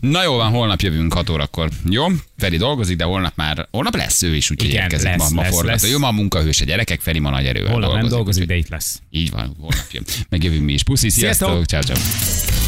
Na 0.01 0.23
jó 0.23 0.35
van, 0.35 0.51
holnap 0.51 0.81
jövünk 0.81 1.13
6 1.13 1.29
órakor. 1.31 1.71
Jó? 1.91 2.07
Feri 2.39 2.57
dolgozik, 2.57 2.97
de 2.97 3.05
holnap 3.05 3.33
már, 3.37 3.69
holnap 3.71 3.95
lesz 3.95 4.23
ő 4.23 4.35
is, 4.35 4.51
úgyhogy 4.51 4.71
érkezik 4.73 5.07
lesz, 5.09 5.19
ma, 5.19 5.35
ma 5.35 5.41
lesz, 5.43 5.51
forgató. 5.51 5.73
lesz. 5.73 5.91
Jó, 5.91 5.99
ma 5.99 6.07
a 6.09 6.13
munkahős 6.13 6.61
a 6.61 6.65
gyerekek, 6.65 7.01
Feri 7.01 7.19
ma 7.19 7.31
nagy 7.31 7.47
erővel 7.47 7.73
Holnap 7.73 7.93
nem 7.93 8.09
dolgozik, 8.09 8.43
úgyhogy- 8.43 8.57
de 8.57 8.63
itt 8.63 8.69
lesz. 8.71 9.01
Így 9.11 9.31
van, 9.31 9.55
holnap 9.59 9.87
jön. 9.91 10.05
Megjövünk 10.29 10.65
mi 10.65 10.73
is. 10.73 10.83
Puszi, 10.83 11.09
sziasztok, 11.09 11.49
Sziasztok. 11.49 11.67
ciao, 11.67 11.97
ciao. 11.97 12.68